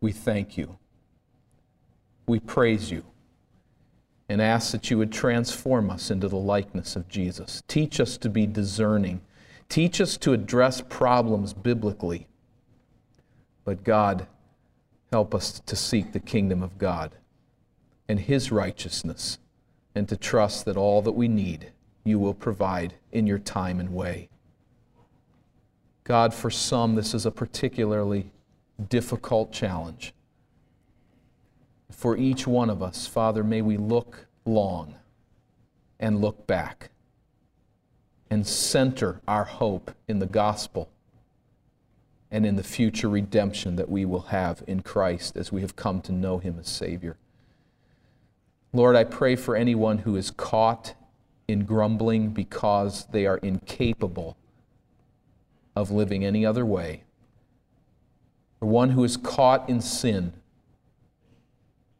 We 0.00 0.12
thank 0.12 0.56
you. 0.58 0.78
We 2.26 2.40
praise 2.40 2.90
you 2.90 3.04
and 4.28 4.40
ask 4.40 4.72
that 4.72 4.90
you 4.90 4.98
would 4.98 5.12
transform 5.12 5.90
us 5.90 6.10
into 6.10 6.28
the 6.28 6.36
likeness 6.36 6.96
of 6.96 7.08
Jesus. 7.08 7.62
Teach 7.68 8.00
us 8.00 8.16
to 8.18 8.28
be 8.28 8.46
discerning. 8.46 9.20
Teach 9.68 10.00
us 10.00 10.16
to 10.18 10.32
address 10.32 10.80
problems 10.80 11.52
biblically. 11.52 12.26
But 13.64 13.82
God, 13.82 14.26
help 15.10 15.34
us 15.34 15.60
to 15.60 15.76
seek 15.76 16.12
the 16.12 16.20
kingdom 16.20 16.62
of 16.62 16.78
God 16.78 17.16
and 18.08 18.20
His 18.20 18.52
righteousness 18.52 19.38
and 19.94 20.08
to 20.08 20.16
trust 20.16 20.64
that 20.64 20.76
all 20.76 21.02
that 21.02 21.12
we 21.12 21.28
need 21.28 21.72
you 22.04 22.18
will 22.18 22.34
provide 22.34 22.94
in 23.12 23.26
your 23.26 23.38
time 23.38 23.80
and 23.80 23.94
way. 23.94 24.28
God, 26.04 26.34
for 26.34 26.50
some, 26.50 26.94
this 26.94 27.14
is 27.14 27.24
a 27.24 27.30
particularly 27.30 28.30
difficult 28.90 29.52
challenge. 29.52 30.12
For 31.90 32.16
each 32.16 32.46
one 32.46 32.68
of 32.68 32.82
us, 32.82 33.06
Father, 33.06 33.42
may 33.42 33.62
we 33.62 33.78
look 33.78 34.26
long 34.44 34.96
and 35.98 36.20
look 36.20 36.46
back 36.46 36.90
and 38.34 38.44
center 38.44 39.20
our 39.28 39.44
hope 39.44 39.92
in 40.08 40.18
the 40.18 40.26
gospel 40.26 40.90
and 42.32 42.44
in 42.44 42.56
the 42.56 42.64
future 42.64 43.08
redemption 43.08 43.76
that 43.76 43.88
we 43.88 44.04
will 44.04 44.22
have 44.22 44.60
in 44.66 44.82
Christ 44.82 45.36
as 45.36 45.52
we 45.52 45.60
have 45.60 45.76
come 45.76 46.00
to 46.00 46.10
know 46.10 46.38
Him 46.38 46.56
as 46.58 46.66
Savior. 46.66 47.16
Lord, 48.72 48.96
I 48.96 49.04
pray 49.04 49.36
for 49.36 49.54
anyone 49.54 49.98
who 49.98 50.16
is 50.16 50.32
caught 50.32 50.94
in 51.46 51.64
grumbling 51.64 52.30
because 52.30 53.06
they 53.12 53.24
are 53.24 53.36
incapable 53.36 54.36
of 55.76 55.92
living 55.92 56.24
any 56.24 56.44
other 56.44 56.66
way, 56.66 57.04
or 58.60 58.66
one 58.66 58.90
who 58.90 59.04
is 59.04 59.16
caught 59.16 59.68
in 59.68 59.80
sin 59.80 60.32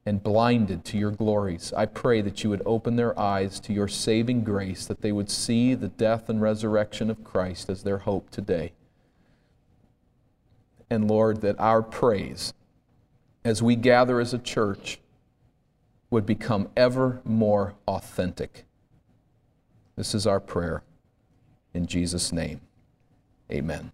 and 0.06 0.22
blinded 0.22 0.84
to 0.84 0.98
your 0.98 1.10
glories. 1.10 1.72
I 1.74 1.86
pray 1.86 2.20
that 2.20 2.44
you 2.44 2.50
would 2.50 2.62
open 2.66 2.96
their 2.96 3.18
eyes 3.18 3.58
to 3.60 3.72
your 3.72 3.88
saving 3.88 4.44
grace, 4.44 4.86
that 4.86 5.00
they 5.00 5.12
would 5.12 5.30
see 5.30 5.74
the 5.74 5.88
death 5.88 6.28
and 6.28 6.42
resurrection 6.42 7.10
of 7.10 7.24
Christ 7.24 7.70
as 7.70 7.82
their 7.82 7.98
hope 7.98 8.30
today. 8.30 8.72
And 10.90 11.08
Lord, 11.08 11.40
that 11.40 11.58
our 11.58 11.82
praise 11.82 12.52
as 13.44 13.62
we 13.62 13.76
gather 13.76 14.20
as 14.20 14.34
a 14.34 14.38
church 14.38 15.00
would 16.10 16.26
become 16.26 16.68
ever 16.76 17.20
more 17.24 17.74
authentic. 17.88 18.64
This 19.96 20.14
is 20.14 20.26
our 20.26 20.40
prayer. 20.40 20.82
In 21.72 21.86
Jesus' 21.86 22.32
name, 22.32 22.60
amen. 23.50 23.82